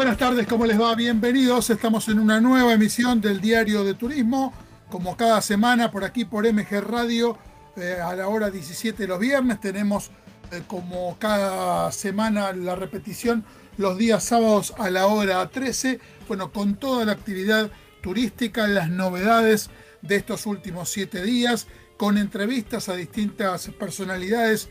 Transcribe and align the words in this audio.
buenas 0.00 0.16
tardes, 0.16 0.46
¿cómo 0.46 0.64
les 0.64 0.80
va? 0.80 0.94
Bienvenidos. 0.94 1.68
Estamos 1.68 2.08
en 2.08 2.18
una 2.18 2.40
nueva 2.40 2.72
emisión 2.72 3.20
del 3.20 3.38
Diario 3.38 3.84
de 3.84 3.92
Turismo, 3.92 4.50
como 4.88 5.14
cada 5.14 5.42
semana 5.42 5.90
por 5.90 6.04
aquí 6.04 6.24
por 6.24 6.50
MG 6.50 6.80
Radio 6.80 7.36
eh, 7.76 7.98
a 8.02 8.16
la 8.16 8.26
hora 8.28 8.50
17 8.50 9.06
los 9.06 9.18
viernes. 9.20 9.60
Tenemos 9.60 10.10
eh, 10.52 10.62
como 10.66 11.18
cada 11.18 11.92
semana 11.92 12.54
la 12.54 12.76
repetición 12.76 13.44
los 13.76 13.98
días 13.98 14.24
sábados 14.24 14.72
a 14.78 14.88
la 14.88 15.06
hora 15.06 15.46
13. 15.46 16.00
Bueno, 16.26 16.50
con 16.50 16.76
toda 16.76 17.04
la 17.04 17.12
actividad 17.12 17.70
turística, 18.02 18.66
las 18.68 18.88
novedades 18.88 19.68
de 20.00 20.16
estos 20.16 20.46
últimos 20.46 20.88
siete 20.88 21.22
días, 21.22 21.66
con 21.98 22.16
entrevistas 22.16 22.88
a 22.88 22.94
distintas 22.94 23.68
personalidades 23.78 24.70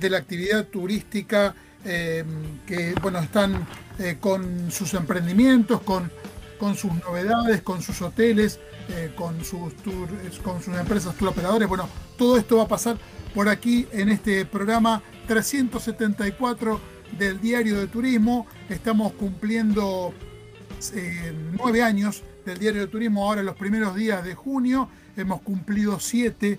de 0.00 0.08
la 0.08 0.16
actividad 0.16 0.68
turística 0.68 1.54
eh, 1.84 2.24
que 2.66 2.94
bueno, 3.02 3.18
están 3.20 3.66
eh, 4.02 4.16
con 4.18 4.70
sus 4.70 4.94
emprendimientos, 4.94 5.82
con, 5.82 6.10
con 6.58 6.74
sus 6.74 6.90
novedades, 6.94 7.60
con 7.60 7.82
sus 7.82 8.00
hoteles, 8.00 8.58
eh, 8.88 9.12
con, 9.14 9.44
sus 9.44 9.74
con 10.42 10.62
sus 10.62 10.74
empresas 10.74 11.14
tour 11.16 11.28
operadores. 11.28 11.68
Bueno, 11.68 11.86
todo 12.16 12.38
esto 12.38 12.56
va 12.56 12.62
a 12.62 12.68
pasar 12.68 12.96
por 13.34 13.50
aquí 13.50 13.86
en 13.92 14.08
este 14.08 14.46
programa 14.46 15.02
374 15.28 16.80
del 17.18 17.42
Diario 17.42 17.78
de 17.78 17.88
Turismo. 17.88 18.46
Estamos 18.70 19.12
cumpliendo 19.12 20.14
nueve 21.58 21.82
años 21.82 22.22
del 22.46 22.58
Diario 22.58 22.80
de 22.80 22.86
Turismo 22.86 23.28
ahora 23.28 23.42
los 23.42 23.56
primeros 23.56 23.94
días 23.94 24.24
de 24.24 24.34
junio. 24.34 24.88
Hemos 25.14 25.42
cumplido 25.42 26.00
siete 26.00 26.58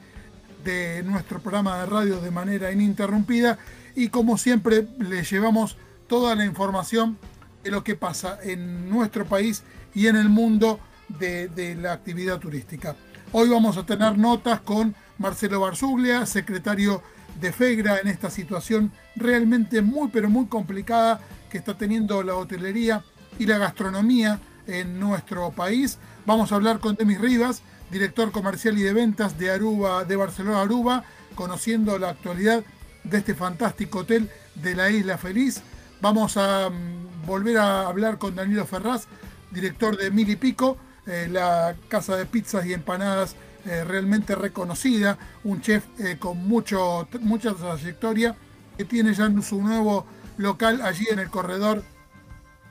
de 0.64 1.02
nuestro 1.02 1.40
programa 1.40 1.80
de 1.80 1.86
radio 1.88 2.22
de 2.22 2.30
manera 2.30 2.72
ininterrumpida 2.72 3.58
y 3.96 4.10
como 4.10 4.38
siempre 4.38 4.88
les 5.00 5.32
llevamos 5.32 5.76
toda 6.08 6.36
la 6.36 6.46
información 6.46 7.18
de 7.64 7.72
lo 7.72 7.84
que 7.84 7.96
pasa 7.96 8.40
en 8.44 8.90
nuestro 8.90 9.26
país 9.26 9.64
y 9.94 10.08
en 10.08 10.16
el 10.16 10.30
mundo 10.30 10.80
de, 11.20 11.78
la 11.80 11.94
actividad 11.94 12.40
turística. 12.40 12.96
Hoy 13.32 13.50
vamos 13.50 13.78
a 13.78 13.86
tener 13.86 14.18
notas 14.18 14.62
con 14.62 14.96
Marcelo 15.18 15.60
Barzuglia, 15.60 16.26
secretario 16.26 17.02
de 17.40 17.52
FEGRA 17.52 18.00
en 18.00 18.08
esta 18.08 18.30
situación 18.30 18.92
realmente 19.16 19.82
muy 19.82 20.10
pero 20.10 20.30
muy 20.30 20.48
complicada 20.48 21.22
que 21.50 21.58
está 21.58 21.78
teniendo 21.78 22.24
la 22.24 22.36
hotelería 22.36 23.04
y 23.40 23.46
la 23.46 23.58
gastronomía 23.58 24.40
en 24.68 25.00
nuestro 25.00 25.52
país. 25.52 25.98
Vamos 26.26 26.52
a 26.52 26.56
hablar 26.56 26.80
con 26.80 26.96
Demis 26.96 27.20
Rivas, 27.20 27.62
director 27.90 28.32
comercial 28.32 28.78
y 28.78 28.84
de 28.84 28.94
ventas 28.94 29.38
de 29.38 29.52
Aruba, 29.52 30.06
de 30.06 30.16
Barcelona 30.16 30.62
Aruba, 30.62 31.04
conociendo 31.36 31.98
la 31.98 32.10
actualidad 32.10 32.64
de 33.04 33.18
este 33.18 33.36
fantástico 33.36 34.00
hotel 34.00 34.30
de 34.56 34.76
la 34.76 34.90
Isla 34.90 35.18
Feliz. 35.18 35.62
Vamos 36.02 36.38
a 36.38 36.70
mm, 36.70 37.11
volver 37.26 37.58
a 37.58 37.88
hablar 37.88 38.18
con 38.18 38.36
Danilo 38.36 38.66
Ferraz, 38.66 39.08
director 39.52 39.98
de 39.98 40.12
Mil 40.12 40.30
y 40.30 40.36
Pico, 40.36 40.78
eh, 41.08 41.28
la 41.30 41.76
casa 41.88 42.16
de 42.16 42.26
pizzas 42.26 42.66
y 42.66 42.74
empanadas 42.74 43.36
eh, 43.66 43.84
realmente 43.84 44.36
reconocida, 44.36 45.18
un 45.44 45.62
chef 45.62 45.84
eh, 46.00 46.18
con 46.20 46.38
mucho, 46.48 47.08
mucha 47.22 47.54
trayectoria, 47.54 48.36
que 48.78 48.86
tiene 48.86 49.14
ya 49.14 49.30
su 49.42 49.62
nuevo 49.62 50.06
local 50.38 50.82
allí 50.82 51.06
en 51.10 51.20
el 51.20 51.30
corredor, 51.30 51.84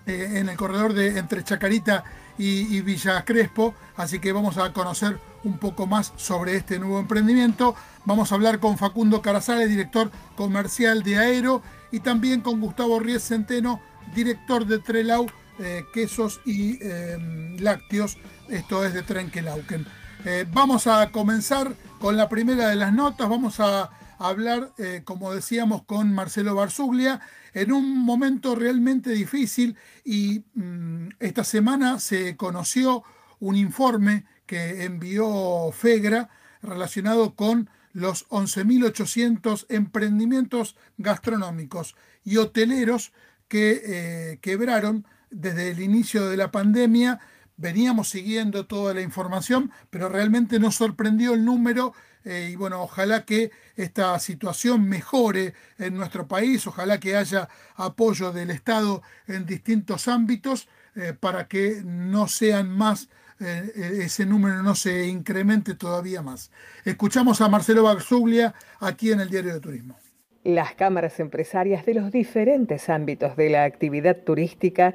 en 0.06 0.48
el 0.48 0.56
corredor 0.56 0.92
de 0.94 1.18
entre 1.18 1.44
Chacarita 1.44 2.04
y, 2.40 2.80
Villa 2.80 3.22
Crespo, 3.24 3.74
así 3.96 4.18
que 4.18 4.32
vamos 4.32 4.56
a 4.56 4.72
conocer 4.72 5.18
un 5.44 5.58
poco 5.58 5.86
más 5.86 6.12
sobre 6.16 6.56
este 6.56 6.78
nuevo 6.78 6.98
emprendimiento. 6.98 7.74
Vamos 8.06 8.32
a 8.32 8.34
hablar 8.34 8.60
con 8.60 8.78
Facundo 8.78 9.20
Carazales, 9.20 9.68
director 9.68 10.10
comercial 10.36 11.02
de 11.02 11.18
Aero, 11.18 11.62
y 11.92 12.00
también 12.00 12.40
con 12.40 12.60
Gustavo 12.60 12.98
Ries 12.98 13.22
Centeno, 13.22 13.80
director 14.14 14.66
de 14.66 14.78
Trelau, 14.78 15.26
eh, 15.58 15.84
quesos 15.92 16.40
y 16.44 16.78
em, 16.82 17.56
lácteos, 17.58 18.16
esto 18.48 18.84
es 18.84 18.94
de 18.94 19.02
Trenkelauken. 19.02 19.86
Eh, 20.24 20.46
vamos 20.52 20.86
a 20.86 21.10
comenzar 21.10 21.74
con 21.98 22.16
la 22.16 22.28
primera 22.28 22.68
de 22.68 22.76
las 22.76 22.92
notas, 22.92 23.28
vamos 23.28 23.60
a 23.60 23.90
hablar, 24.18 24.72
eh, 24.78 25.02
como 25.04 25.32
decíamos, 25.32 25.82
con 25.84 26.12
Marcelo 26.14 26.54
Barzuglia 26.54 27.20
en 27.54 27.72
un 27.72 27.98
momento 27.98 28.54
realmente 28.54 29.10
difícil 29.10 29.76
y 30.04 30.44
mm, 30.54 31.08
esta 31.18 31.42
semana 31.42 31.98
se 31.98 32.36
conoció 32.36 33.02
un 33.38 33.56
informe 33.56 34.26
que 34.46 34.84
envió 34.84 35.72
FEGRA 35.72 36.28
relacionado 36.62 37.34
con 37.34 37.70
los 37.92 38.28
11.800 38.28 39.66
emprendimientos 39.68 40.76
gastronómicos 40.98 41.96
y 42.24 42.36
hoteleros 42.36 43.12
que 43.50 43.82
eh, 43.84 44.38
quebraron 44.40 45.04
desde 45.30 45.72
el 45.72 45.80
inicio 45.80 46.30
de 46.30 46.38
la 46.38 46.50
pandemia. 46.50 47.20
Veníamos 47.58 48.08
siguiendo 48.08 48.64
toda 48.64 48.94
la 48.94 49.02
información, 49.02 49.70
pero 49.90 50.08
realmente 50.08 50.58
nos 50.58 50.76
sorprendió 50.76 51.34
el 51.34 51.44
número 51.44 51.92
eh, 52.24 52.50
y 52.52 52.56
bueno, 52.56 52.82
ojalá 52.82 53.24
que 53.24 53.50
esta 53.76 54.18
situación 54.18 54.88
mejore 54.88 55.54
en 55.78 55.96
nuestro 55.96 56.28
país, 56.28 56.66
ojalá 56.66 57.00
que 57.00 57.16
haya 57.16 57.48
apoyo 57.76 58.32
del 58.32 58.50
Estado 58.50 59.02
en 59.26 59.46
distintos 59.46 60.06
ámbitos 60.06 60.68
eh, 60.94 61.14
para 61.18 61.48
que 61.48 61.82
no 61.84 62.28
sean 62.28 62.70
más, 62.70 63.08
eh, 63.38 64.00
ese 64.04 64.26
número 64.26 64.62
no 64.62 64.74
se 64.74 65.06
incremente 65.06 65.74
todavía 65.74 66.20
más. 66.20 66.50
Escuchamos 66.84 67.40
a 67.40 67.48
Marcelo 67.48 67.84
Barzuglia 67.84 68.54
aquí 68.80 69.12
en 69.12 69.20
el 69.20 69.30
Diario 69.30 69.54
de 69.54 69.60
Turismo. 69.60 69.99
Las 70.44 70.74
cámaras 70.74 71.20
empresarias 71.20 71.84
de 71.84 71.94
los 71.94 72.10
diferentes 72.10 72.88
ámbitos 72.88 73.36
de 73.36 73.50
la 73.50 73.64
actividad 73.64 74.24
turística 74.24 74.94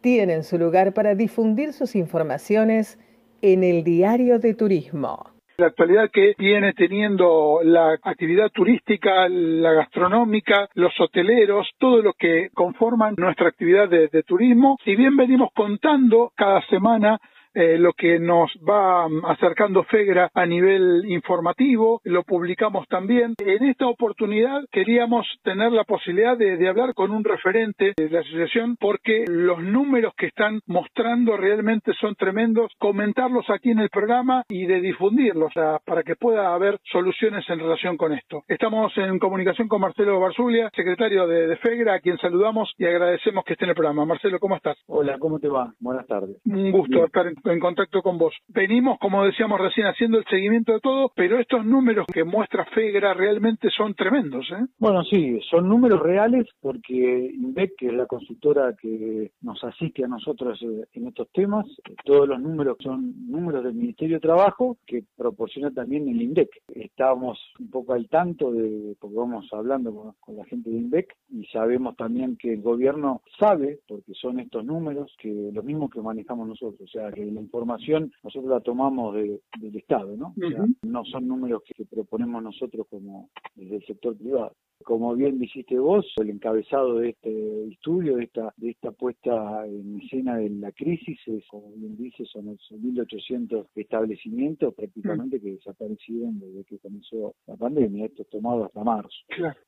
tienen 0.00 0.42
su 0.42 0.58
lugar 0.58 0.94
para 0.94 1.14
difundir 1.14 1.72
sus 1.72 1.94
informaciones 1.94 2.98
en 3.42 3.62
el 3.62 3.84
Diario 3.84 4.38
de 4.38 4.54
Turismo 4.54 5.36
la 5.58 5.68
actualidad 5.68 6.10
que 6.12 6.34
viene 6.38 6.74
teniendo 6.74 7.60
la 7.62 7.96
actividad 8.02 8.50
turística, 8.50 9.28
la 9.28 9.72
gastronómica, 9.72 10.68
los 10.74 10.92
hoteleros, 11.00 11.66
todo 11.78 12.02
lo 12.02 12.12
que 12.12 12.50
conforman 12.52 13.14
nuestra 13.16 13.48
actividad 13.48 13.88
de, 13.88 14.22
turismo. 14.24 14.76
Si 14.84 14.94
bien 14.96 15.16
venimos 15.16 15.50
contando 15.54 16.32
cada 16.36 16.60
semana 16.66 17.18
eh, 17.56 17.78
lo 17.78 17.94
que 17.94 18.18
nos 18.18 18.52
va 18.68 19.08
mm, 19.08 19.24
acercando 19.24 19.82
FEGRA 19.84 20.30
a 20.34 20.44
nivel 20.44 21.04
informativo, 21.06 22.02
lo 22.04 22.22
publicamos 22.22 22.86
también. 22.86 23.34
En 23.38 23.64
esta 23.64 23.86
oportunidad 23.86 24.60
queríamos 24.70 25.26
tener 25.42 25.72
la 25.72 25.84
posibilidad 25.84 26.36
de, 26.36 26.68
hablar 26.68 26.92
con 26.92 27.12
un 27.12 27.24
referente 27.24 27.94
de 27.96 28.10
la 28.10 28.20
asociación 28.20 28.76
porque 28.78 29.24
los 29.26 29.62
números 29.62 30.12
que 30.18 30.26
están 30.26 30.60
mostrando 30.66 31.36
realmente 31.38 31.92
son 31.98 32.14
tremendos, 32.14 32.72
comentarlos 32.78 33.48
aquí 33.48 33.70
en 33.70 33.78
el 33.78 33.88
programa 33.88 34.44
y 34.48 34.66
de 34.66 34.82
difundirlos 34.82 35.52
para 35.86 36.02
que 36.02 36.16
pueda 36.16 36.52
haber 36.52 36.78
soluciones 36.92 37.48
en 37.48 37.60
relación 37.60 37.96
con 37.96 38.12
esto. 38.12 38.42
Estamos 38.48 38.92
en 38.98 39.18
comunicación 39.18 39.68
con 39.68 39.80
Marcelo 39.80 40.20
Barzulia, 40.20 40.70
secretario 40.74 41.26
de, 41.26 41.56
FEGRA, 41.56 41.94
a 41.94 42.00
quien 42.00 42.18
saludamos 42.18 42.74
y 42.76 42.84
agradecemos 42.84 43.44
que 43.44 43.54
esté 43.54 43.64
en 43.64 43.70
el 43.70 43.76
programa. 43.76 44.04
Marcelo, 44.04 44.38
¿cómo 44.38 44.56
estás? 44.56 44.76
Hola, 44.88 45.18
¿cómo 45.18 45.38
te 45.38 45.48
va? 45.48 45.72
Buenas 45.80 46.06
tardes. 46.06 46.36
Un 46.44 46.70
gusto 46.70 47.06
estar 47.06 47.26
en 47.26 47.36
en 47.50 47.60
contacto 47.60 48.02
con 48.02 48.18
vos. 48.18 48.34
Venimos, 48.48 48.98
como 48.98 49.24
decíamos 49.24 49.60
recién, 49.60 49.86
haciendo 49.86 50.18
el 50.18 50.24
seguimiento 50.26 50.72
de 50.72 50.80
todo, 50.80 51.12
pero 51.14 51.38
estos 51.38 51.64
números 51.64 52.06
que 52.12 52.24
muestra 52.24 52.64
FEGRA 52.66 53.14
realmente 53.14 53.68
son 53.70 53.94
tremendos. 53.94 54.46
¿eh? 54.50 54.66
Bueno, 54.78 55.02
sí, 55.04 55.40
son 55.50 55.68
números 55.68 56.00
reales 56.00 56.46
porque 56.60 57.32
INVEC, 57.34 57.76
que 57.76 57.86
es 57.86 57.94
la 57.94 58.06
consultora 58.06 58.74
que 58.80 59.32
nos 59.42 59.62
asiste 59.64 60.04
a 60.04 60.08
nosotros 60.08 60.60
eh, 60.62 60.86
en 60.94 61.08
estos 61.08 61.28
temas, 61.32 61.66
todos 62.04 62.28
los 62.28 62.40
números 62.40 62.76
son 62.80 63.14
números 63.30 63.64
del 63.64 63.74
Ministerio 63.74 64.16
de 64.16 64.20
Trabajo 64.20 64.76
que 64.86 65.04
proporciona 65.16 65.70
también 65.70 66.08
el 66.08 66.20
INDEC. 66.20 66.50
Estábamos 66.74 67.38
un 67.58 67.70
poco 67.70 67.94
al 67.94 68.08
tanto 68.08 68.52
de, 68.52 68.96
porque 69.00 69.16
vamos 69.16 69.46
hablando 69.52 70.14
con, 70.20 70.36
la 70.36 70.44
gente 70.44 70.70
de 70.70 70.76
INVEC 70.76 71.16
y 71.30 71.46
sabemos 71.46 71.96
también 71.96 72.36
que 72.36 72.52
el 72.52 72.62
gobierno 72.62 73.22
sabe, 73.38 73.80
porque 73.88 74.12
son 74.14 74.40
estos 74.40 74.64
números, 74.64 75.14
que 75.18 75.50
lo 75.52 75.62
mismo 75.62 75.88
que 75.88 76.00
manejamos 76.00 76.48
nosotros, 76.48 76.80
o 76.80 76.86
sea, 76.86 77.10
que 77.12 77.24
la 77.36 77.42
información 77.42 78.12
nosotros 78.24 78.50
la 78.50 78.60
tomamos 78.60 79.14
del 79.14 79.76
Estado, 79.76 80.16
¿no? 80.16 80.34
no 80.82 81.04
son 81.04 81.28
números 81.28 81.62
que 81.64 81.84
proponemos 81.84 82.42
nosotros 82.42 82.86
como 82.88 83.30
desde 83.54 83.76
el 83.76 83.86
sector 83.86 84.16
privado. 84.16 84.52
Como 84.84 85.14
bien 85.14 85.38
dijiste 85.38 85.78
vos, 85.78 86.06
el 86.20 86.30
encabezado 86.30 86.98
de 86.98 87.10
este 87.10 87.68
estudio, 87.68 88.16
de 88.16 88.24
esta, 88.24 88.52
de 88.56 88.70
esta 88.70 88.92
puesta 88.92 89.66
en 89.66 90.00
escena 90.00 90.36
de 90.36 90.50
la 90.50 90.70
crisis, 90.72 91.18
es, 91.26 91.44
como 91.48 91.72
bien 91.72 91.96
dice, 91.96 92.24
son 92.26 92.46
1.800 92.46 93.66
establecimientos 93.74 94.74
prácticamente 94.74 95.40
que 95.40 95.52
desaparecieron 95.52 96.38
desde 96.38 96.64
que 96.64 96.78
comenzó 96.78 97.34
la 97.46 97.56
pandemia, 97.56 98.06
esto 98.06 98.24
tomado 98.24 98.64
hasta 98.64 98.84
marzo. 98.84 99.16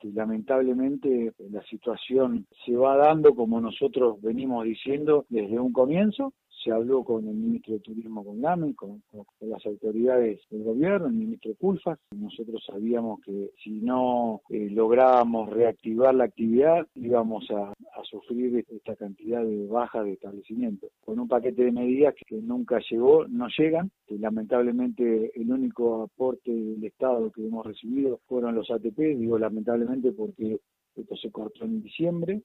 Y 0.03 0.13
lamentablemente 0.13 1.33
la 1.51 1.63
situación 1.65 2.47
se 2.65 2.77
va 2.77 2.97
dando 2.97 3.35
como 3.35 3.61
nosotros 3.61 4.21
venimos 4.21 4.65
diciendo 4.65 5.27
desde 5.29 5.59
un 5.59 5.73
comienzo, 5.73 6.35
se 6.63 6.73
habló 6.73 7.05
con 7.05 7.27
el 7.29 7.35
ministro 7.35 7.75
de 7.75 7.81
Turismo, 7.81 8.25
con 8.25 8.41
LAME, 8.41 8.75
con, 8.75 9.03
las 9.41 9.65
autoridades 9.67 10.41
del 10.51 10.65
gobierno, 10.65 11.07
el 11.07 11.13
ministro 11.13 11.55
Pulfas. 11.55 11.99
Nosotros 12.11 12.63
sabíamos 12.67 13.21
que 13.21 13.51
si 13.63 13.71
no 13.81 14.43
eh, 14.51 14.69
lográbamos 14.71 15.51
reactivar 15.51 16.15
la 16.15 16.25
actividad, 16.25 16.87
íbamos 16.95 17.51
a, 17.51 17.73
sufrir 18.05 18.65
esta 18.71 18.97
cantidad 18.97 19.45
de 19.45 19.67
bajas 19.67 20.05
de 20.05 20.13
establecimientos. 20.13 20.91
Con 21.05 21.19
un 21.19 21.29
paquete 21.29 21.65
de 21.65 21.73
medidas 21.73 22.15
que 22.27 22.37
nunca 22.37 22.81
llegó, 22.91 23.27
no 23.27 23.49
llegan. 23.59 23.91
Que 24.07 24.19
lamentablemente 24.19 25.31
el 25.35 25.53
único 25.53 26.05
aporte 26.05 26.51
del 26.51 26.83
Estado 26.85 27.31
que 27.31 27.45
hemos 27.45 27.67
recibido 27.67 28.21
fueron 28.27 28.55
los 28.55 28.71
ATP, 28.71 28.99
digo 29.19 29.39
lamentablemente 29.39 30.13
porque 30.13 30.61
esto 30.97 31.17
se 31.17 31.31
cortó 31.31 31.65
en 31.65 31.83
diciembre. 31.83 32.43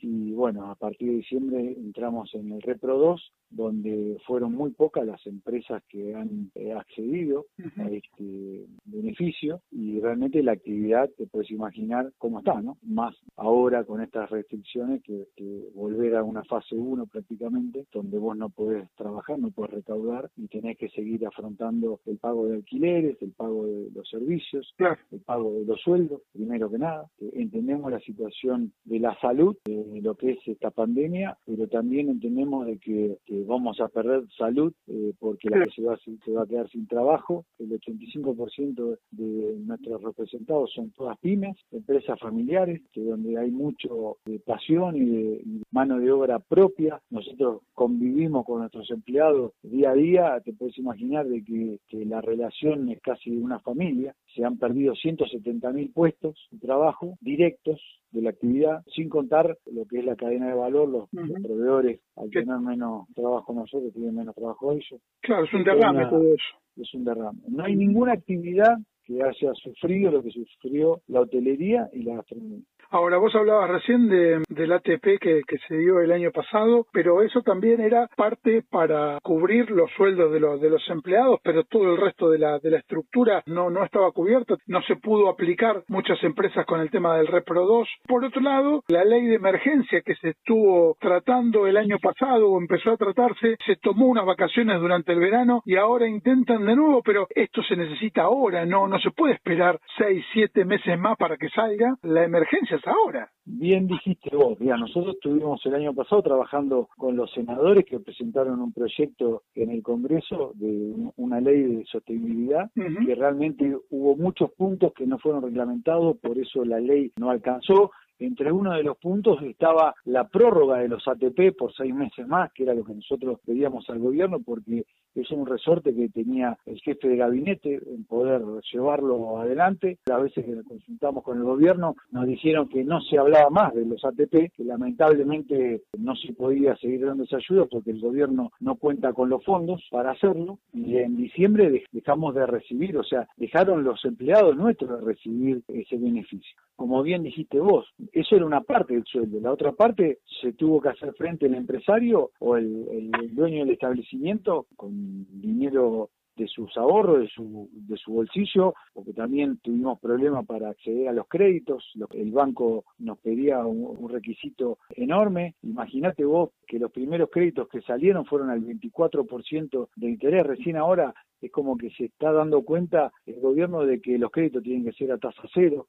Y 0.00 0.32
bueno, 0.32 0.70
a 0.70 0.74
partir 0.76 1.08
de 1.08 1.16
diciembre 1.16 1.72
entramos 1.76 2.32
en 2.34 2.52
el 2.52 2.62
Repro 2.62 2.98
2, 2.98 3.32
donde 3.50 4.18
fueron 4.26 4.54
muy 4.54 4.70
pocas 4.70 5.06
las 5.06 5.24
empresas 5.26 5.82
que 5.88 6.14
han 6.14 6.50
eh, 6.54 6.72
accedido 6.72 7.46
a 7.78 7.88
este 7.90 8.66
beneficio. 8.84 9.60
Y 9.70 10.00
realmente 10.00 10.42
la 10.42 10.52
actividad 10.52 11.10
te 11.16 11.26
puedes 11.26 11.50
imaginar 11.50 12.12
cómo 12.18 12.40
está, 12.40 12.60
¿no? 12.60 12.76
Más 12.82 13.16
ahora 13.36 13.84
con 13.84 14.00
estas 14.00 14.30
restricciones 14.30 15.02
que, 15.02 15.26
volver 15.74 16.16
a 16.16 16.22
una 16.22 16.44
fase 16.44 16.74
1 16.74 17.06
prácticamente, 17.06 17.86
donde 17.92 18.18
vos 18.18 18.36
no 18.36 18.48
podés 18.50 18.88
trabajar, 18.96 19.38
no 19.38 19.50
podés 19.50 19.72
recaudar 19.72 20.30
y 20.36 20.48
tenés 20.48 20.76
que 20.78 20.88
seguir 20.90 21.26
afrontando 21.26 22.00
el 22.06 22.18
pago 22.18 22.46
de 22.46 22.56
alquileres, 22.56 23.20
el 23.20 23.32
pago 23.32 23.66
de 23.66 23.90
los 23.94 24.08
servicios, 24.08 24.74
el 25.10 25.20
pago 25.20 25.52
de 25.52 25.64
los 25.64 25.80
sueldos, 25.80 26.22
primero 26.32 26.70
que 26.70 26.78
nada. 26.78 27.08
Entendemos 27.32 27.85
la 27.90 28.00
situación 28.00 28.72
de 28.84 29.00
la 29.00 29.18
salud, 29.20 29.56
de 29.64 30.00
lo 30.02 30.14
que 30.14 30.32
es 30.32 30.38
esta 30.46 30.70
pandemia, 30.70 31.36
pero 31.44 31.68
también 31.68 32.08
entendemos 32.08 32.66
de 32.66 32.78
que, 32.78 33.18
vamos 33.46 33.80
a 33.80 33.88
perder 33.88 34.24
salud 34.36 34.72
eh, 34.88 35.12
porque 35.18 35.48
la 35.48 35.64
sociedad 35.66 35.98
se 36.24 36.32
va 36.32 36.42
a 36.42 36.46
quedar 36.46 36.68
sin 36.70 36.86
trabajo. 36.86 37.44
El 37.58 37.70
85% 37.70 38.98
de 39.10 39.56
nuestros 39.58 40.02
representados 40.02 40.72
son 40.72 40.90
todas 40.90 41.18
pymes, 41.18 41.56
empresas 41.70 42.18
familiares, 42.18 42.82
que 42.92 43.02
donde 43.02 43.38
hay 43.38 43.50
mucho 43.50 44.18
de 44.24 44.38
pasión 44.40 44.96
y 44.96 45.04
de 45.04 45.42
mano 45.70 45.98
de 45.98 46.10
obra 46.10 46.38
propia. 46.38 47.00
Nosotros 47.10 47.62
convivimos 47.72 48.44
con 48.44 48.60
nuestros 48.60 48.90
empleados 48.90 49.52
día 49.62 49.90
a 49.90 49.94
día, 49.94 50.40
te 50.44 50.52
puedes 50.52 50.76
imaginar 50.78 51.26
de 51.26 51.44
que, 51.44 51.78
que 51.88 52.04
la 52.04 52.20
relación 52.20 52.88
es 52.90 53.00
casi 53.00 53.30
de 53.30 53.38
una 53.38 53.60
familia. 53.60 54.14
Se 54.36 54.44
han 54.44 54.58
perdido 54.58 54.94
170 54.94 55.72
mil 55.72 55.90
puestos 55.92 56.46
de 56.50 56.58
trabajo 56.58 57.16
directos 57.22 57.80
de 58.10 58.20
la 58.20 58.30
actividad, 58.30 58.82
sin 58.94 59.08
contar 59.08 59.56
lo 59.64 59.86
que 59.86 60.00
es 60.00 60.04
la 60.04 60.14
cadena 60.14 60.48
de 60.48 60.54
valor, 60.54 60.88
los, 60.90 61.08
proveedores, 61.10 62.00
al 62.16 62.28
tener 62.30 62.58
menos 62.58 63.08
trabajo 63.14 63.54
nosotros, 63.54 63.94
tienen 63.94 64.14
menos 64.14 64.34
trabajo 64.34 64.72
ellos. 64.72 65.00
Claro, 65.22 65.44
es 65.44 65.54
un 65.54 65.64
derrame 65.64 66.06
todo 66.10 66.34
eso. 66.34 66.56
Es 66.76 66.92
un 66.92 67.04
derrame. 67.04 67.38
No 67.48 67.64
hay 67.64 67.76
ninguna 67.76 68.12
actividad 68.12 68.76
que 69.04 69.22
haya 69.22 69.54
sufrido 69.54 70.10
lo 70.10 70.22
que 70.22 70.30
sufrió 70.30 71.00
la 71.06 71.20
hotelería 71.20 71.88
y 71.94 72.02
la 72.02 72.16
gastronomía. 72.16 72.60
Ahora, 72.90 73.18
vos 73.18 73.34
hablabas 73.34 73.70
recién 73.70 74.08
de, 74.08 74.42
del 74.48 74.72
ATP 74.72 75.18
que, 75.20 75.42
que, 75.46 75.58
se 75.66 75.76
dio 75.76 76.00
el 76.00 76.12
año 76.12 76.30
pasado, 76.30 76.86
pero 76.92 77.22
eso 77.22 77.42
también 77.42 77.80
era 77.80 78.08
parte 78.16 78.62
para 78.70 79.18
cubrir 79.22 79.70
los 79.70 79.90
sueldos 79.92 80.32
de 80.32 80.40
los, 80.40 80.60
de 80.60 80.70
los 80.70 80.88
empleados, 80.88 81.40
pero 81.42 81.64
todo 81.64 81.94
el 81.94 82.00
resto 82.00 82.30
de 82.30 82.38
la, 82.38 82.58
de 82.58 82.70
la 82.70 82.78
estructura 82.78 83.42
no, 83.46 83.70
no 83.70 83.84
estaba 83.84 84.12
cubierto, 84.12 84.56
no 84.66 84.82
se 84.82 84.96
pudo 84.96 85.28
aplicar 85.28 85.82
muchas 85.88 86.22
empresas 86.22 86.64
con 86.66 86.80
el 86.80 86.90
tema 86.90 87.16
del 87.16 87.26
Repro 87.26 87.66
2. 87.66 87.88
Por 88.06 88.24
otro 88.24 88.40
lado, 88.40 88.84
la 88.88 89.04
ley 89.04 89.26
de 89.26 89.34
emergencia 89.34 90.02
que 90.02 90.14
se 90.16 90.30
estuvo 90.30 90.96
tratando 91.00 91.66
el 91.66 91.76
año 91.76 91.98
pasado 91.98 92.50
o 92.50 92.60
empezó 92.60 92.92
a 92.92 92.96
tratarse, 92.96 93.56
se 93.66 93.76
tomó 93.76 94.06
unas 94.06 94.26
vacaciones 94.26 94.80
durante 94.80 95.12
el 95.12 95.20
verano 95.20 95.62
y 95.64 95.76
ahora 95.76 96.06
intentan 96.06 96.64
de 96.64 96.76
nuevo, 96.76 97.02
pero 97.02 97.26
esto 97.34 97.62
se 97.62 97.76
necesita 97.76 98.22
ahora, 98.22 98.64
no, 98.64 98.86
no 98.86 98.98
se 99.00 99.10
puede 99.10 99.34
esperar 99.34 99.80
seis, 99.98 100.24
siete 100.32 100.64
meses 100.64 100.98
más 100.98 101.16
para 101.16 101.36
que 101.36 101.48
salga. 101.48 101.96
La 102.02 102.24
emergencia 102.24 102.75
ahora. 102.84 103.30
Bien 103.44 103.86
dijiste 103.86 104.34
vos, 104.34 104.58
mira, 104.58 104.76
nosotros 104.76 105.14
estuvimos 105.14 105.64
el 105.66 105.74
año 105.74 105.94
pasado 105.94 106.22
trabajando 106.22 106.88
con 106.96 107.16
los 107.16 107.32
senadores 107.32 107.84
que 107.84 108.00
presentaron 108.00 108.60
un 108.60 108.72
proyecto 108.72 109.44
en 109.54 109.70
el 109.70 109.82
Congreso 109.82 110.52
de 110.54 110.94
una 111.16 111.40
ley 111.40 111.62
de 111.62 111.84
sostenibilidad, 111.86 112.70
que 112.74 113.14
realmente 113.14 113.76
hubo 113.90 114.16
muchos 114.16 114.50
puntos 114.52 114.92
que 114.94 115.06
no 115.06 115.18
fueron 115.18 115.42
reglamentados, 115.42 116.16
por 116.18 116.38
eso 116.38 116.64
la 116.64 116.80
ley 116.80 117.12
no 117.16 117.30
alcanzó. 117.30 117.92
Entre 118.18 118.50
uno 118.50 118.72
de 118.72 118.82
los 118.82 118.96
puntos 118.96 119.42
estaba 119.42 119.94
la 120.04 120.26
prórroga 120.26 120.78
de 120.78 120.88
los 120.88 121.06
ATP 121.06 121.54
por 121.56 121.74
seis 121.74 121.94
meses 121.94 122.26
más, 122.26 122.50
que 122.52 122.62
era 122.62 122.74
lo 122.74 122.82
que 122.82 122.94
nosotros 122.94 123.38
pedíamos 123.44 123.88
al 123.90 123.98
gobierno, 123.98 124.38
porque 124.42 124.86
es 125.20 125.30
un 125.30 125.46
resorte 125.46 125.94
que 125.94 126.08
tenía 126.08 126.58
el 126.66 126.80
jefe 126.80 127.08
de 127.08 127.16
gabinete 127.16 127.80
en 127.86 128.04
poder 128.04 128.42
llevarlo 128.72 129.38
adelante. 129.38 129.98
Las 130.06 130.22
veces 130.22 130.44
que 130.44 130.62
consultamos 130.64 131.24
con 131.24 131.38
el 131.38 131.44
gobierno 131.44 131.96
nos 132.10 132.26
dijeron 132.26 132.68
que 132.68 132.84
no 132.84 133.00
se 133.00 133.18
hablaba 133.18 133.50
más 133.50 133.74
de 133.74 133.86
los 133.86 134.04
ATP, 134.04 134.52
que 134.54 134.64
lamentablemente 134.64 135.82
no 135.98 136.14
se 136.16 136.32
podía 136.32 136.76
seguir 136.76 137.06
dando 137.06 137.24
esa 137.24 137.36
ayuda 137.36 137.66
porque 137.70 137.90
el 137.90 138.00
gobierno 138.00 138.52
no 138.60 138.76
cuenta 138.76 139.12
con 139.12 139.28
los 139.28 139.44
fondos 139.44 139.82
para 139.90 140.12
hacerlo 140.12 140.58
y 140.72 140.96
en 140.98 141.16
diciembre 141.16 141.84
dejamos 141.92 142.34
de 142.34 142.46
recibir, 142.46 142.96
o 142.96 143.04
sea, 143.04 143.26
dejaron 143.36 143.84
los 143.84 144.04
empleados 144.04 144.56
nuestros 144.56 145.00
de 145.00 145.06
recibir 145.06 145.62
ese 145.68 145.96
beneficio. 145.96 146.56
Como 146.74 147.02
bien 147.02 147.22
dijiste 147.22 147.58
vos, 147.58 147.86
eso 148.12 148.36
era 148.36 148.44
una 148.44 148.60
parte 148.60 148.94
del 148.94 149.04
sueldo, 149.04 149.40
la 149.40 149.52
otra 149.52 149.72
parte 149.72 150.18
se 150.42 150.52
tuvo 150.52 150.80
que 150.80 150.90
hacer 150.90 151.14
frente 151.14 151.46
el 151.46 151.54
empresario 151.54 152.30
o 152.38 152.56
el, 152.56 152.86
el 152.90 153.34
dueño 153.34 153.64
del 153.64 153.72
establecimiento 153.72 154.66
con 154.76 155.05
dinero 155.30 156.10
de 156.36 156.46
sus 156.48 156.76
ahorros, 156.76 157.20
de 157.20 157.28
su, 157.28 157.68
de 157.72 157.96
su 157.96 158.12
bolsillo, 158.12 158.74
porque 158.92 159.12
también 159.14 159.58
tuvimos 159.62 159.98
problemas 159.98 160.46
para 160.46 160.68
acceder 160.68 161.08
a 161.08 161.12
los 161.12 161.26
créditos, 161.28 161.92
el 162.12 162.30
banco 162.30 162.84
nos 162.98 163.18
pedía 163.18 163.64
un, 163.64 164.08
requisito 164.08 164.78
enorme. 164.90 165.54
Imagínate 165.62 166.24
vos 166.24 166.50
que 166.66 166.78
los 166.78 166.92
primeros 166.92 167.30
créditos 167.30 167.68
que 167.68 167.80
salieron 167.80 168.26
fueron 168.26 168.50
al 168.50 168.60
24% 168.62 169.88
de 169.96 170.08
interés, 170.08 170.46
recién 170.46 170.76
ahora 170.76 171.14
es 171.40 171.50
como 171.50 171.76
que 171.76 171.90
se 171.90 172.04
está 172.06 172.32
dando 172.32 172.62
cuenta 172.62 173.12
el 173.24 173.40
gobierno 173.40 173.84
de 173.84 174.00
que 174.00 174.18
los 174.18 174.30
créditos 174.30 174.62
tienen 174.62 174.84
que 174.84 174.92
ser 174.92 175.12
a 175.12 175.18
tasa 175.18 175.42
cero, 175.52 175.86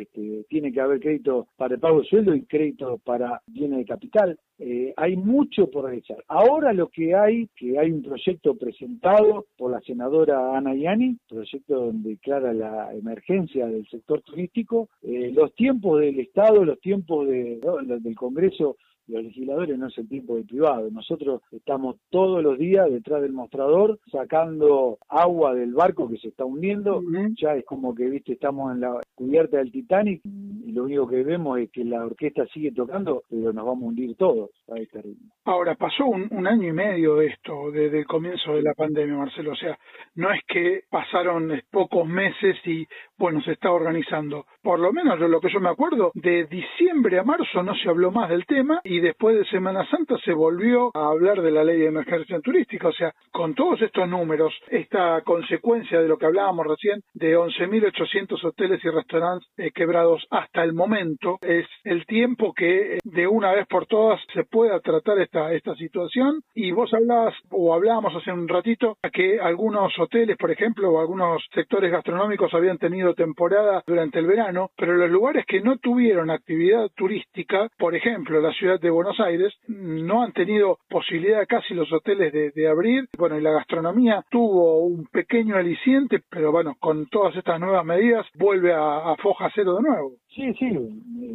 este, 0.00 0.44
tiene 0.48 0.72
que 0.72 0.80
haber 0.80 1.00
crédito 1.00 1.48
para 1.56 1.74
el 1.74 1.80
pago 1.80 2.00
de 2.00 2.08
sueldo 2.08 2.34
y 2.34 2.42
crédito 2.42 2.98
para 3.04 3.42
bienes 3.46 3.78
de 3.78 3.84
capital. 3.84 4.38
Eh, 4.58 4.94
hay 4.96 5.16
mucho 5.16 5.70
por 5.70 5.84
realizar. 5.84 6.16
Ahora 6.28 6.72
lo 6.72 6.88
que 6.88 7.14
hay, 7.14 7.48
que 7.56 7.78
hay 7.78 7.90
un 7.90 8.02
proyecto 8.02 8.54
presentado 8.54 9.46
por 9.56 9.70
la 9.70 9.80
senadora 9.80 10.56
Ana 10.56 10.74
Yani, 10.74 11.18
proyecto 11.28 11.86
donde 11.86 12.10
declara 12.10 12.54
la 12.54 12.94
emergencia 12.94 13.66
del 13.66 13.86
sector 13.88 14.22
turístico, 14.22 14.88
eh, 15.02 15.30
los 15.34 15.54
tiempos 15.54 16.00
del 16.00 16.18
Estado, 16.20 16.64
los 16.64 16.80
tiempos 16.80 17.28
del 17.28 18.16
Congreso 18.16 18.76
los 19.08 19.22
legisladores 19.22 19.78
no 19.78 19.88
es 19.88 19.98
el 19.98 20.08
tiempo 20.08 20.36
de 20.36 20.44
privado. 20.44 20.90
Nosotros 20.90 21.42
estamos 21.52 21.96
todos 22.10 22.42
los 22.42 22.58
días 22.58 22.90
detrás 22.90 23.22
del 23.22 23.32
mostrador 23.32 23.98
sacando 24.10 24.98
agua 25.08 25.54
del 25.54 25.74
barco 25.74 26.08
que 26.08 26.18
se 26.18 26.28
está 26.28 26.44
hundiendo. 26.44 27.02
Ya 27.40 27.54
es 27.54 27.64
como 27.64 27.94
que, 27.94 28.08
viste, 28.08 28.32
estamos 28.32 28.74
en 28.74 28.80
la 28.80 29.00
cubierta 29.14 29.58
del 29.58 29.72
Titanic 29.72 30.22
y 30.24 30.72
lo 30.72 30.84
único 30.84 31.06
que 31.06 31.22
vemos 31.22 31.58
es 31.58 31.70
que 31.70 31.84
la 31.84 32.04
orquesta 32.04 32.46
sigue 32.46 32.72
tocando, 32.72 33.22
pero 33.30 33.52
nos 33.52 33.64
vamos 33.64 33.84
a 33.84 33.86
hundir 33.86 34.16
todos 34.16 34.50
a 34.68 34.78
este 34.78 35.02
ritmo. 35.02 35.30
Ahora, 35.44 35.74
pasó 35.74 36.06
un, 36.06 36.46
año 36.46 36.68
y 36.68 36.72
medio 36.72 37.16
de 37.16 37.26
esto, 37.26 37.70
desde 37.70 38.00
el 38.00 38.06
comienzo 38.06 38.54
de 38.54 38.62
la 38.62 38.74
pandemia, 38.74 39.16
Marcelo. 39.16 39.52
O 39.52 39.56
sea, 39.56 39.78
no 40.16 40.32
es 40.32 40.40
que 40.46 40.82
pasaron 40.90 41.52
pocos 41.70 42.06
meses 42.06 42.56
y, 42.64 42.86
bueno, 43.16 43.40
se 43.42 43.52
está 43.52 43.70
organizando. 43.70 44.46
Por 44.62 44.80
lo 44.80 44.92
menos 44.92 45.18
lo 45.18 45.40
que 45.40 45.52
yo 45.52 45.60
me 45.60 45.70
acuerdo, 45.70 46.10
de 46.14 46.46
diciembre 46.46 47.18
a 47.18 47.22
marzo 47.22 47.62
no 47.62 47.74
se 47.76 47.88
habló 47.88 48.10
más 48.10 48.28
del 48.28 48.44
tema 48.46 48.80
y 48.84 48.95
después 49.00 49.36
de 49.36 49.44
Semana 49.46 49.88
Santa 49.90 50.16
se 50.24 50.32
volvió 50.32 50.90
a 50.94 51.08
hablar 51.08 51.42
de 51.42 51.50
la 51.50 51.64
ley 51.64 51.78
de 51.80 51.86
emergencia 51.86 52.40
turística. 52.40 52.88
O 52.88 52.92
sea, 52.92 53.12
con 53.32 53.54
todos 53.54 53.80
estos 53.82 54.08
números, 54.08 54.52
esta 54.68 55.20
consecuencia 55.22 56.00
de 56.00 56.08
lo 56.08 56.18
que 56.18 56.26
hablábamos 56.26 56.66
recién, 56.66 57.02
de 57.14 57.36
11.800 57.36 58.44
hoteles 58.44 58.84
y 58.84 58.90
restaurantes 58.90 59.48
eh, 59.56 59.70
quebrados 59.74 60.26
hasta 60.30 60.62
el 60.62 60.72
momento, 60.72 61.38
es 61.42 61.66
el 61.84 62.04
tiempo 62.06 62.52
que 62.52 62.96
eh, 62.96 62.98
de 63.04 63.26
una 63.26 63.52
vez 63.52 63.66
por 63.66 63.86
todas 63.86 64.20
se 64.32 64.44
pueda 64.44 64.80
tratar 64.80 65.18
esta 65.18 65.46
esta, 65.52 65.74
situación. 65.74 66.40
Y 66.54 66.72
vos 66.72 66.92
hablabas, 66.94 67.34
o 67.50 67.74
hablábamos 67.74 68.14
hace 68.14 68.32
un 68.32 68.48
ratito, 68.48 68.96
que 69.12 69.38
algunos 69.40 69.92
hoteles, 69.98 70.36
por 70.36 70.50
ejemplo, 70.50 70.90
o 70.90 71.00
algunos 71.00 71.42
sectores 71.54 71.90
gastronómicos 71.90 72.52
habían 72.54 72.78
tenido 72.78 73.14
temporada 73.14 73.82
durante 73.86 74.18
el 74.18 74.26
verano, 74.26 74.70
pero 74.76 74.94
los 74.94 75.10
lugares 75.10 75.44
que 75.46 75.60
no 75.60 75.78
tuvieron 75.78 76.30
actividad 76.30 76.88
turística, 76.96 77.68
por 77.78 77.94
ejemplo, 77.94 78.40
la 78.40 78.52
ciudad 78.52 78.80
de 78.80 78.85
Buenos 78.90 79.18
Aires, 79.20 79.54
no 79.68 80.22
han 80.22 80.32
tenido 80.32 80.78
posibilidad 80.88 81.46
casi 81.48 81.74
los 81.74 81.92
hoteles 81.92 82.32
de, 82.32 82.68
abrir. 82.68 83.08
Bueno, 83.16 83.38
y 83.38 83.42
la 83.42 83.52
gastronomía 83.52 84.24
tuvo 84.30 84.80
un 84.80 85.06
pequeño 85.06 85.56
aliciente, 85.56 86.20
pero 86.28 86.52
bueno, 86.52 86.74
con 86.80 87.06
todas 87.06 87.36
estas 87.36 87.60
nuevas 87.60 87.84
medidas 87.84 88.26
vuelve 88.34 88.72
a, 88.72 89.12
a 89.12 89.16
foja 89.16 89.50
cero 89.54 89.76
de 89.76 89.82
nuevo. 89.82 90.12
Sí, 90.36 90.52
sí, 90.58 90.68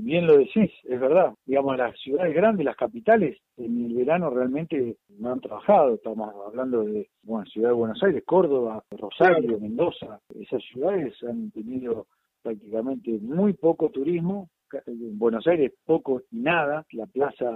bien 0.04 0.28
lo 0.28 0.38
decís, 0.38 0.72
es 0.84 1.00
verdad. 1.00 1.34
Digamos, 1.46 1.76
las 1.78 1.98
ciudades 2.00 2.36
grandes, 2.36 2.66
las 2.66 2.76
capitales, 2.76 3.38
en 3.58 3.86
el 3.86 3.96
verano 3.96 4.30
realmente 4.30 4.98
no 5.18 5.32
han 5.32 5.42
trabajado. 5.42 5.96
Estamos 5.96 6.30
hablando 6.46 6.84
de, 6.84 7.10
bueno, 7.24 7.46
Ciudad 7.46 7.70
de 7.70 7.76
Buenos 7.76 8.02
Aires, 8.04 8.24
Córdoba, 8.26 8.84
Rosario, 8.92 9.60
Mendoza. 9.60 10.20
Esas 10.40 10.62
ciudades 10.72 11.16
han 11.24 11.50
tenido 11.52 12.06
prácticamente 12.44 13.18
muy 13.22 13.54
poco 13.54 13.90
turismo 13.90 14.50
en 14.86 15.18
Buenos 15.18 15.46
Aires 15.48 15.72
poco 15.86 16.22
y 16.32 16.38
nada, 16.38 16.86
la 16.92 17.06
plaza 17.06 17.50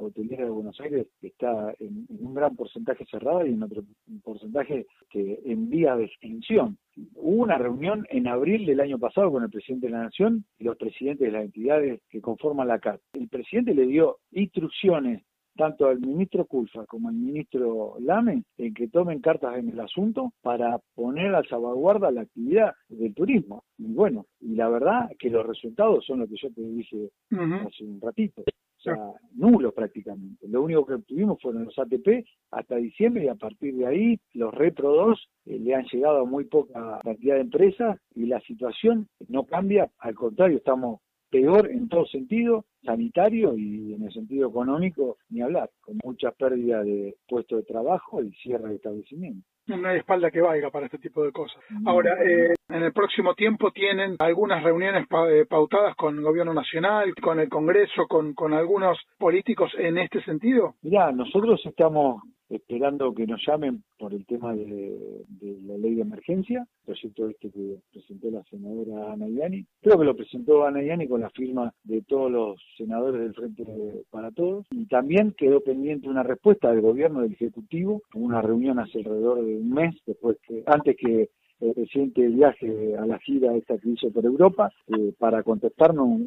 hotelera 0.00 0.44
de 0.44 0.50
Buenos 0.50 0.80
Aires 0.80 1.06
está 1.22 1.74
en, 1.78 2.06
un 2.08 2.34
gran 2.34 2.56
porcentaje 2.56 3.04
cerrada 3.06 3.46
y 3.46 3.52
en 3.52 3.62
otro 3.62 3.82
porcentaje 4.22 4.86
que 5.10 5.40
en 5.44 5.68
vía 5.70 5.96
de 5.96 6.04
extinción. 6.04 6.78
Hubo 7.14 7.42
una 7.42 7.58
reunión 7.58 8.06
en 8.10 8.28
abril 8.28 8.66
del 8.66 8.80
año 8.80 8.98
pasado 8.98 9.30
con 9.30 9.42
el 9.42 9.50
presidente 9.50 9.86
de 9.86 9.92
la 9.92 10.04
Nación 10.04 10.44
y 10.58 10.64
los 10.64 10.76
presidentes 10.76 11.26
de 11.26 11.32
las 11.32 11.44
entidades 11.44 12.00
que 12.08 12.20
conforman 12.20 12.68
la 12.68 12.78
CAT. 12.78 13.00
El 13.14 13.28
presidente 13.28 13.74
le 13.74 13.86
dio 13.86 14.18
instrucciones 14.32 15.22
tanto 15.56 15.88
al 15.88 16.00
ministro 16.00 16.44
Culfa 16.46 16.86
como 16.86 17.08
al 17.08 17.14
ministro 17.14 17.96
Lame 18.00 18.44
en 18.58 18.74
que 18.74 18.88
tomen 18.88 19.20
cartas 19.20 19.58
en 19.58 19.70
el 19.70 19.80
asunto 19.80 20.32
para 20.42 20.78
poner 20.94 21.34
a 21.34 21.42
salvaguarda 21.44 22.10
la 22.10 22.22
actividad 22.22 22.72
del 22.88 23.14
turismo. 23.14 23.64
Y 23.78 23.92
bueno, 23.92 24.26
y 24.40 24.54
la 24.54 24.68
verdad 24.68 25.10
que 25.18 25.30
los 25.30 25.46
resultados 25.46 26.04
son 26.06 26.20
lo 26.20 26.28
que 26.28 26.36
yo 26.40 26.52
te 26.52 26.62
dije 26.62 27.10
hace 27.30 27.84
un 27.84 28.00
ratito. 28.00 28.42
O 28.80 28.82
sea, 28.82 28.96
nulos 29.34 29.74
prácticamente. 29.74 30.48
Lo 30.48 30.62
único 30.62 30.86
que 30.86 30.94
obtuvimos 30.94 31.40
fueron 31.42 31.66
los 31.66 31.78
ATP 31.78 32.24
hasta 32.50 32.76
diciembre 32.76 33.24
y 33.24 33.28
a 33.28 33.34
partir 33.34 33.74
de 33.74 33.86
ahí 33.86 34.18
los 34.32 34.54
Repro 34.54 34.94
2 34.94 35.28
eh, 35.46 35.58
le 35.58 35.74
han 35.74 35.84
llegado 35.84 36.20
a 36.20 36.24
muy 36.24 36.44
poca 36.44 36.98
cantidad 37.04 37.34
de 37.34 37.42
empresas 37.42 37.98
y 38.14 38.24
la 38.24 38.40
situación 38.40 39.06
no 39.28 39.44
cambia, 39.44 39.90
al 39.98 40.14
contrario, 40.14 40.56
estamos 40.56 41.00
peor 41.30 41.70
en 41.70 41.88
todo 41.88 42.06
sentido, 42.06 42.64
sanitario 42.82 43.56
y 43.56 43.94
en 43.94 44.02
el 44.02 44.12
sentido 44.12 44.48
económico, 44.48 45.18
ni 45.28 45.42
hablar, 45.42 45.70
con 45.80 45.98
mucha 46.04 46.32
pérdida 46.32 46.82
de 46.82 47.16
puestos 47.28 47.58
de 47.58 47.64
trabajo 47.64 48.22
y 48.22 48.32
cierre 48.32 48.70
de 48.70 48.76
establecimientos. 48.76 49.44
No 49.66 49.88
hay 49.88 49.98
espalda 49.98 50.30
que 50.30 50.40
valga 50.40 50.70
para 50.70 50.86
este 50.86 50.98
tipo 50.98 51.22
de 51.22 51.30
cosas. 51.30 51.62
Ahora, 51.86 52.16
eh, 52.24 52.54
en 52.68 52.82
el 52.82 52.92
próximo 52.92 53.34
tiempo 53.34 53.70
tienen 53.70 54.16
algunas 54.18 54.64
reuniones 54.64 55.06
eh, 55.30 55.46
pautadas 55.48 55.94
con 55.94 56.16
el 56.16 56.24
gobierno 56.24 56.52
nacional, 56.52 57.14
con 57.22 57.38
el 57.38 57.48
Congreso, 57.48 58.06
con, 58.08 58.34
con 58.34 58.52
algunos 58.52 58.98
políticos 59.16 59.70
en 59.78 59.98
este 59.98 60.22
sentido. 60.24 60.74
Mirá, 60.82 61.12
nosotros 61.12 61.60
estamos 61.64 62.22
esperando 62.50 63.14
que 63.14 63.26
nos 63.26 63.40
llamen 63.46 63.82
por 63.98 64.12
el 64.12 64.26
tema 64.26 64.54
de, 64.54 65.24
la 65.64 65.78
ley 65.78 65.94
de 65.94 66.02
emergencia, 66.02 66.66
proyecto 66.84 67.28
este 67.28 67.50
que 67.50 67.78
presentó 67.92 68.30
la 68.30 68.42
senadora 68.44 69.12
Ana 69.12 69.28
Iani. 69.28 69.64
Creo 69.80 69.98
que 69.98 70.04
lo 70.04 70.16
presentó 70.16 70.66
Ana 70.66 70.82
Iani 70.82 71.08
con 71.08 71.20
la 71.20 71.30
firma 71.30 71.72
de 71.84 72.02
todos 72.02 72.30
los 72.30 72.60
senadores 72.76 73.20
del 73.20 73.34
Frente 73.34 73.64
para 74.10 74.32
Todos. 74.32 74.66
Y 74.72 74.86
también 74.86 75.32
quedó 75.38 75.60
pendiente 75.60 76.08
una 76.08 76.22
respuesta 76.22 76.70
del 76.70 76.80
gobierno, 76.80 77.22
del 77.22 77.32
Ejecutivo, 77.32 78.02
una 78.14 78.42
reunión 78.42 78.78
hace 78.78 78.98
alrededor 78.98 79.44
de 79.44 79.56
un 79.56 79.70
mes, 79.70 79.94
después 80.06 80.36
que, 80.46 80.62
antes 80.66 80.96
que 80.96 81.30
el 81.60 81.74
presidente 81.74 82.26
viaje 82.26 82.96
a 82.96 83.06
la 83.06 83.18
gira 83.18 83.54
esta 83.54 83.78
que 83.78 83.90
hizo 83.90 84.10
por 84.10 84.24
Europa 84.24 84.72
eh, 84.88 85.12
para 85.18 85.42
contestarnos 85.42 86.20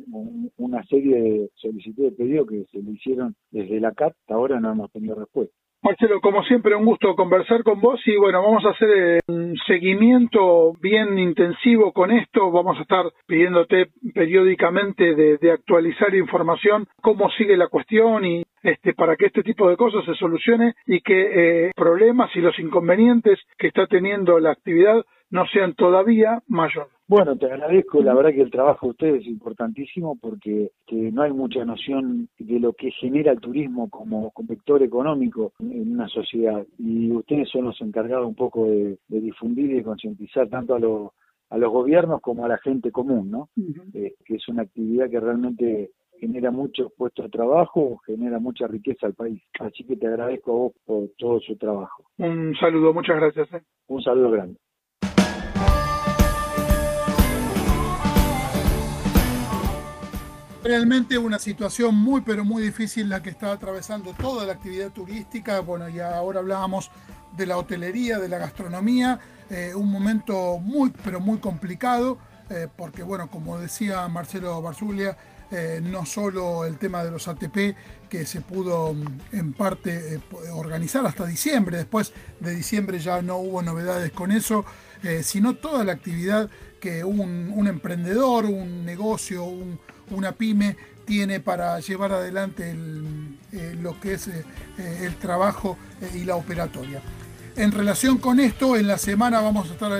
una 0.58 0.84
serie 0.86 1.22
de 1.22 1.51
solicitudes 1.56 2.12
de 2.12 2.18
pedido 2.18 2.46
que 2.46 2.65
se 2.72 2.82
le 2.82 2.92
hicieron 2.92 3.36
desde 3.51 3.80
la 3.80 3.92
CAT. 3.94 4.13
Hasta 4.13 4.36
ahora 4.36 4.60
no 4.60 4.72
hemos 4.72 4.92
tenido 4.92 5.15
respuesta. 5.15 5.56
Marcelo, 5.84 6.22
como 6.22 6.44
siempre, 6.44 6.75
un 6.75 6.86
gusto 6.86 7.13
conversar 7.13 7.62
con 7.62 7.82
vos 7.82 8.00
y 8.06 8.16
bueno, 8.16 8.42
vamos 8.42 8.66
a 8.66 8.70
hacer 8.70 8.90
eh, 8.90 9.20
un 9.28 9.58
seguimiento 9.68 10.72
bien 10.80 11.20
intensivo 11.20 11.92
con 11.92 12.10
esto. 12.10 12.50
Vamos 12.52 12.80
a 12.80 12.84
estar 12.84 13.06
pidiéndote 13.28 13.88
periódicamente 14.13 15.13
de, 15.13 15.52
actualizar 15.52 16.16
información, 16.16 16.88
cómo 17.02 17.30
sigue 17.32 17.58
la 17.58 17.68
cuestión 17.68 18.24
y 18.24 18.44
este, 18.62 18.94
para 18.94 19.18
que 19.18 19.25
este 19.25 19.44
tipo 19.44 19.70
de 19.70 19.75
cosas 19.75 20.06
se 20.06 20.16
solucione 20.16 20.74
y 20.86 21.02
que 21.02 21.68
eh, 21.68 21.72
problemas 21.75 22.34
y 22.34 22.40
los 22.40 22.58
inconvenientes 22.60 23.38
que 23.58 23.68
está 23.68 23.86
teniendo 23.86 24.40
la 24.40 24.52
actividad 24.52 25.04
no 25.32 25.46
sean 25.48 25.74
todavía 25.74 26.40
mayores. 26.48 26.93
Bueno, 27.07 27.36
te 27.38 27.48
agradezco, 27.48 28.01
la 28.01 28.13
verdad 28.13 28.31
que 28.31 28.41
el 28.41 28.51
trabajo 28.51 28.88
de 28.88 28.91
ustedes 28.91 29.22
es 29.22 29.27
importantísimo 29.27 30.17
porque 30.22 30.72
no 30.89 31.22
hay 31.22 31.33
mucha 31.33 31.65
noción 31.65 32.29
de 32.39 32.60
lo 32.60 32.74
que 32.74 32.91
genera 32.91 33.33
el 33.33 33.41
turismo 33.41 33.89
como, 33.89 34.31
vector 34.43 34.81
económico 34.81 35.51
en 35.60 35.93
una 35.93 36.07
sociedad 36.07 36.65
y 36.77 37.12
ustedes 37.12 37.50
son 37.50 37.65
los 37.65 37.79
encargados 37.81 38.25
un 38.25 38.36
poco 38.36 38.67
de, 38.67 38.98
difundir 39.07 39.72
y 39.72 39.75
de 39.75 39.83
concientizar 39.83 40.48
tanto 40.50 40.75
a 40.75 40.79
los 40.79 41.12
a 41.50 41.57
los 41.57 41.72
gobiernos 41.72 42.19
como 42.19 42.45
a 42.45 42.48
la 42.48 42.57
gente 42.57 42.91
común, 42.91 43.29
¿no? 43.29 43.50
Eh, 43.93 44.15
que 44.25 44.38
es 44.38 44.48
una 44.48 44.63
actividad 44.63 45.07
que 45.07 45.19
realmente 45.19 45.91
genera 46.19 46.50
muchos 46.50 46.91
puestos 46.98 47.25
de 47.25 47.29
trabajo, 47.29 48.01
genera 48.07 48.39
mucha 48.39 48.65
riqueza 48.65 49.05
al 49.05 49.13
país. 49.13 49.43
Así 49.60 49.83
que 49.83 49.95
te 49.95 50.07
agradezco 50.07 50.51
a 50.51 50.55
vos 50.55 50.74
por 50.83 51.10
todo 51.17 51.39
su 51.41 51.55
trabajo. 51.57 52.05
Un 52.17 52.55
saludo, 52.55 52.91
muchas 52.91 53.17
gracias. 53.17 53.53
¿eh? 53.53 53.62
Un 53.88 54.01
saludo 54.01 54.31
grande. 54.31 54.57
Realmente 60.63 61.17
una 61.17 61.39
situación 61.39 61.93
muy 61.93 62.22
pero 62.22 62.46
muy 62.46 62.63
difícil 62.63 63.10
la 63.10 63.22
que 63.22 63.29
está 63.29 63.51
atravesando 63.51 64.13
toda 64.13 64.46
la 64.46 64.53
actividad 64.53 64.91
turística. 64.91 65.60
Bueno, 65.60 65.89
ya 65.89 66.15
ahora 66.15 66.39
hablábamos 66.39 66.89
de 67.36 67.46
la 67.46 67.58
hotelería, 67.58 68.17
de 68.17 68.29
la 68.29 68.38
gastronomía, 68.38 69.20
eh, 69.50 69.74
un 69.75 69.91
momento 69.91 70.60
muy 70.60 70.93
pero 71.03 71.20
muy 71.20 71.39
complicado, 71.39 72.17
eh, 72.50 72.70
porque 72.77 73.03
bueno, 73.03 73.29
como 73.29 73.60
decía 73.60 74.08
Marcelo 74.08 74.62
Barzulia, 74.62 75.17
eh, 75.51 75.82
no 75.84 76.05
solo 76.05 76.63
el 76.63 76.77
tema 76.77 77.03
de 77.03 77.12
los 77.12 77.27
ATP 77.27 77.75
que 78.08 78.25
se 78.25 78.39
pudo 78.39 78.93
mm, 78.93 79.20
en 79.34 79.51
parte 79.51 80.22
organizar 80.53 81.05
hasta 81.05 81.25
diciembre, 81.25 81.75
después 81.75 82.13
de 82.39 82.55
diciembre 82.55 83.00
ya 83.00 83.22
no 83.22 83.36
hubo 83.36 83.62
novedades 83.62 84.13
con 84.13 84.32
eso, 84.32 84.63
sino 85.22 85.55
toda 85.55 85.84
la 85.84 85.91
actividad 85.91 86.50
que 86.79 87.03
un, 87.03 87.51
un 87.53 87.67
emprendedor, 87.67 88.46
un 88.46 88.86
negocio, 88.86 89.43
un, 89.43 89.77
una 90.12 90.33
pyme 90.33 90.75
tiene 91.05 91.39
para 91.39 91.79
llevar 91.79 92.13
adelante 92.13 92.75
eh, 93.51 93.75
lo 93.79 94.00
que 94.00 94.13
es 94.13 94.27
eh, 94.27 94.45
eh, 94.77 95.00
el 95.03 95.15
trabajo 95.15 95.77
y 96.13 96.24
la 96.24 96.36
operatoria. 96.36 97.01
En 97.55 97.72
relación 97.72 98.17
con 98.17 98.39
esto, 98.39 98.77
en 98.77 98.88
la 98.88 98.98
semana 98.98 99.41
vamos 99.41 99.69
a 99.69 99.74
estar 99.74 99.91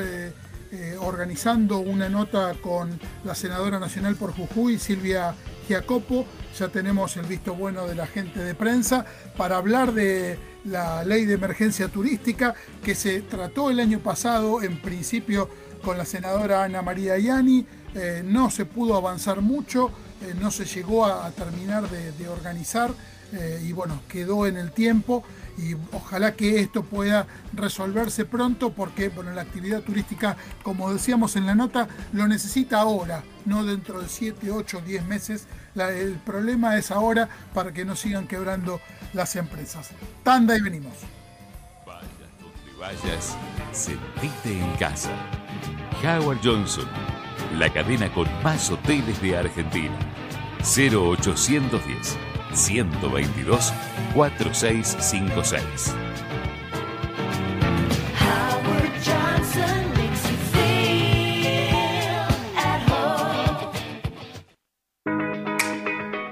organizando 1.02 1.78
una 1.78 2.10
nota 2.10 2.56
con 2.64 3.00
la 3.24 3.36
senadora 3.36 3.78
nacional 3.78 4.16
por 4.16 4.34
Jujuy, 4.34 4.80
Silvia 4.80 5.36
Giacopo. 5.68 6.26
Ya 6.58 6.70
tenemos 6.70 7.16
el 7.16 7.28
visto 7.28 7.54
bueno 7.54 7.86
de 7.86 7.94
la 7.94 8.08
gente 8.08 8.40
de 8.40 8.56
prensa 8.56 9.06
para 9.38 9.58
hablar 9.58 9.94
de 9.94 10.40
la 10.66 11.04
ley 11.04 11.26
de 11.26 11.36
emergencia 11.36 11.90
turística 11.90 12.56
que 12.84 12.96
se 12.96 13.22
trató 13.22 13.70
el 13.70 13.80
año 13.80 14.00
pasado, 14.00 14.64
en 14.64 14.82
principio 14.82 15.48
con 15.84 15.96
la 15.96 16.06
senadora 16.06 16.64
Ana 16.64 16.82
María 16.82 17.20
Yani. 17.20 17.68
No 18.24 18.50
se 18.50 18.66
pudo 18.66 18.96
avanzar 18.96 19.42
mucho 19.42 19.92
eh, 20.24 20.34
no 20.40 20.52
se 20.52 20.66
llegó 20.66 21.06
a, 21.06 21.30
terminar 21.32 21.90
de, 21.90 22.30
organizar 22.30 22.92
eh, 23.34 23.62
y 23.62 23.74
bueno, 23.74 24.02
quedó 24.08 24.48
en 24.48 24.56
el 24.56 24.72
tiempo 24.72 25.24
y 25.58 25.76
ojalá 25.92 26.34
que 26.34 26.62
esto 26.62 26.84
pueda 26.84 27.28
resolverse 27.52 28.24
pronto 28.24 28.72
porque 28.72 29.10
bueno, 29.10 29.32
la 29.34 29.42
actividad 29.42 29.82
turística, 29.82 30.38
como 30.62 30.94
decíamos 30.94 31.36
en 31.36 31.46
la 31.46 31.56
nota, 31.56 31.90
lo 32.14 32.28
necesita 32.28 32.80
ahora, 32.80 33.24
no 33.46 33.66
dentro 33.66 34.02
de 34.02 34.08
7, 34.08 34.50
8, 34.50 34.82
10 34.86 35.06
meses. 35.06 35.48
el 35.76 36.14
problema 36.26 36.78
es 36.78 36.92
ahora 36.92 37.28
para 37.54 37.74
que 37.74 37.84
no 37.84 37.96
sigan 37.98 38.28
quebrando 38.28 38.80
las 39.14 39.36
empresas. 39.36 39.90
Tanda 40.24 40.56
y 40.58 40.62
venimos. 40.62 40.94
Vayas 41.86 42.08
donde 42.40 42.80
vayas, 42.80 43.36
sentite 43.74 44.58
en 44.58 44.72
casa. 44.78 45.12
Howard 46.02 46.40
Johnson 46.42 46.88
la 47.58 47.72
cadena 47.72 48.12
con 48.12 48.28
más 48.44 48.70
hoteles 48.70 49.22
de 49.22 49.38
Argentina. 49.38 49.98
0810 50.64 52.18
122 52.54 53.74
4656. 54.14 55.96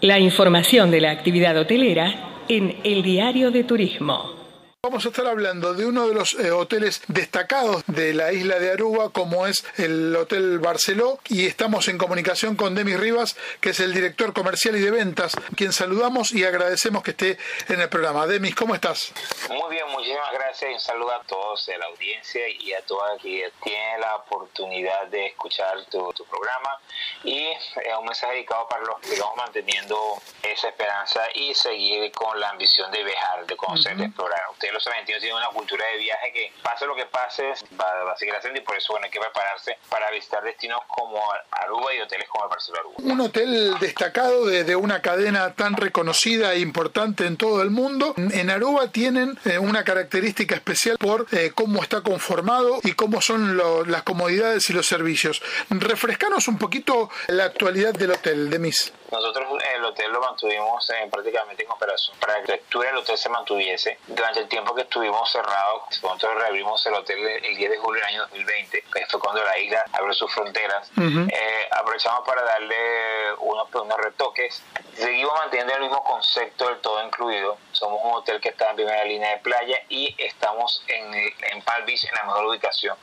La 0.02 0.20
información 0.20 0.92
de 0.92 1.00
la 1.00 1.12
actividad 1.12 1.56
hotelera 1.56 2.44
en 2.50 2.76
el 2.84 3.02
Diario 3.02 3.50
de 3.50 3.64
Turismo. 3.64 4.41
Vamos 4.84 5.06
a 5.06 5.10
estar 5.10 5.28
hablando 5.28 5.76
de 5.76 5.86
uno 5.86 6.08
de 6.08 6.16
los 6.16 6.34
eh, 6.34 6.50
hoteles 6.50 7.04
destacados 7.08 7.84
de 7.86 8.16
la 8.16 8.34
isla 8.34 8.58
de 8.58 8.72
Aruba, 8.72 9.12
como 9.12 9.46
es 9.46 9.64
el 9.78 10.16
Hotel 10.16 10.58
Barceló, 10.58 11.20
y 11.30 11.46
estamos 11.46 11.88
en 11.88 12.00
comunicación 12.00 12.56
con 12.56 12.74
Demis 12.74 13.00
Rivas, 13.00 13.38
que 13.60 13.70
es 13.70 13.80
el 13.80 13.94
director 13.94 14.34
comercial 14.34 14.76
y 14.76 14.80
de 14.80 14.90
ventas, 14.90 15.38
quien 15.56 15.72
saludamos 15.72 16.32
y 16.32 16.46
agradecemos 16.46 17.04
que 17.04 17.12
esté 17.12 17.38
en 17.70 17.80
el 17.80 17.90
programa. 17.90 18.26
Demis, 18.26 18.56
¿cómo 18.56 18.74
estás? 18.74 19.14
Muy 19.50 19.70
bien, 19.70 19.88
muchísimas 19.90 20.34
gracias 20.34 20.72
y 20.72 20.74
un 20.74 20.80
saludo 20.80 21.12
a 21.12 21.22
todos 21.26 21.64
de 21.68 21.78
la 21.78 21.86
audiencia 21.86 22.50
y 22.50 22.74
a 22.74 22.84
todas 22.84 23.22
que 23.22 23.52
tienen 23.64 24.02
la 24.02 24.16
oportunidad 24.16 25.06
de 25.10 25.28
escuchar 25.28 25.86
tu, 25.92 26.12
programa 26.28 26.80
y 27.24 27.38
eh, 27.38 27.60
un 28.00 28.06
mensaje 28.06 28.34
dedicado 28.34 28.68
para 28.68 28.84
los 28.84 29.00
que 29.00 29.10
sigamos 29.10 29.38
manteniendo 29.38 30.20
esa 30.42 30.70
esperanza 30.70 31.22
y 31.36 31.54
seguir 31.54 32.12
con 32.14 32.40
la 32.40 32.50
ambición 32.50 32.92
de 32.92 33.04
viajar, 33.04 33.46
de 33.46 33.56
conocer, 33.56 33.96
de 33.96 34.06
explorar 34.06 34.42
los 34.72 34.86
argentinos 34.88 35.22
tienen 35.22 35.38
una 35.38 35.50
cultura 35.50 35.86
de 35.88 35.98
viaje 35.98 36.32
que 36.34 36.54
pase 36.62 36.86
lo 36.86 36.96
que 36.96 37.06
pase, 37.06 37.54
va, 37.80 38.12
a 38.12 38.18
seguir 38.18 38.36
haciendo 38.36 38.60
y 38.60 38.64
por 38.64 38.78
eso 38.78 38.94
bueno, 38.94 39.06
hay 39.06 39.12
que 39.12 39.20
prepararse 39.20 39.78
para 39.90 40.10
visitar 40.12 40.44
destinos 40.44 40.80
como 40.88 41.22
Aruba 41.52 41.94
y 41.94 42.02
hoteles 42.02 42.28
como 42.28 42.46
el 42.46 42.50
Barcelona 42.50 42.82
Aruba. 42.82 43.14
Un 43.14 43.22
hotel 43.22 43.80
destacado 43.80 44.46
de, 44.46 44.76
una 44.76 45.02
cadena 45.02 45.54
tan 45.54 45.76
reconocida 45.76 46.54
e 46.54 46.60
importante 46.60 47.26
en 47.26 47.38
todo 47.38 47.62
el 47.62 47.70
mundo. 47.70 48.14
En 48.18 48.50
Aruba 48.50 48.88
tienen 48.92 49.38
eh, 49.46 49.60
una 49.60 49.84
característica 49.84 50.56
especial 50.56 50.98
por 50.98 51.28
eh, 51.32 51.52
cómo 51.54 51.84
está 51.84 52.02
conformado 52.02 52.80
y 52.84 52.94
cómo 52.94 53.22
son 53.22 53.58
las 53.90 54.04
comodidades 54.04 54.70
y 54.70 54.74
los 54.74 54.88
servicios. 54.88 55.42
Refrescanos 55.70 56.48
un 56.48 56.58
poquito 56.58 57.10
la 57.28 57.46
actualidad 57.46 57.94
del 57.94 58.12
hotel, 58.12 58.50
de 58.50 58.58
Demis. 58.58 58.94
Nosotros 59.12 59.46
el 59.76 59.84
hotel 59.84 60.12
lo 60.12 60.22
mantuvimos 60.22 60.90
prácticamente 61.12 61.64
en 61.64 61.72
operación 61.72 62.16
para 62.20 62.34
que 62.36 62.48
la 62.48 62.54
arquitectura 62.54 62.90
del 62.90 62.98
hotel 62.98 63.18
se 63.18 63.30
mantuviese 63.30 63.98
durante 64.08 64.40
el 64.40 64.48
tiempo 64.48 64.61
que 64.76 64.82
estuvimos 64.82 65.30
cerrados. 65.32 65.84
Nosotros 66.02 66.36
reabrimos 66.36 66.86
el 66.86 66.94
hotel 66.94 67.18
el 67.28 67.56
10 67.56 67.72
de 67.72 67.78
julio 67.78 68.02
del 68.02 68.10
año 68.10 68.22
2020, 68.28 68.84
que 68.94 69.06
fue 69.08 69.20
cuando 69.20 69.44
la 69.44 69.58
isla 69.58 69.84
abrió 69.94 70.14
sus 70.14 70.32
fronteras. 70.34 70.92
Eh, 70.98 71.68
aprovechamos 71.72 72.26
para 72.26 72.44
darle 72.44 73.34
unos, 73.40 73.68
unos 73.74 73.98
retoques. 73.98 74.64
Seguimos 74.96 75.34
manteniendo 75.34 75.74
el 75.76 75.82
mismo 75.82 76.04
concepto 76.04 76.68
del 76.68 76.80
todo 76.80 77.04
incluido. 77.06 77.58
Somos 77.82 78.00
un 78.04 78.14
hotel 78.14 78.40
que 78.40 78.50
está 78.50 78.70
en 78.70 78.76
primera 78.76 79.04
línea 79.06 79.32
de 79.32 79.38
playa 79.38 79.76
y 79.90 80.14
estamos 80.20 80.84
en, 80.88 81.16
en 81.16 81.64
Palm 81.64 81.84
Beach 81.84 82.06
en 82.06 82.14
la 82.14 82.26
mejor 82.26 82.46
ubicación. 82.46 82.96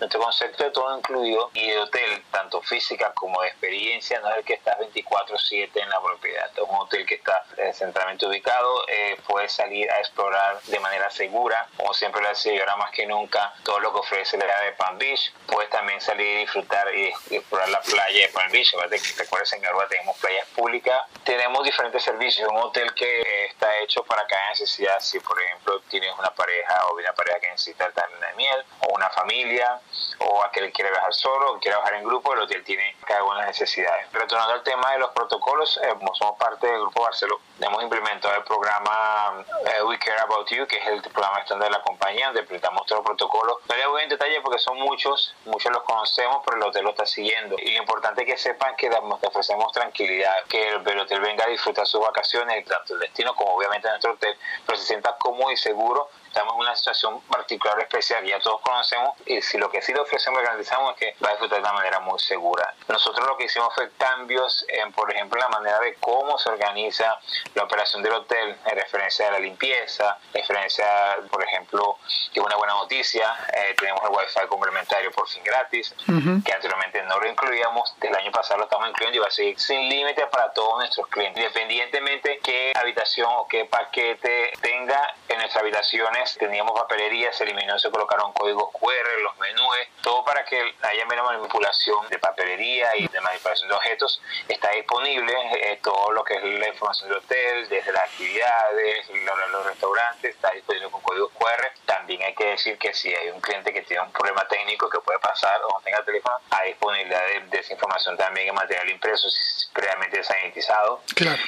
Nuestro 0.00 0.20
concepto 0.20 0.64
de 0.64 0.70
todo 0.70 0.96
incluido 0.96 1.50
y 1.52 1.68
de 1.68 1.78
hotel, 1.78 2.24
tanto 2.30 2.62
física 2.62 3.12
como 3.12 3.42
de 3.42 3.48
experiencia, 3.48 4.20
no 4.20 4.30
es 4.30 4.38
el 4.38 4.44
que 4.44 4.54
está 4.54 4.78
24/7 4.78 5.82
en 5.82 5.90
la 5.90 6.00
propiedad. 6.00 6.50
Es 6.50 6.62
un 6.62 6.76
hotel 6.76 7.04
que 7.04 7.16
está 7.16 7.44
eh, 7.58 7.74
centralmente 7.74 8.24
ubicado, 8.26 8.88
eh, 8.88 9.20
puede 9.28 9.50
salir 9.50 9.90
a 9.90 9.98
explorar 9.98 10.62
de 10.62 10.80
manera 10.80 11.10
segura, 11.10 11.68
como 11.76 11.92
siempre 11.92 12.22
lo 12.22 12.30
hace 12.30 12.54
y 12.54 12.58
ahora 12.58 12.76
más 12.76 12.90
que 12.90 13.04
nunca, 13.04 13.52
todo 13.64 13.80
lo 13.80 13.92
que 13.92 13.98
ofrece 13.98 14.38
la 14.38 14.44
área 14.44 14.62
de 14.62 14.72
Palm 14.72 14.96
Beach. 14.96 15.30
Puedes 15.46 15.68
también 15.68 16.00
salir 16.00 16.26
y 16.26 16.40
disfrutar 16.40 16.92
y 16.96 17.12
explorar 17.30 17.68
la 17.68 17.82
playa 17.82 18.26
de 18.26 18.32
Palm 18.32 18.50
Beach. 18.50 18.72
Recuerda 19.18 19.44
que 19.50 19.56
en 19.56 19.66
Aruba 19.66 19.86
tenemos 19.88 20.16
playas 20.16 20.48
públicas. 20.48 21.02
Tenemos 21.22 21.62
diferentes 21.64 22.02
servicios. 22.02 22.48
Un 22.48 22.56
hotel 22.56 22.94
que 22.94 23.44
está 23.46 23.78
hecho 23.80 24.02
para 24.04 24.21
cada 24.26 24.50
necesidad. 24.50 24.98
Si, 25.00 25.18
por 25.20 25.40
ejemplo, 25.40 25.80
tienes 25.88 26.12
una 26.18 26.30
pareja 26.30 26.86
o 26.86 26.96
una 26.96 27.12
pareja 27.12 27.40
que 27.40 27.50
necesita 27.50 27.86
el 27.86 27.92
de 27.94 28.32
miel 28.36 28.64
o 28.80 28.94
una 28.94 29.08
familia 29.10 29.80
o 30.18 30.42
aquel 30.42 30.72
quiere 30.72 30.90
viajar 30.90 31.12
solo 31.12 31.52
o 31.52 31.58
quiere 31.58 31.76
viajar 31.76 31.94
en 31.94 32.04
grupo, 32.04 32.32
el 32.34 32.40
hotel 32.40 32.64
tiene 32.64 32.96
cada 33.06 33.24
una 33.24 33.40
de 33.40 33.46
las 33.46 33.60
necesidades. 33.60 34.12
Retornando 34.12 34.54
al 34.54 34.62
tema 34.62 34.92
de 34.92 34.98
los 34.98 35.10
protocolos, 35.10 35.78
eh, 35.82 35.94
somos 36.14 36.38
parte 36.38 36.66
del 36.66 36.80
Grupo 36.80 37.02
Barceló, 37.02 37.40
hemos 37.66 37.82
implementado 37.82 38.34
el 38.34 38.44
programa 38.44 39.44
eh, 39.66 39.82
We 39.82 39.98
Care 39.98 40.20
About 40.20 40.48
You, 40.50 40.66
que 40.66 40.76
es 40.78 40.86
el 40.86 41.02
programa 41.02 41.40
estándar 41.40 41.68
de 41.68 41.76
la 41.76 41.82
compañía, 41.82 42.26
donde 42.26 42.40
implementamos 42.40 42.86
todos 42.86 43.00
los 43.00 43.06
protocolos. 43.06 43.56
No 43.68 43.76
le 43.76 43.86
voy 43.86 44.02
en 44.02 44.08
detalle 44.08 44.40
porque 44.40 44.58
son 44.58 44.78
muchos, 44.78 45.34
muchos 45.44 45.72
los 45.72 45.82
conocemos, 45.82 46.42
pero 46.44 46.56
el 46.56 46.62
hotel 46.64 46.84
lo 46.84 46.90
está 46.90 47.06
siguiendo. 47.06 47.56
Y 47.58 47.72
lo 47.74 47.78
importante 47.78 48.22
es 48.22 48.26
que 48.28 48.38
sepan 48.38 48.74
que 48.76 48.88
te 48.88 49.26
ofrecemos 49.26 49.72
tranquilidad, 49.72 50.44
que 50.48 50.68
el, 50.68 51.00
hotel 51.00 51.20
venga 51.20 51.44
a 51.44 51.48
disfrutar 51.48 51.86
sus 51.86 52.00
vacaciones, 52.00 52.64
tanto 52.66 52.94
el 52.94 53.00
destino 53.00 53.34
como 53.34 53.54
obviamente 53.54 53.88
nuestro 53.88 54.12
hotel, 54.12 54.36
pero 54.66 54.78
se 54.78 54.84
sienta 54.84 55.16
cómodo 55.18 55.50
y 55.52 55.56
seguro 55.56 56.08
estamos 56.32 56.54
en 56.54 56.60
una 56.60 56.74
situación 56.74 57.20
particular 57.22 57.78
especial, 57.80 58.24
ya 58.24 58.40
todos 58.40 58.62
conocemos, 58.62 59.14
y 59.26 59.42
si 59.42 59.58
lo 59.58 59.70
que 59.70 59.82
sí 59.82 59.92
le 59.92 60.00
ofrecemos 60.00 60.40
y 60.40 60.44
garantizamos 60.44 60.94
es 60.94 60.98
que 60.98 61.16
va 61.22 61.28
a 61.28 61.32
disfrutar 61.32 61.58
de 61.58 61.64
una 61.64 61.74
manera 61.74 62.00
muy 62.00 62.18
segura. 62.18 62.74
Nosotros 62.88 63.26
lo 63.26 63.36
que 63.36 63.44
hicimos 63.44 63.74
fue 63.74 63.90
cambios 63.98 64.64
en, 64.68 64.92
por 64.92 65.12
ejemplo, 65.12 65.38
la 65.38 65.50
manera 65.50 65.78
de 65.80 65.94
cómo 65.96 66.38
se 66.38 66.48
organiza 66.48 67.18
la 67.54 67.64
operación 67.64 68.02
del 68.02 68.14
hotel, 68.14 68.56
en 68.64 68.76
referencia 68.76 69.28
a 69.28 69.32
la 69.32 69.38
limpieza, 69.38 70.16
en 70.32 70.40
referencia, 70.40 70.86
por 71.30 71.44
ejemplo, 71.44 71.98
que 72.32 72.40
una 72.40 72.56
buena 72.56 72.72
noticia, 72.74 73.36
eh, 73.52 73.74
tenemos 73.78 74.02
el 74.02 74.16
wifi 74.16 74.48
complementario 74.48 75.10
por 75.12 75.28
fin 75.28 75.44
gratis, 75.44 75.94
que 76.06 76.52
anteriormente 76.52 77.02
no 77.02 77.20
lo 77.20 77.28
incluíamos, 77.28 77.94
del 77.98 78.14
año 78.16 78.32
pasado 78.32 78.58
lo 78.58 78.64
estamos 78.64 78.88
incluyendo 78.88 79.18
y 79.18 79.20
va 79.20 79.28
a 79.28 79.30
seguir 79.30 79.60
sin 79.60 79.88
límite 79.88 80.26
para 80.28 80.50
todos 80.52 80.78
nuestros 80.78 81.06
clientes, 81.08 81.42
independientemente 81.42 82.40
qué 82.42 82.72
habitación 82.74 83.28
o 83.36 83.46
qué 83.46 83.66
paquete 83.66 84.52
tenga 84.62 85.14
en 85.28 85.38
nuestras 85.38 85.62
habitaciones 85.62 86.21
teníamos 86.38 86.78
papelería, 86.78 87.32
se 87.32 87.44
eliminó, 87.44 87.78
se 87.78 87.90
colocaron 87.90 88.32
códigos 88.32 88.70
QR, 88.72 89.20
los 89.22 89.36
menús, 89.38 89.76
todo 90.02 90.24
para 90.24 90.44
que 90.44 90.74
haya 90.82 91.06
menos 91.06 91.24
manipulación 91.26 92.08
de 92.08 92.18
papelería 92.18 92.96
y 92.96 93.08
de 93.08 93.20
manipulación 93.20 93.68
de 93.68 93.74
objetos. 93.74 94.20
Está 94.48 94.70
disponible 94.70 95.32
eh, 95.54 95.78
todo 95.82 96.12
lo 96.12 96.24
que 96.24 96.34
es 96.34 96.44
la 96.44 96.68
información 96.68 97.08
del 97.08 97.18
hotel, 97.18 97.68
desde 97.68 97.92
las 97.92 98.04
actividades, 98.04 99.08
los, 99.08 99.50
los 99.50 99.66
restaurantes, 99.66 100.34
está 100.34 100.50
disponible 100.50 100.90
con 100.90 101.00
códigos 101.02 101.32
QR. 101.32 101.72
También 101.86 102.21
decir 102.52 102.78
que 102.78 102.94
si 102.94 103.14
hay 103.14 103.30
un 103.30 103.40
cliente 103.40 103.72
que 103.72 103.82
tiene 103.82 104.02
un 104.02 104.12
problema 104.12 104.46
técnico 104.48 104.88
que 104.88 104.98
puede 105.00 105.18
pasar 105.18 105.60
o 105.64 105.72
no 105.72 105.80
tenga 105.84 106.02
teléfono, 106.04 106.36
hay 106.50 106.70
disponibilidad 106.70 107.22
de, 107.50 107.58
esa 107.58 107.72
información 107.72 108.16
también 108.16 108.48
en 108.48 108.54
material 108.54 108.88
impreso, 108.90 109.28
previamente 109.72 110.22
sanitizado. 110.22 111.02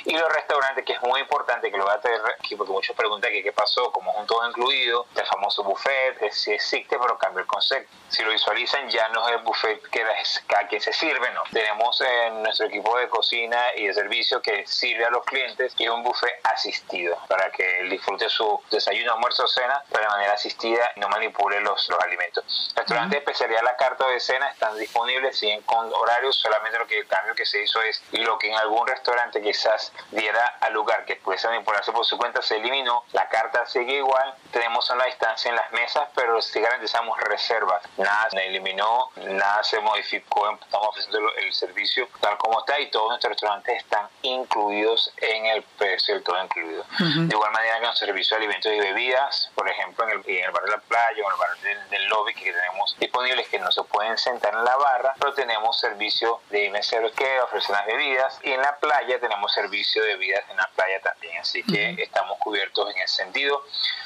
Y 0.04 0.16
los 0.16 0.32
restaurantes, 0.32 0.84
que 0.84 0.94
es 0.94 1.02
muy 1.02 1.20
importante 1.20 1.70
que 1.70 1.76
lo 1.76 1.84
voy 1.84 1.94
a 1.94 2.00
tener 2.00 2.20
aquí, 2.38 2.56
porque 2.56 2.72
muchos 2.72 2.96
preguntan 2.96 3.30
que 3.30 3.42
qué 3.42 3.52
pasó, 3.52 3.90
como 3.92 4.12
es 4.12 4.18
un 4.18 4.26
todo 4.26 4.48
incluido 4.48 5.06
el 5.14 5.26
famoso 5.26 5.62
buffet, 5.62 6.30
sí 6.30 6.52
existe, 6.52 6.96
pero 6.98 7.18
cambia 7.18 7.40
el 7.42 7.46
concepto. 7.46 7.90
Si 8.08 8.22
lo 8.22 8.30
visualizan, 8.30 8.88
ya 8.88 9.08
no 9.08 9.26
es 9.28 9.36
el 9.36 9.42
buffet 9.42 9.82
que 9.90 10.04
cada 10.46 10.66
quien 10.68 10.80
se 10.80 10.92
sirve, 10.92 11.30
no. 11.32 11.42
Tenemos 11.52 12.00
en 12.00 12.42
nuestro 12.42 12.66
equipo 12.66 12.96
de 12.98 13.08
cocina 13.08 13.60
y 13.76 13.86
de 13.86 13.94
servicio 13.94 14.40
que 14.40 14.66
sirve 14.66 15.04
a 15.04 15.10
los 15.10 15.24
clientes 15.24 15.74
y 15.78 15.84
es 15.84 15.90
un 15.90 16.02
buffet 16.02 16.34
asistido 16.44 17.18
para 17.28 17.50
que 17.50 17.84
disfrute 17.84 18.28
su 18.28 18.60
desayuno, 18.70 19.14
almuerzo 19.14 19.44
o 19.44 19.48
cena, 19.48 19.82
pero 19.90 20.04
de 20.04 20.10
manera 20.10 20.32
asistida 20.34 20.90
y 20.96 21.00
no 21.00 21.08
manipule 21.08 21.60
los, 21.60 21.88
los 21.88 22.00
alimentos. 22.00 22.72
Restaurantes 22.76 23.12
de 23.12 23.18
especialidad, 23.18 23.62
la 23.62 23.76
carta 23.76 24.06
de 24.08 24.20
cena 24.20 24.48
están 24.50 24.76
disponibles, 24.78 25.36
siguen 25.38 25.62
con 25.62 25.92
horarios, 25.92 26.36
solamente 26.36 26.78
lo 26.78 26.86
que 26.86 26.98
el 26.98 27.06
cambio 27.06 27.34
que 27.34 27.46
se 27.46 27.62
hizo 27.62 27.82
es 27.82 28.02
lo 28.12 28.38
que 28.38 28.50
en 28.50 28.56
algún 28.56 28.86
restaurante 28.86 29.40
quizás 29.42 29.92
diera 30.10 30.56
al 30.60 30.72
lugar 30.72 31.04
que 31.04 31.16
pudiese 31.16 31.48
manipularse 31.48 31.92
por 31.92 32.04
su 32.04 32.16
cuenta, 32.16 32.42
se 32.42 32.56
eliminó, 32.56 33.04
la 33.12 33.28
carta 33.28 33.66
sigue 33.66 33.94
igual, 33.94 34.34
tenemos 34.50 34.90
a 34.90 34.96
la 34.96 35.06
distancia 35.06 35.48
en 35.48 35.56
las 35.56 35.70
mesas, 35.72 36.08
pero 36.14 36.40
sí 36.40 36.60
garantizamos 36.60 37.18
reservas. 37.20 37.82
Nada 37.96 38.28
se 38.30 38.46
eliminó, 38.46 39.10
nada 39.16 39.62
se 39.64 39.80
modificó, 39.80 40.50
estamos 40.52 40.88
ofreciendo 40.88 41.34
el 41.36 41.52
servicio 41.52 42.08
tal 42.20 42.36
como 42.38 42.60
está 42.60 42.78
y 42.80 42.90
todos 42.90 43.08
nuestros 43.08 43.32
restaurantes 43.32 43.76
están 43.78 44.08
incluidos 44.22 45.12
en 45.18 45.46
el 45.46 45.62
precio 45.62 46.14
del 46.14 46.22
todo 46.22 46.42
incluido. 46.42 46.84
De 46.98 47.34
igual 47.34 47.52
manera 47.52 47.80
que 47.80 47.86
los 47.86 47.98
servicios 47.98 48.30
de 48.30 48.36
alimentos 48.36 48.72
y 48.72 48.78
bebidas, 48.78 49.50
por 49.54 49.68
ejemplo, 49.68 50.04
en 50.08 50.10
el, 50.10 50.22
en 50.26 50.44
el 50.44 50.50
bar 50.50 50.64
de 50.64 50.70
la 50.70 50.78
playa 50.88 51.22
o 51.24 51.26
en 51.26 51.32
el 51.32 51.38
bar 51.38 51.88
del, 51.90 52.04
lobby 52.08 52.34
que 52.34 52.52
tenemos 52.52 52.96
disponibles 52.98 53.48
que 53.48 53.58
no 53.58 53.72
se 53.72 53.82
pueden 53.84 54.16
sentar 54.18 54.54
en 54.54 54.64
la 54.64 54.76
barra, 54.76 55.14
pero 55.18 55.32
tenemos 55.32 55.78
servicio 55.78 56.40
de 56.50 56.70
meseros 56.70 57.12
que 57.12 57.40
ofrecen 57.40 57.74
las 57.74 57.86
bebidas 57.86 58.38
y 58.42 58.52
en 58.52 58.60
la 58.60 58.76
playa 58.76 59.18
tenemos 59.18 59.52
servicio 59.52 60.02
de 60.02 60.08
bebidas 60.08 60.44
en 60.50 60.56
la 60.56 60.70
playa 60.74 61.00
también, 61.00 61.38
así 61.40 61.62
que 61.62 61.96
estamos 62.02 62.38
cubiertos 62.38 62.94
en 62.94 63.02
ese 63.02 63.16
sentido. 63.16 63.64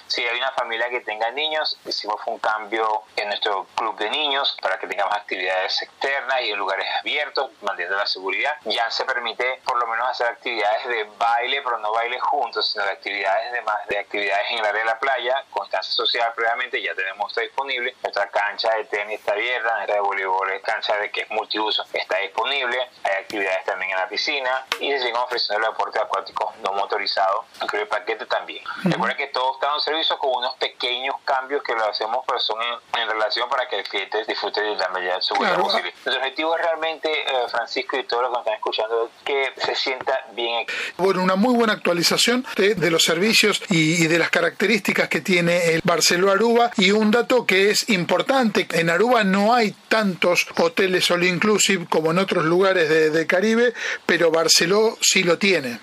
Si 0.08 0.26
hay 0.26 0.38
una 0.38 0.52
familia 0.52 0.88
que 0.88 1.00
tenga 1.00 1.30
niños, 1.32 1.78
hicimos 1.84 2.18
un 2.26 2.38
cambio 2.38 3.02
en 3.16 3.28
nuestro 3.28 3.66
club 3.74 3.94
de 3.98 4.08
niños 4.08 4.56
para 4.62 4.78
que 4.78 4.86
tengamos 4.86 5.14
actividades 5.14 5.82
externas 5.82 6.40
y 6.40 6.50
en 6.50 6.58
lugares 6.58 6.86
abiertos, 7.00 7.50
manteniendo 7.60 7.98
la 7.98 8.06
seguridad. 8.06 8.54
Ya 8.64 8.90
se 8.90 9.04
permite 9.04 9.60
por 9.64 9.78
lo 9.78 9.86
menos 9.86 10.08
hacer 10.08 10.28
actividades 10.28 10.88
de 10.88 11.04
baile, 11.18 11.60
pero 11.62 11.78
no 11.78 11.92
baile 11.92 12.18
juntos, 12.20 12.70
sino 12.72 12.84
de 12.84 12.92
actividades 12.92 13.52
de 13.52 13.60
más 13.62 13.86
de 13.86 13.98
actividades 13.98 14.46
en 14.50 14.58
el 14.58 14.64
área 14.64 14.80
de 14.80 14.86
la 14.86 14.98
playa, 14.98 15.44
constancia 15.50 15.92
social 15.92 16.32
previamente 16.34 16.67
ya 16.76 16.94
tenemos 16.94 17.34
disponible. 17.34 17.94
Nuestra 18.02 18.28
cancha 18.30 18.74
de 18.76 18.84
tenis 18.84 19.20
está 19.20 19.32
abierta, 19.32 19.74
nuestra 19.76 19.94
de 19.94 20.00
voleibol, 20.00 20.48
cancha 20.62 20.96
de 20.96 21.10
que 21.10 21.22
es 21.22 21.30
multiuso, 21.30 21.84
está 21.92 22.18
disponible. 22.18 22.78
Hay 23.04 23.22
actividades 23.22 23.64
también 23.64 23.92
en 23.92 23.96
la 23.98 24.08
piscina 24.08 24.66
y 24.80 24.90
se 24.92 24.98
siguen 24.98 25.16
ofreciendo 25.16 25.66
el 25.66 25.72
deporte 25.72 25.98
acuático 25.98 26.52
no 26.62 26.72
motorizado, 26.72 27.44
incluye 27.62 27.82
el 27.82 27.88
paquete 27.88 28.26
también. 28.26 28.62
Recuerda 28.84 29.16
que 29.16 29.28
todos 29.28 29.56
están 29.56 29.74
en 29.74 29.80
servicio 29.80 30.18
con 30.18 30.30
unos 30.36 30.54
pequeños 30.56 31.16
cambios 31.24 31.62
que 31.62 31.74
lo 31.74 31.84
hacemos, 31.84 32.24
pero 32.26 32.40
son 32.40 32.58
en, 32.62 33.08
relación 33.08 33.48
para 33.48 33.68
que 33.68 33.78
el 33.78 33.88
cliente 33.88 34.24
disfrute 34.26 34.60
de 34.60 34.76
la 34.76 34.88
mayor 34.88 35.22
seguridad 35.22 35.58
posible. 35.58 35.92
Nuestro 36.04 36.16
objetivo 36.16 36.56
es 36.56 36.62
realmente, 36.62 37.10
eh, 37.10 37.48
Francisco 37.50 37.98
y 37.98 38.04
todos 38.04 38.22
los 38.22 38.30
que 38.30 38.36
nos 38.36 38.46
están 38.46 38.54
escuchando, 38.54 39.10
que 39.24 39.52
se 39.56 39.74
sienta 39.74 40.24
bien. 40.32 40.66
Bueno, 40.96 41.22
una 41.22 41.36
muy 41.36 41.54
buena 41.54 41.72
actualización 41.72 42.46
de, 42.56 42.74
de 42.74 42.90
los 42.90 43.04
servicios 43.04 43.62
y, 43.68 44.04
y, 44.04 44.06
de 44.06 44.18
las 44.18 44.30
características 44.30 45.08
que 45.08 45.20
tiene 45.20 45.74
el 45.74 45.80
Barceló 45.84 46.30
Aruba 46.30 46.57
y 46.76 46.90
un 46.90 47.10
dato 47.10 47.46
que 47.46 47.70
es 47.70 47.88
importante, 47.88 48.66
en 48.72 48.90
Aruba 48.90 49.24
no 49.24 49.54
hay 49.54 49.74
tantos 49.88 50.46
hoteles 50.56 51.10
all 51.10 51.24
inclusive 51.24 51.86
como 51.88 52.10
en 52.10 52.18
otros 52.18 52.44
lugares 52.44 52.88
de, 52.88 53.10
de 53.10 53.26
Caribe, 53.26 53.72
pero 54.06 54.30
Barceló 54.30 54.98
sí 55.00 55.22
lo 55.22 55.38
tiene. 55.38 55.78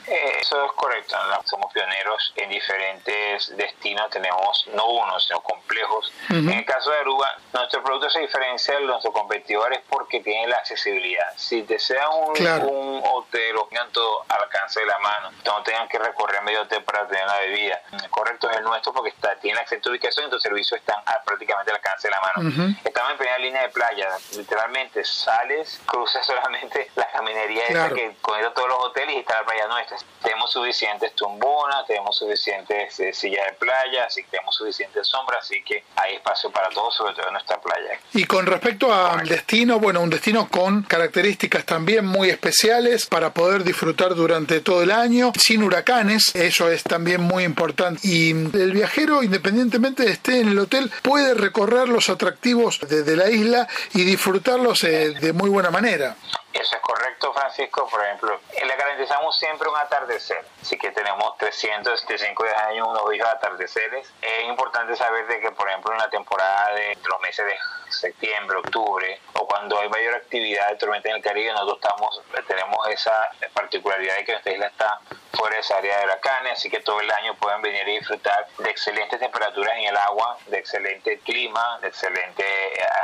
Eso 0.46 0.64
es 0.64 0.72
correcto, 0.74 1.18
somos 1.46 1.74
pioneros 1.74 2.32
en 2.36 2.52
diferentes 2.52 3.58
destinos, 3.58 4.12
tenemos 4.12 4.68
no 4.76 4.86
uno, 4.90 5.20
sino 5.20 5.42
complejos. 5.42 6.14
Uh 6.30 6.34
-huh. 6.34 6.52
En 6.52 6.60
el 6.60 6.66
caso 6.66 6.92
de 6.92 7.00
Aruba, 7.00 7.36
nuestro 7.52 7.82
producto 7.82 8.12
se 8.12 8.20
diferencia 8.20 8.76
de 8.76 8.82
nuestros 8.82 9.12
competidores 9.12 9.82
porque 9.90 10.20
tiene 10.20 10.48
la 10.48 10.58
accesibilidad. 10.58 11.34
Si 11.36 11.64
desean 11.64 12.10
un, 12.14 12.36
claro. 12.36 12.68
un 12.68 13.02
hotel 13.04 13.58
o 13.58 13.66
tengan 13.66 13.92
todo 13.92 14.24
al 14.30 14.44
alcance 14.44 14.82
de 14.82 14.86
la 14.86 15.00
mano, 15.00 15.32
no 15.44 15.64
tengan 15.64 15.88
que 15.88 15.98
recorrer 15.98 16.44
medio 16.44 16.62
hotel 16.62 16.84
para 16.84 17.08
tener 17.08 17.26
la 17.26 17.40
bebida. 17.40 17.82
El 18.04 18.10
correcto 18.12 18.48
es 18.52 18.58
el 18.58 18.64
nuestro 18.66 18.94
porque 18.94 19.10
está, 19.10 19.36
tiene 19.38 19.60
acceso 19.60 19.90
a 19.90 19.92
ubicación 19.94 20.28
y 20.28 20.30
tus 20.30 20.44
servicios 20.44 20.80
están 20.80 21.02
a, 21.08 21.24
prácticamente 21.24 21.72
al 21.72 21.78
alcance 21.78 22.08
de 22.08 22.12
la 22.12 22.22
mano. 22.22 22.50
Uh 22.50 22.52
-huh. 22.52 22.82
Estamos 22.84 23.12
en 23.14 23.18
primera 23.18 23.40
línea 23.40 23.64
de 23.64 23.70
playa, 23.70 24.10
literalmente 24.38 25.04
sales, 25.04 25.82
cruzas 25.88 26.24
solamente 26.24 26.92
la 26.96 27.08
caminería 27.10 27.66
claro. 27.66 27.86
esa 27.88 27.96
que 27.96 28.16
conecta 28.22 28.54
todos 28.54 28.68
los 28.68 28.78
hoteles 28.86 29.16
y 29.16 29.20
está 29.22 29.42
la 29.42 29.46
playa 29.46 29.68
nuestra. 29.68 29.98
Tenemos 30.36 30.52
suficientes 30.52 31.14
tumbonas, 31.14 31.88
tenemos 31.88 32.18
suficientes 32.18 33.00
eh, 33.00 33.14
sillas 33.14 33.46
de 33.46 33.54
playa, 33.54 34.04
así 34.06 34.22
que 34.22 34.32
tenemos 34.32 34.54
suficiente 34.54 35.02
sombra, 35.02 35.38
así 35.40 35.64
que 35.64 35.86
hay 35.96 36.16
espacio 36.16 36.52
para 36.52 36.68
todos, 36.72 36.94
sobre 36.94 37.14
todo 37.14 37.28
en 37.28 37.34
nuestra 37.36 37.62
playa. 37.62 37.98
Y 38.12 38.26
con 38.26 38.46
respecto 38.46 38.94
al 38.94 39.26
destino, 39.30 39.80
bueno, 39.80 40.02
un 40.02 40.10
destino 40.10 40.50
con 40.50 40.84
características 40.84 41.64
también 41.64 42.06
muy 42.06 42.30
especiales 42.30 43.06
para 43.06 43.34
poder 43.34 43.64
disfrutar 43.64 44.14
durante 44.14 44.60
todo 44.60 44.84
el 44.84 44.92
año, 44.92 45.32
sin 45.40 45.64
huracanes, 45.64 46.36
eso 46.36 46.70
es 46.70 46.84
también 46.84 47.22
muy 47.22 47.46
importante. 47.46 48.06
Y 48.06 48.32
el 48.32 48.74
viajero, 48.74 49.24
independientemente 49.24 50.04
de 50.04 50.12
esté 50.12 50.42
en 50.42 50.50
el 50.50 50.60
hotel, 50.60 50.92
puede 51.02 51.34
recorrer 51.34 51.88
los 51.88 52.10
atractivos 52.10 52.82
de, 52.82 53.04
de 53.04 53.16
la 53.16 53.30
isla 53.30 53.70
y 53.94 54.04
disfrutarlos 54.04 54.84
eh, 54.84 55.14
de 55.14 55.32
muy 55.32 55.50
buena 55.50 55.72
manera. 55.72 56.18
Eso 56.56 56.78
es 56.78 56.82
correcto, 56.82 57.34
Francisco. 57.34 57.86
Por 57.90 58.02
ejemplo, 58.02 58.40
le 58.66 58.76
garantizamos 58.78 59.38
siempre 59.38 59.68
un 59.68 59.76
atardecer. 59.76 60.48
Así 60.62 60.78
que 60.78 60.90
tenemos 60.92 61.38
365 61.38 62.44
días 62.44 62.56
al 62.58 62.70
año 62.72 62.88
unos 62.88 63.06
bellos 63.10 63.28
atardeceres. 63.28 64.10
Es 64.22 64.44
importante 64.46 64.96
saber 64.96 65.28
de 65.28 65.42
que, 65.42 65.52
por 65.52 65.68
ejemplo, 65.68 65.92
en 65.92 65.98
la 65.98 66.10
temporada 66.10 66.74
de 66.74 66.98
los 67.04 67.20
meses 67.20 67.46
de 67.46 67.58
septiembre, 67.92 68.58
octubre, 68.58 69.20
o 69.34 69.46
cuando 69.46 69.78
hay 69.82 69.90
mayor 69.90 70.16
actividad 70.16 70.70
de 70.70 70.78
tormenta 70.78 71.10
en 71.10 71.18
el 71.18 71.22
Caribe, 71.22 71.52
nosotros 71.52 71.80
estamos, 71.84 72.22
tenemos 72.48 72.88
esa 72.88 73.30
particularidad 73.54 74.16
de 74.16 74.24
que 74.24 74.32
nuestra 74.32 74.54
isla 74.54 74.68
está 74.68 75.00
fuera 75.36 75.56
de 75.56 75.62
esa 75.62 75.78
área 75.78 76.00
de 76.00 76.06
huracanes, 76.06 76.54
así 76.54 76.70
que 76.70 76.80
todo 76.80 77.00
el 77.00 77.12
año 77.12 77.36
pueden 77.36 77.62
venir 77.62 77.88
y 77.88 78.00
disfrutar 78.00 78.48
de 78.58 78.70
excelentes 78.70 79.20
temperaturas 79.20 79.74
en 79.78 79.86
el 79.86 79.98
agua, 79.98 80.38
de 80.48 80.58
excelente 80.58 81.20
clima, 81.20 81.80
de 81.82 81.88
excelente 81.88 82.46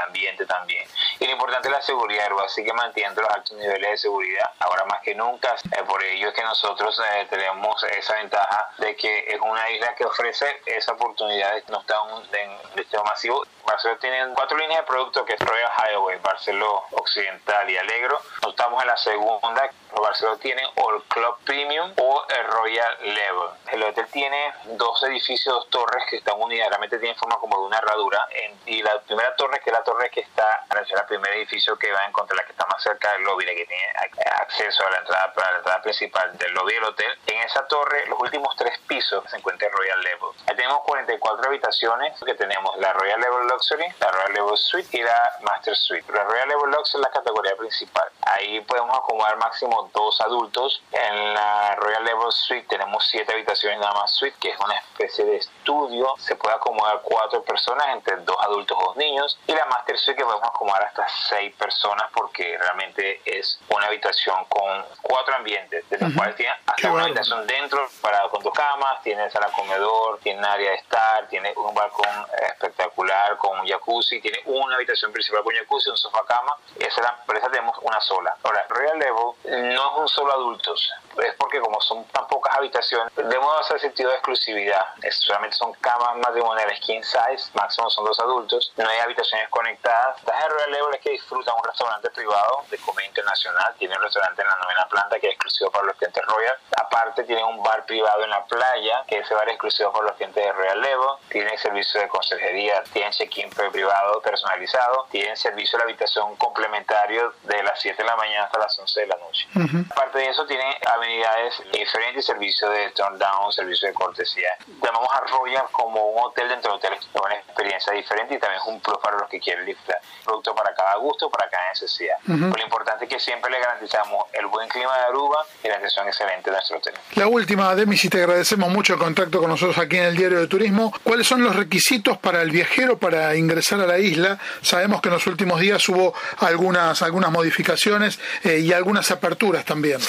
ambiente 0.08 0.46
también. 0.46 0.88
Y 1.20 1.26
lo 1.26 1.32
importante 1.32 1.68
es 1.68 1.72
la 1.72 1.82
seguridad, 1.82 2.28
así 2.44 2.64
que 2.64 2.74
manteniendo 2.74 3.22
los 3.22 3.32
altos 3.32 3.58
niveles 3.58 3.92
de 3.92 3.98
seguridad, 3.98 4.50
ahora 4.60 4.86
más 4.86 5.02
que 5.02 5.16
nunca. 5.16 5.56
Eh, 5.72 5.84
por 5.88 6.04
ello 6.04 6.30
es 6.30 6.34
que 6.34 6.44
nosotros 6.44 7.00
eh, 7.14 7.28
tenemos 7.30 7.84
esa 7.84 8.16
ventaja 8.16 8.70
de 8.78 8.96
que 8.96 9.26
es 9.28 9.40
una 9.40 9.70
isla 9.70 9.96
que 9.96 10.06
ofrece 10.06 10.62
esa 10.66 10.94
oportunidad 10.94 11.54
de 11.56 11.64
no 11.70 11.82
estar 11.82 11.98
en 12.34 12.76
destino 12.76 13.04
masivo. 13.04 13.44
Barcelona 13.66 14.00
tiene 14.00 14.34
cuatro 14.34 14.58
líneas 14.58 14.82
de 14.82 14.86
productos 14.86 15.26
que 15.26 15.34
es 15.34 15.40
Royal 15.40 15.72
Highway, 15.78 16.20
Barcelona 16.20 16.82
Occidental 16.92 17.70
y 17.70 17.78
Alegro. 17.78 18.20
Nosotros 18.20 18.54
estamos 18.54 18.82
en 18.82 18.88
la 18.88 18.98
segunda. 18.98 19.70
Barcelona 20.00 20.38
tiene 20.42 20.64
All 20.76 21.04
Club 21.04 21.38
Premium 21.46 21.94
o 21.98 22.26
el 22.30 22.48
Royal 22.48 22.98
Level. 23.02 23.50
El 23.72 23.84
hotel 23.84 24.06
tiene 24.12 24.54
dos 24.78 25.04
edificios, 25.04 25.54
dos 25.56 25.70
torres 25.70 26.04
que 26.10 26.18
están 26.18 26.40
unidas, 26.40 26.70
realmente 26.70 27.00
tienen 27.00 27.18
forma 27.18 27.38
como 27.40 27.58
de 27.60 27.66
una 27.66 27.78
herradura. 27.78 28.28
En, 28.32 28.60
y 28.66 28.82
la 28.84 29.00
primera 29.02 29.36
torre, 29.36 29.60
que 29.60 29.70
es 29.70 29.76
la 29.76 29.84
torre 29.84 30.10
que 30.10 30.22
está 30.22 30.66
en 30.70 30.78
el 30.78 31.06
primer 31.06 31.34
edificio 31.34 31.78
que 31.78 31.92
va 31.92 32.02
a 32.02 32.08
encontrar, 32.08 32.38
la 32.38 32.46
que 32.46 32.52
está 32.52 32.66
más 32.68 32.82
cerca 32.82 33.12
del 33.14 33.24
lobby, 33.24 33.46
la 33.46 33.54
que 33.54 33.66
tiene 33.66 33.94
acceso 34.40 34.86
a 34.86 34.90
la 34.92 34.98
entrada, 34.98 35.34
a 35.36 35.52
la 35.52 35.58
entrada 35.58 35.82
principal 35.82 36.38
del 36.38 36.54
lobby 36.54 36.74
del 36.74 36.84
hotel. 36.84 37.20
En 37.28 37.42
esa 37.42 37.66
torre, 37.68 38.06
los 38.08 38.20
últimos 38.20 38.56
tres 38.56 38.78
pisos 38.88 39.24
se 39.30 39.38
encuentra 39.38 39.68
el 39.68 39.74
Royal 39.74 40.02
Level. 40.02 40.30
Ahí 40.48 40.56
tenemos 40.56 40.82
44 40.84 41.48
habitaciones, 41.48 42.20
que 42.24 42.34
tenemos 42.36 42.78
la 42.78 42.94
Royal 42.94 43.20
Level 43.20 43.48
Luxury, 43.48 43.86
la 44.00 44.12
Royal 44.12 44.34
Level 44.34 44.58
Suite 44.58 44.98
y 44.98 45.02
la 45.02 45.38
Master 45.42 45.76
Suite. 45.76 46.12
La 46.12 46.24
Royal 46.24 46.48
Level 46.48 46.72
Luxury 46.72 47.02
es 47.02 47.08
la 47.08 47.12
categoría 47.12 47.56
principal. 47.56 48.10
Ahí 48.22 48.62
podemos 48.62 48.98
acomodar 48.98 49.38
máximo 49.38 49.81
dos 49.94 50.22
adultos. 50.22 50.84
En 50.92 51.34
la 51.34 51.76
Royal 51.76 52.04
Level 52.04 52.32
Suite 52.32 52.68
tenemos 52.68 53.08
siete 53.08 53.34
habitaciones 53.34 53.80
nada 53.80 53.94
más 53.94 54.12
suite, 54.12 54.36
que 54.40 54.50
es 54.50 54.60
una 54.60 54.76
especie 54.76 55.26
de 55.26 55.42
estudio. 55.62 56.16
Se 56.18 56.36
puede 56.36 56.56
acomodar 56.56 57.02
cuatro 57.04 57.44
personas, 57.44 57.88
entre 57.94 58.18
dos 58.18 58.36
adultos 58.42 58.78
o 58.80 58.86
dos 58.88 58.98
niños. 58.98 59.40
Y 59.48 59.54
la 59.54 59.66
Master 59.66 59.98
Suite 59.98 60.18
que 60.18 60.26
podemos 60.26 60.48
acomodar 60.48 60.84
hasta 60.84 61.08
seis 61.30 61.56
personas 61.56 62.10
porque 62.14 62.58
realmente 62.58 63.22
es 63.26 63.60
una 63.70 63.86
habitación 63.88 64.44
con 64.46 64.86
cuatro 65.02 65.36
ambientes, 65.36 65.88
de 65.90 65.98
los 65.98 66.10
uh 66.10 66.12
-huh. 66.12 66.18
cuales 66.18 66.36
tiene 66.36 66.52
hasta 66.52 66.74
Qué 66.76 66.88
una 66.88 66.94
bueno. 66.94 67.06
habitación 67.06 67.48
dentro 67.48 67.88
para 68.02 68.28
con 68.30 68.44
dos 68.44 68.54
camas, 68.54 69.02
tiene 69.04 69.30
sala 69.30 69.48
comedor, 69.52 70.20
tiene 70.20 70.46
área 70.46 70.72
de 70.72 70.78
estar, 70.78 71.28
tiene 71.28 71.54
un 71.56 71.74
balcón 71.74 72.10
espectacular 72.50 73.38
con 73.38 73.60
un 73.60 73.68
jacuzzi, 73.68 74.20
tiene 74.22 74.42
una 74.46 74.76
habitación 74.76 75.12
principal 75.12 75.44
con 75.44 75.56
jacuzzi, 75.56 75.90
un 75.90 75.98
sofá 75.98 76.24
cama. 76.26 76.56
Esa 76.80 77.02
la 77.02 77.16
empresa 77.20 77.50
tenemos 77.50 77.78
una 77.82 78.00
sola. 78.02 78.36
Ahora, 78.44 78.66
Royal 78.70 79.00
Level 79.00 79.76
no 79.76 79.92
es 79.92 79.98
un 79.98 80.08
solo 80.08 80.34
adultos, 80.34 80.92
es 81.18 81.34
porque 81.36 81.60
como 81.60 81.80
son 81.82 82.06
tan 82.06 82.28
pocas 82.28 82.56
habitaciones, 82.56 83.14
debemos 83.16 83.60
hacer 83.62 83.80
sentido 83.80 84.10
de 84.10 84.16
exclusividad. 84.16 84.86
Es, 85.02 85.16
solamente 85.16 85.56
son 85.58 85.74
camas 85.74 86.18
matrimoniales 86.18 86.80
king 86.82 87.02
size, 87.02 87.50
máximo 87.54 87.90
son 87.90 88.06
dos 88.06 88.20
adultos, 88.20 88.74
no 88.78 88.88
hay 88.88 89.00
habitaciones 89.00 89.50
conectadas. 89.50 90.24
Las 90.26 90.50
Royal 90.50 90.72
Level 90.72 90.96
es 90.96 91.02
que 91.02 91.12
disfrutan 91.12 91.56
un 91.58 91.64
restaurante 91.64 92.10
privado 92.12 92.64
de 92.70 92.78
comida 92.80 93.06
internacional, 93.06 93.74
tiene 93.78 93.96
un 93.96 94.02
restaurante 94.02 94.42
en 94.42 94.48
la 94.48 94.56
novena 94.58 94.86
planta 94.90 95.20
que 95.20 95.28
es 95.28 95.34
exclusivo 95.34 95.72
para 95.72 95.86
los 95.86 95.96
clientes 95.98 96.24
Royal. 96.26 96.58
Aparte 96.78 97.24
tiene 97.24 97.44
un 97.44 97.62
bar 97.64 97.86
privado 97.86 98.24
en 98.24 98.30
la 98.30 98.44
playa, 98.46 99.04
que 99.08 99.20
ese 99.20 99.34
bar 99.34 99.48
es 99.48 99.54
exclusivo 99.54 99.92
para 99.92 100.06
los 100.06 100.16
clientes 100.16 100.44
de 100.44 100.52
Royal 100.52 100.82
Level. 100.82 101.10
Tiene 101.30 101.58
servicio 101.58 102.00
de 102.02 102.08
conserjería, 102.08 102.84
tiene 102.94 103.12
check-in 103.12 103.50
privado 103.50 104.22
personalizado, 104.22 105.08
tienen 105.12 105.38
servicio 105.38 105.78
de 105.78 105.86
la 105.86 105.90
habitación 105.90 106.36
complementario 106.38 107.34
de 107.44 107.64
las 107.64 107.80
7 107.80 108.02
de 108.02 108.08
la 108.08 108.16
mañana 108.16 108.46
hasta 108.46 108.60
las 108.60 108.78
11 108.78 109.02
de 109.02 109.08
la 109.08 109.18
noche. 109.18 109.48
Uh 109.56 109.60
-huh. 109.60 109.92
Aparte 109.92 110.20
de 110.20 110.30
eso, 110.30 110.46
tiene 110.46 110.78
amenidades 111.02 111.56
diferentes, 111.74 112.26
servicio 112.26 112.70
de 112.70 112.92
turn 112.92 113.18
down, 113.18 113.52
servicio 113.52 113.88
de 113.88 113.94
cortesía. 113.94 114.50
Llamamos 114.84 115.10
a 115.12 115.22
Royal 115.22 115.66
como 115.72 116.06
un 116.12 116.24
hotel 116.26 116.50
dentro 116.50 116.72
de 116.72 116.78
hoteles, 116.78 117.00
una 117.14 117.36
experiencia 117.36 117.94
diferente 117.94 118.36
y 118.36 118.40
también 118.40 118.62
es 118.62 118.68
un 118.68 118.80
plus 118.80 118.98
para 119.02 119.18
los 119.18 119.30
que 119.30 119.40
quieren 119.40 119.66
disfrutar. 119.66 120.00
Producto 120.24 120.54
para 120.54 120.74
cada 120.76 120.96
gusto, 120.98 121.30
para 121.30 121.50
cada 121.50 121.70
necesidad. 121.70 122.18
Uh 122.28 122.34
-huh. 122.34 122.58
Lo 122.58 122.64
importante 122.64 123.06
es 123.06 123.10
que 123.10 123.20
siempre 123.20 123.50
le 123.52 123.60
garantizamos 123.60 124.26
el 124.34 124.46
buen 124.48 124.68
clima 124.70 124.96
de 124.98 125.04
Aruba 125.06 125.46
y 125.64 125.68
la 125.68 125.76
atención 125.76 126.08
excelente 126.08 126.50
de 126.50 126.56
nuestro 126.56 126.78
hotel. 126.78 126.94
La 127.16 127.28
última, 127.28 127.74
Demis, 127.76 128.06
y 128.06 128.10
te 128.10 128.20
agradecemos 128.20 128.70
mucho 128.70 128.94
el 128.94 129.00
contacto 129.00 129.40
con 129.40 129.50
nosotros 129.50 129.78
aquí 129.80 129.98
en 129.98 130.04
el 130.04 130.16
Diario 130.16 130.40
de 130.40 130.48
Turismo. 130.48 130.94
¿Cuáles 131.04 131.26
son 131.28 131.44
los 131.44 131.56
requisitos 131.56 132.18
para 132.20 132.42
el 132.42 132.52
viajero 132.52 133.00
para 133.00 133.36
ingresar 133.36 133.80
a 133.80 133.88
la 133.88 133.98
isla? 133.98 134.38
Sabemos 134.62 135.02
que 135.02 135.10
en 135.10 135.16
los 135.16 135.28
últimos 135.28 135.60
días 135.60 135.88
hubo 135.90 136.14
algunas, 136.40 137.02
algunas 137.02 137.32
modificaciones 137.32 138.20
eh, 138.44 138.60
y 138.60 138.74
algunas 138.74 139.10
aperturas 139.10 139.66
también. 139.66 140.00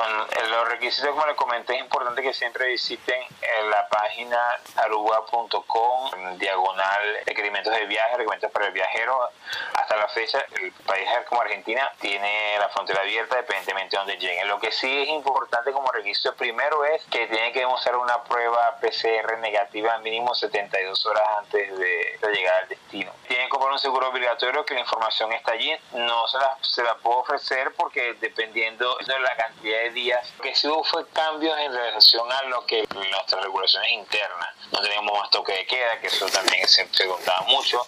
Bueno, 0.00 0.26
los 0.48 0.68
requisitos, 0.68 1.10
como 1.10 1.26
les 1.26 1.36
comenté, 1.36 1.74
es 1.74 1.80
importante 1.80 2.22
que 2.22 2.32
siempre 2.32 2.68
visiten 2.68 3.20
la 3.68 3.86
página 3.88 4.58
aruba.com, 4.76 6.38
diagonal 6.38 7.18
requerimientos 7.26 7.74
de 7.74 7.84
viaje, 7.84 8.12
requerimientos 8.12 8.50
para 8.50 8.68
el 8.68 8.72
viajero. 8.72 9.28
Hasta 9.74 9.96
la 9.98 10.08
fecha, 10.08 10.42
el 10.58 10.72
país 10.86 11.06
como 11.28 11.42
Argentina 11.42 11.92
tiene 12.00 12.56
la 12.58 12.70
frontera 12.70 13.02
abierta 13.02 13.36
dependientemente 13.36 13.96
de 13.96 13.98
donde 13.98 14.16
lleguen. 14.16 14.48
Lo 14.48 14.58
que 14.58 14.72
sí 14.72 15.02
es 15.02 15.08
importante 15.10 15.70
como 15.70 15.92
requisito 15.92 16.34
primero 16.34 16.82
es 16.86 17.04
que 17.10 17.26
tiene 17.26 17.52
que 17.52 17.60
demostrar 17.60 17.96
una 17.96 18.22
prueba 18.24 18.78
PCR 18.80 19.36
negativa 19.36 19.98
mínimo 19.98 20.34
72 20.34 21.04
horas 21.04 21.24
antes 21.40 21.78
de, 21.78 22.18
de 22.22 22.32
llegar 22.32 22.62
al 22.62 22.68
destino. 22.68 23.12
Tienen 23.28 23.48
que 23.48 23.50
comprar 23.50 23.72
un 23.72 23.78
seguro 23.78 24.08
obligatorio 24.08 24.64
que 24.64 24.72
la 24.72 24.80
información 24.80 25.30
está 25.34 25.52
allí. 25.52 25.76
No 25.92 26.26
se 26.26 26.38
la, 26.38 26.56
se 26.62 26.82
la 26.82 26.94
puedo 26.94 27.18
ofrecer 27.18 27.74
porque 27.76 28.14
dependiendo 28.14 28.96
de 29.06 29.18
la 29.20 29.36
cantidad 29.36 29.80
de 29.80 29.89
días. 29.94 30.32
Lo 30.38 30.42
que 30.42 30.54
sí 30.54 30.66
hubo 30.68 30.84
fue 30.84 31.06
cambios 31.08 31.58
en 31.58 31.72
relación 31.72 32.30
a 32.30 32.42
lo 32.44 32.64
que 32.66 32.86
nuestras 32.94 33.42
regulaciones 33.42 33.90
internas. 33.92 34.48
No 34.72 34.80
teníamos 34.80 35.18
más 35.18 35.30
toque 35.30 35.52
de 35.52 35.66
queda, 35.66 35.98
que 36.00 36.06
eso 36.06 36.26
también 36.26 36.66
se 36.66 36.84
preguntaba 36.86 37.42
mucho. 37.48 37.86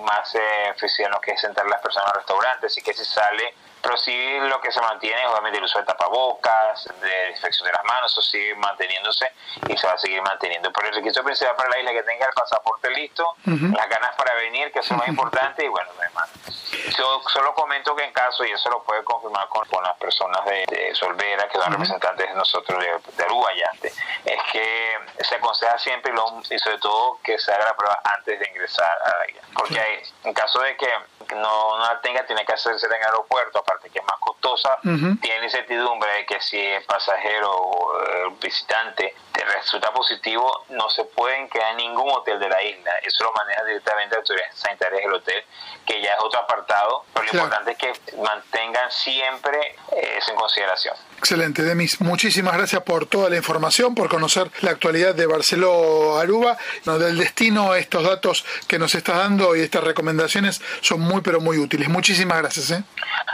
Más 0.00 0.34
eh, 0.34 0.72
oficial 0.74 1.10
lo 1.10 1.20
que 1.20 1.36
sentar 1.36 1.66
las 1.66 1.80
personas 1.80 2.10
al 2.10 2.16
restaurante, 2.16 2.66
así 2.66 2.82
que 2.82 2.94
si 2.94 3.04
sale 3.04 3.54
pero 3.82 3.96
sí 3.96 4.38
lo 4.40 4.60
que 4.60 4.70
se 4.70 4.80
mantiene 4.80 5.20
es 5.22 5.28
obviamente 5.28 5.58
el 5.58 5.64
uso 5.64 5.78
de 5.78 5.84
tapabocas, 5.84 6.88
de 7.00 7.08
desinfección 7.08 7.66
de 7.66 7.72
las 7.72 7.84
manos, 7.84 8.12
eso 8.12 8.22
sigue 8.22 8.54
manteniéndose 8.54 9.32
y 9.68 9.76
se 9.76 9.86
va 9.86 9.94
a 9.94 9.98
seguir 9.98 10.22
manteniendo. 10.22 10.72
Pero 10.72 10.88
el 10.88 10.94
requisito 10.94 11.24
principal 11.24 11.56
para 11.56 11.70
la 11.70 11.78
isla 11.78 11.90
es 11.90 11.96
que 11.98 12.02
tenga 12.04 12.26
el 12.26 12.34
pasaporte 12.34 12.90
listo, 12.90 13.36
las 13.44 13.88
ganas 13.88 14.14
para 14.16 14.34
venir, 14.34 14.72
que 14.72 14.78
es 14.78 14.90
lo 14.90 14.96
más 14.96 15.08
importante, 15.08 15.64
y 15.64 15.68
bueno, 15.68 15.90
demás. 16.00 16.30
Yo 16.96 17.22
solo 17.28 17.54
comento 17.54 17.94
que 17.94 18.04
en 18.04 18.12
caso, 18.12 18.44
y 18.44 18.50
eso 18.50 18.70
lo 18.70 18.82
puede 18.82 19.04
confirmar 19.04 19.48
con, 19.48 19.82
las 19.82 19.96
personas 19.98 20.44
de, 20.44 20.94
Solvera, 20.94 21.48
que 21.48 21.58
son 21.58 21.72
representantes 21.72 22.28
de 22.28 22.34
nosotros 22.34 22.78
de, 22.78 22.98
de 23.16 23.24
Aruba 23.24 23.50
es 24.24 24.38
que 24.52 24.98
se 25.20 25.34
aconseja 25.34 25.78
siempre 25.78 26.12
y 26.50 26.58
sobre 26.58 26.78
todo 26.78 27.18
que 27.22 27.38
se 27.38 27.52
haga 27.52 27.66
la 27.66 27.76
prueba 27.76 28.00
antes 28.04 28.38
de 28.38 28.48
ingresar 28.48 28.98
a 29.04 29.18
la 29.18 29.28
isla. 29.28 29.42
Porque 29.54 30.02
en 30.24 30.34
caso 30.34 30.60
de 30.60 30.76
que 30.76 30.88
no, 31.34 31.78
no 31.78 31.84
la 31.84 32.00
tenga, 32.00 32.24
tiene 32.26 32.44
que 32.44 32.52
hacerse 32.52 32.86
en 32.86 32.92
el 32.92 33.02
aeropuerto, 33.02 33.62
aparte 33.72 33.90
que 33.90 33.98
es 33.98 34.04
más 34.04 34.18
costosa, 34.20 34.78
tiene 34.82 35.38
la 35.38 35.44
incertidumbre 35.44 36.12
de 36.12 36.26
que 36.26 36.40
si 36.40 36.58
el 36.58 36.84
pasajero 36.84 37.50
o 37.50 37.98
el 37.98 38.30
visitante 38.40 39.14
te 39.32 39.44
resulta 39.44 39.92
positivo, 39.92 40.64
no 40.68 40.90
se 40.90 41.04
pueden 41.04 41.48
quedar 41.48 41.70
en 41.72 41.78
ningún 41.78 42.10
hotel 42.10 42.38
de 42.38 42.48
la 42.48 42.62
isla. 42.62 42.92
Eso 43.02 43.24
lo 43.24 43.32
maneja 43.32 43.64
directamente 43.64 44.14
la 44.14 44.20
autoridad 44.20 44.46
sanitaria 44.54 45.00
del 45.00 45.14
hotel, 45.14 45.44
que 45.86 46.02
ya 46.02 46.14
es 46.14 46.20
otro 46.20 46.40
apartado, 46.40 47.04
pero 47.14 47.26
lo 47.26 47.32
importante 47.32 47.72
es 47.72 47.78
que 47.78 48.16
mantengan 48.18 48.90
siempre 48.90 49.76
eso 49.90 50.30
en 50.30 50.36
consideración. 50.36 50.96
Excelente, 51.22 51.62
Demis. 51.62 52.00
Muchísimas 52.00 52.56
gracias 52.56 52.82
por 52.82 53.06
toda 53.06 53.30
la 53.30 53.36
información, 53.36 53.94
por 53.94 54.08
conocer 54.08 54.50
la 54.60 54.72
actualidad 54.72 55.14
de 55.14 55.24
Barceló 55.26 56.18
Aruba, 56.18 56.58
del 56.84 57.16
destino, 57.16 57.76
estos 57.76 58.02
datos 58.02 58.44
que 58.66 58.76
nos 58.76 58.92
estás 58.96 59.18
dando 59.18 59.54
y 59.54 59.60
estas 59.60 59.84
recomendaciones 59.84 60.60
son 60.80 60.98
muy 60.98 61.20
pero 61.20 61.40
muy 61.40 61.58
útiles. 61.58 61.88
Muchísimas 61.88 62.38
gracias. 62.38 62.72
¿eh? 62.72 62.82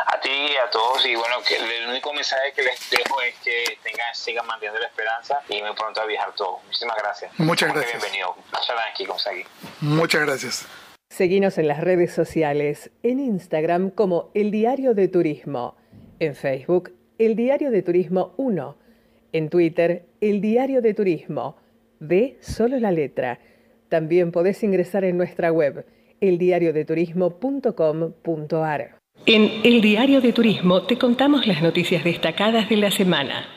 A 0.06 0.20
ti 0.20 0.28
y 0.28 0.56
a 0.56 0.68
todos 0.68 1.02
y 1.06 1.16
bueno, 1.16 1.36
que 1.42 1.56
el 1.56 1.88
único 1.88 2.12
mensaje 2.12 2.52
que 2.54 2.62
les 2.62 2.90
dejo 2.90 3.22
es 3.22 3.34
que 3.36 3.78
tengan, 3.82 4.14
sigan 4.14 4.46
manteniendo 4.46 4.80
la 4.80 4.88
esperanza 4.88 5.40
y 5.48 5.62
muy 5.62 5.74
pronto 5.74 6.02
a 6.02 6.04
viajar 6.04 6.34
todos. 6.34 6.62
Muchísimas 6.66 6.96
gracias. 6.98 7.32
Muchas 7.38 7.72
gracias. 7.72 8.02
Bienvenido. 8.02 8.36
Muchas 9.80 10.20
gracias. 10.26 10.66
Seguinos 11.08 11.56
en 11.56 11.68
las 11.68 11.80
redes 11.80 12.12
sociales, 12.12 12.90
en 13.02 13.18
Instagram 13.18 13.88
como 13.88 14.30
El 14.34 14.50
Diario 14.50 14.92
de 14.92 15.08
Turismo, 15.08 15.74
en 16.20 16.36
Facebook 16.36 16.97
El 17.18 17.34
Diario 17.34 17.70
de 17.72 17.82
Turismo 17.82 18.32
1, 18.36 18.76
en 19.32 19.50
Twitter 19.50 20.06
El 20.20 20.40
Diario 20.40 20.80
de 20.80 20.94
Turismo, 20.94 21.56
de 21.98 22.38
solo 22.40 22.78
la 22.78 22.92
letra. 22.92 23.40
También 23.88 24.30
podés 24.30 24.62
ingresar 24.62 25.02
en 25.02 25.16
nuestra 25.16 25.50
web 25.50 25.84
eldiariodeturismo.com.ar. 26.20 28.98
En 29.26 29.50
El 29.64 29.80
Diario 29.80 30.20
de 30.20 30.32
Turismo 30.32 30.86
te 30.86 30.96
contamos 30.96 31.48
las 31.48 31.60
noticias 31.60 32.04
destacadas 32.04 32.68
de 32.68 32.76
la 32.76 32.92
semana. 32.92 33.48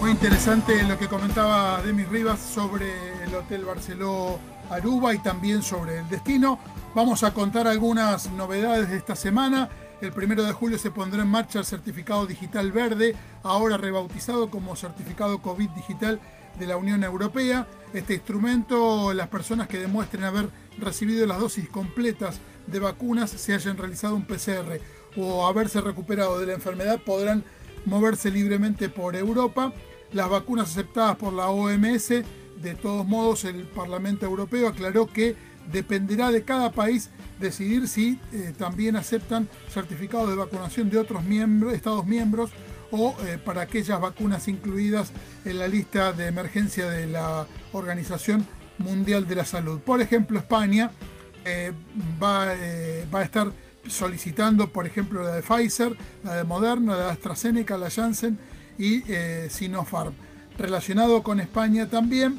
Muy 0.00 0.10
interesante 0.10 0.82
lo 0.82 0.98
que 0.98 1.06
comentaba 1.06 1.80
Demis 1.82 2.08
Rivas 2.08 2.40
sobre 2.40 2.86
el 3.24 3.32
Hotel 3.32 3.64
Barceló 3.64 4.40
Aruba 4.70 5.14
y 5.14 5.18
también 5.18 5.62
sobre 5.62 5.98
el 5.98 6.08
destino. 6.08 6.58
Vamos 6.94 7.22
a 7.22 7.32
contar 7.32 7.66
algunas 7.66 8.30
novedades 8.32 8.90
de 8.90 8.96
esta 8.96 9.16
semana. 9.16 9.68
El 10.00 10.12
primero 10.12 10.44
de 10.44 10.52
julio 10.52 10.78
se 10.78 10.90
pondrá 10.90 11.22
en 11.22 11.28
marcha 11.28 11.58
el 11.58 11.64
certificado 11.64 12.26
digital 12.26 12.70
verde, 12.70 13.16
ahora 13.42 13.76
rebautizado 13.76 14.50
como 14.50 14.76
certificado 14.76 15.42
COVID 15.42 15.70
digital 15.70 16.20
de 16.58 16.66
la 16.66 16.76
Unión 16.76 17.02
Europea. 17.02 17.66
Este 17.92 18.14
instrumento, 18.14 19.12
las 19.12 19.28
personas 19.28 19.68
que 19.68 19.78
demuestren 19.78 20.24
haber 20.24 20.50
recibido 20.78 21.26
las 21.26 21.40
dosis 21.40 21.68
completas 21.68 22.40
de 22.66 22.78
vacunas, 22.78 23.30
se 23.30 23.54
hayan 23.54 23.76
realizado 23.76 24.14
un 24.14 24.24
PCR 24.24 24.80
o 25.16 25.46
haberse 25.46 25.80
recuperado 25.80 26.38
de 26.38 26.46
la 26.46 26.52
enfermedad, 26.52 27.00
podrán 27.04 27.44
moverse 27.84 28.30
libremente 28.30 28.88
por 28.88 29.16
Europa. 29.16 29.72
Las 30.12 30.30
vacunas 30.30 30.70
aceptadas 30.70 31.16
por 31.16 31.32
la 31.32 31.48
OMS, 31.48 32.22
de 32.62 32.74
todos 32.74 33.06
modos, 33.06 33.44
el 33.44 33.66
Parlamento 33.66 34.26
Europeo 34.26 34.68
aclaró 34.68 35.06
que 35.06 35.36
dependerá 35.72 36.30
de 36.30 36.42
cada 36.42 36.72
país 36.72 37.10
decidir 37.38 37.88
si 37.88 38.18
eh, 38.32 38.52
también 38.56 38.96
aceptan 38.96 39.48
certificados 39.70 40.28
de 40.30 40.36
vacunación 40.36 40.90
de 40.90 40.98
otros 40.98 41.24
miembros, 41.24 41.74
Estados 41.74 42.06
miembros 42.06 42.50
o 42.90 43.14
eh, 43.24 43.38
para 43.42 43.62
aquellas 43.62 44.00
vacunas 44.00 44.48
incluidas 44.48 45.12
en 45.44 45.58
la 45.58 45.68
lista 45.68 46.12
de 46.12 46.26
emergencia 46.26 46.88
de 46.88 47.06
la 47.06 47.46
Organización 47.72 48.46
Mundial 48.78 49.26
de 49.26 49.34
la 49.34 49.44
Salud. 49.44 49.80
Por 49.80 50.00
ejemplo, 50.00 50.38
España 50.38 50.90
eh, 51.44 51.72
va, 52.22 52.46
va, 53.12 53.20
a 53.20 53.24
estar 53.24 53.52
solicitando, 53.86 54.70
por 54.70 54.86
ejemplo, 54.86 55.22
la 55.22 55.34
de 55.34 55.42
Pfizer, 55.42 55.96
la 56.24 56.36
de 56.36 56.44
Moderna, 56.44 56.96
la 56.96 57.04
de 57.04 57.10
AstraZeneca, 57.10 57.76
la 57.76 57.90
Janssen 57.90 58.38
y 58.78 59.02
Sinopharm. 59.48 60.14
Relacionado 60.56 61.22
con 61.22 61.40
España 61.40 61.88
también, 61.88 62.38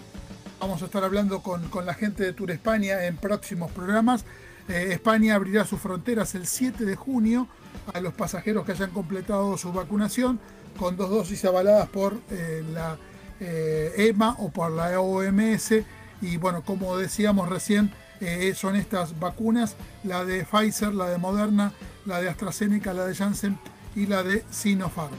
vamos 0.59 0.81
a 0.81 0.85
estar 0.85 1.03
hablando 1.03 1.41
con, 1.41 1.69
con 1.69 1.85
la 1.85 1.93
gente 1.93 2.23
de 2.23 2.33
Tour 2.33 2.51
España 2.51 3.05
en 3.05 3.17
próximos 3.17 3.71
programas. 3.71 4.25
España 4.67 5.33
abrirá 5.33 5.65
sus 5.65 5.79
fronteras 5.79 6.35
el 6.35 6.45
7 6.45 6.85
de 6.85 6.95
junio 6.95 7.47
a 7.91 7.99
los 8.01 8.13
pasajeros 8.13 8.65
que 8.65 8.73
hayan 8.73 8.91
completado 8.91 9.57
su 9.57 9.73
vacunación 9.73 10.39
con 10.77 10.95
dos 10.95 11.09
dosis 11.09 11.43
avaladas 11.45 11.89
por 11.89 12.19
eh, 12.29 12.63
la 12.71 12.97
EMA 13.39 14.29
eh, 14.29 14.35
e 14.39 14.43
o 14.43 14.49
por 14.49 14.71
la 14.71 14.99
OMS. 14.99 15.73
Y 16.21 16.37
bueno, 16.37 16.63
como 16.63 16.97
decíamos 16.97 17.49
recién, 17.49 17.91
eh, 18.21 18.53
son 18.55 18.75
estas 18.75 19.19
vacunas, 19.19 19.75
la 20.03 20.25
de 20.25 20.45
Pfizer, 20.45 20.93
la 20.93 21.09
de 21.09 21.17
Moderna, 21.17 21.73
la 22.05 22.21
de 22.21 22.29
AstraZeneca, 22.29 22.93
la 22.93 23.05
de 23.05 23.15
Janssen 23.15 23.57
y 23.95 24.05
la 24.05 24.23
de 24.23 24.43
Sinopharm. 24.51 25.15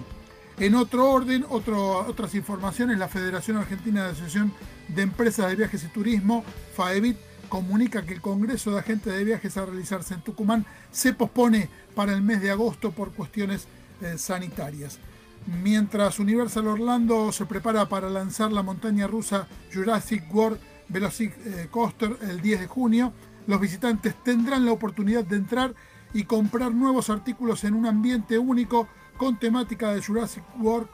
En 0.59 0.74
otro 0.74 1.11
orden, 1.11 1.46
otras 1.48 2.35
informaciones, 2.35 2.98
la 2.98 3.09
Federación 3.09 3.57
Argentina 3.57 4.05
de 4.05 4.11
Asociación 4.11 4.53
de 4.94 5.03
Empresas 5.03 5.48
de 5.48 5.57
Viajes 5.57 5.85
y 5.85 5.88
Turismo, 5.88 6.44
FAEBIT, 6.74 7.16
comunica 7.48 8.05
que 8.05 8.14
el 8.14 8.20
Congreso 8.20 8.70
de 8.70 8.79
Agentes 8.79 9.12
de 9.12 9.24
Viajes 9.24 9.57
a 9.57 9.66
realizarse 9.66 10.14
en 10.14 10.22
Tucumán 10.22 10.64
se 10.90 11.12
pospone 11.12 11.68
para 11.94 12.12
el 12.12 12.22
mes 12.22 12.40
de 12.40 12.50
agosto 12.50 12.92
por 12.92 13.12
cuestiones 13.12 13.66
eh, 14.00 14.16
sanitarias. 14.18 14.98
Mientras 15.46 16.18
Universal 16.18 16.66
Orlando 16.66 17.33
se 17.33 17.46
prepara 17.46 17.88
para 17.88 18.09
lanzar 18.09 18.53
la 18.53 18.62
montaña 18.62 19.07
rusa 19.07 19.48
Jurassic 19.72 20.33
World 20.33 20.59
Velocicoaster 20.88 22.11
eh, 22.11 22.31
el 22.31 22.40
10 22.40 22.61
de 22.61 22.66
junio, 22.66 23.12
los 23.46 23.61
visitantes 23.61 24.14
tendrán 24.22 24.64
la 24.64 24.72
oportunidad 24.72 25.24
de 25.24 25.37
entrar 25.37 25.74
y 26.12 26.24
comprar 26.24 26.72
nuevos 26.72 27.11
artículos 27.11 27.64
en 27.64 27.74
un 27.74 27.87
ambiente 27.87 28.38
único 28.38 28.88
con 29.16 29.38
temática 29.38 29.92
de 29.92 30.03
Jurassic 30.03 30.44
World 30.61 30.88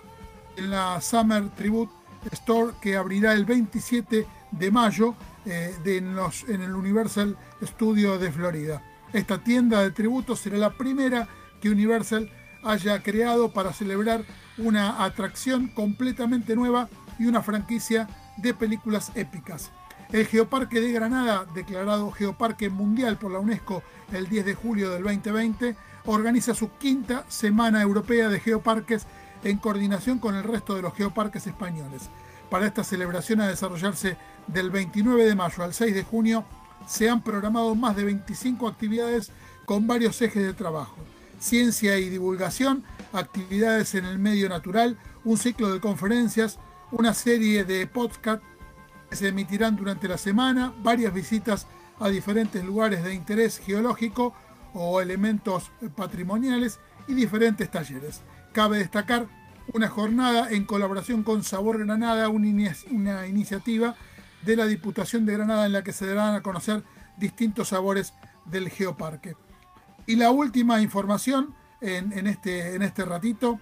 en 0.57 0.71
la 0.71 1.01
Summer 1.01 1.51
Tribute 1.51 1.93
Store 2.33 2.73
que 2.81 2.97
abrirá 2.97 3.33
el 3.33 3.45
27 3.45 4.27
de 4.51 4.71
mayo 4.71 5.15
eh, 5.45 5.75
en, 5.85 6.61
el 6.63 6.75
Universal 6.75 7.37
Studio 7.63 8.19
de 8.19 8.33
Florida. 8.33 8.83
Esta 9.13 9.43
tienda 9.43 9.83
de 9.83 9.91
tributos 9.91 10.41
será 10.41 10.59
la 10.59 10.71
primera 10.71 11.29
que 11.61 11.71
Universal 11.71 12.31
haya 12.65 13.03
creado 13.03 13.53
para 13.53 13.73
celebrar 13.73 14.25
una 14.59 15.05
atracción 15.05 15.69
completamente 15.69 16.57
nueva 16.57 16.89
y 17.19 17.27
una 17.27 17.43
franquicia 17.43 18.09
de 18.37 18.55
películas 18.55 19.13
épicas. 19.15 19.71
El 20.13 20.27
Geoparque 20.27 20.81
de 20.81 20.93
Granada, 20.93 21.47
declarado 21.55 22.11
Geoparque 22.13 22.71
Mundial 22.71 23.17
por 23.19 23.33
la 23.33 23.39
UNESCO 23.39 23.83
el 24.13 24.29
10 24.29 24.47
de 24.47 24.55
julio 24.55 24.91
del 24.91 25.03
2020, 25.03 25.77
organiza 26.07 26.55
su 26.55 26.71
quinta 26.77 27.25
Semana 27.29 27.83
Europea 27.83 28.29
de 28.29 28.41
Geoparques 28.41 29.07
en 29.51 29.59
coordinación 29.59 30.19
con 30.19 30.35
el 30.35 30.45
resto 30.45 30.75
de 30.75 30.83
los 30.83 30.95
geoparques 30.95 31.47
españoles. 31.47 32.09
Para 32.51 32.67
esta 32.67 32.85
celebración 32.85 33.41
a 33.41 33.49
desarrollarse 33.49 34.17
del 34.47 34.71
29 34.71 35.25
de 35.25 35.35
mayo 35.35 35.63
al 35.63 35.75
6 35.75 35.95
de 35.95 36.05
junio 36.05 36.45
se 36.87 37.09
han 37.09 37.23
programado 37.23 37.75
más 37.75 37.97
de 37.97 38.05
25 38.05 38.69
actividades 38.69 39.31
con 39.65 39.87
varios 39.87 40.21
ejes 40.23 40.43
de 40.43 40.53
trabajo. 40.53 40.97
Ciencia 41.41 41.99
y 41.99 42.09
divulgación, 42.09 42.85
actividades 43.13 43.95
en 43.95 44.05
el 44.05 44.19
medio 44.19 44.49
natural, 44.49 44.97
un 45.25 45.37
ciclo 45.37 45.73
de 45.73 45.81
conferencias, 45.81 46.59
una 46.93 47.15
serie 47.15 47.65
de 47.65 47.87
podcasts 47.87 48.45
que 49.11 49.17
se 49.17 49.29
emitirán 49.29 49.77
durante 49.77 50.09
la 50.09 50.19
semana, 50.19 50.73
varias 50.83 51.13
visitas 51.13 51.67
a 51.99 52.09
diferentes 52.09 52.65
lugares 52.65 53.03
de 53.03 53.15
interés 53.15 53.59
geológico 53.59 54.35
o 54.75 55.01
elementos 55.01 55.71
patrimoniales 55.97 56.79
y 57.09 57.15
diferentes 57.15 57.71
talleres. 57.71 58.23
Cabe 58.57 58.79
destacar 58.79 59.27
una 59.75 59.87
jornada 59.91 60.51
en 60.51 60.65
colaboración 60.65 61.25
con 61.25 61.45
Sabor 61.45 61.77
Granada, 61.77 62.31
una, 62.31 63.27
iniciativa 63.27 63.97
de 64.47 64.57
la 64.57 64.65
Diputación 64.65 65.27
de 65.27 65.35
Granada 65.35 65.67
en 65.67 65.73
la 65.73 65.85
que 65.85 65.93
se 65.93 66.07
darán 66.07 66.35
a 66.35 66.41
conocer 66.41 66.83
distintos 67.19 67.69
sabores 67.69 68.15
del 68.47 68.71
geoparque. 68.71 69.37
Y 70.07 70.17
la 70.17 70.31
última 70.31 70.81
información 70.81 71.55
en, 71.83 72.27
este, 72.27 72.75
en 72.75 72.81
este 72.81 73.05
ratito, 73.05 73.61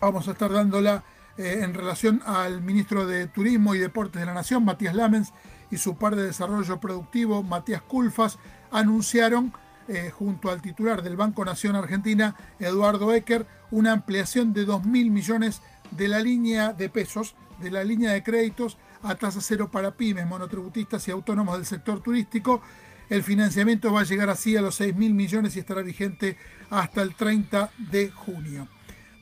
vamos 0.00 0.26
a 0.26 0.32
estar 0.32 0.50
dándola 0.50 1.04
eh, 1.38 1.60
en 1.62 1.72
relación 1.72 2.20
al 2.26 2.62
ministro 2.62 3.06
de 3.06 3.28
Turismo 3.28 3.76
y 3.76 3.78
Deportes 3.78 4.18
de 4.18 4.26
la 4.26 4.34
Nación, 4.34 4.64
Matías 4.64 4.96
Lamens, 4.96 5.32
y 5.70 5.76
su 5.76 5.98
par 5.98 6.16
de 6.16 6.24
desarrollo 6.24 6.80
productivo, 6.80 7.44
Matías 7.44 7.82
Culfas, 7.82 8.40
anunciaron 8.72 9.52
eh, 9.90 10.08
junto 10.10 10.50
al 10.50 10.62
titular 10.62 11.02
del 11.02 11.16
Banco 11.16 11.44
Nación 11.44 11.74
Argentina, 11.74 12.36
Eduardo 12.60 13.12
Ecker, 13.12 13.44
una 13.72 13.90
ampliación 13.90 14.52
de 14.52 14.64
2.000 14.64 15.10
millones 15.10 15.62
de 15.90 16.06
la 16.06 16.20
línea 16.20 16.72
de 16.72 16.88
pesos, 16.88 17.34
de 17.60 17.72
la 17.72 17.82
línea 17.82 18.12
de 18.12 18.22
créditos 18.22 18.78
a 19.02 19.16
tasa 19.16 19.40
cero 19.40 19.68
para 19.68 19.96
pymes, 19.96 20.28
monotributistas 20.28 21.08
y 21.08 21.10
autónomos 21.10 21.56
del 21.56 21.66
sector 21.66 22.00
turístico. 22.00 22.62
El 23.08 23.24
financiamiento 23.24 23.92
va 23.92 24.02
a 24.02 24.04
llegar 24.04 24.30
así 24.30 24.56
a 24.56 24.60
los 24.60 24.80
6.000 24.80 25.12
millones 25.12 25.56
y 25.56 25.58
estará 25.58 25.82
vigente 25.82 26.36
hasta 26.70 27.02
el 27.02 27.16
30 27.16 27.72
de 27.90 28.10
junio. 28.10 28.68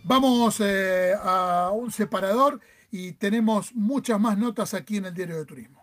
Vamos 0.05 0.61
eh, 0.61 1.15
a 1.19 1.71
un 1.73 1.91
separador 1.91 2.61
y 2.91 3.13
tenemos 3.13 3.75
muchas 3.75 4.21
más 4.21 4.37
notas 4.37 4.75
aquí 4.75 4.99
en 4.99 5.07
el 5.07 5.15
Diario 5.15 5.39
de 5.39 5.47
Turismo. 5.47 5.78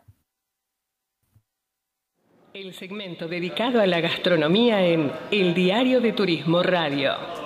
El 2.55 2.73
segmento 2.73 3.27
dedicado 3.27 3.81
a 3.81 3.85
la 3.85 3.99
gastronomía 3.99 4.81
en 4.81 5.11
El 5.29 5.53
Diario 5.53 5.99
de 5.99 6.13
Turismo 6.13 6.63
Radio. 6.63 7.44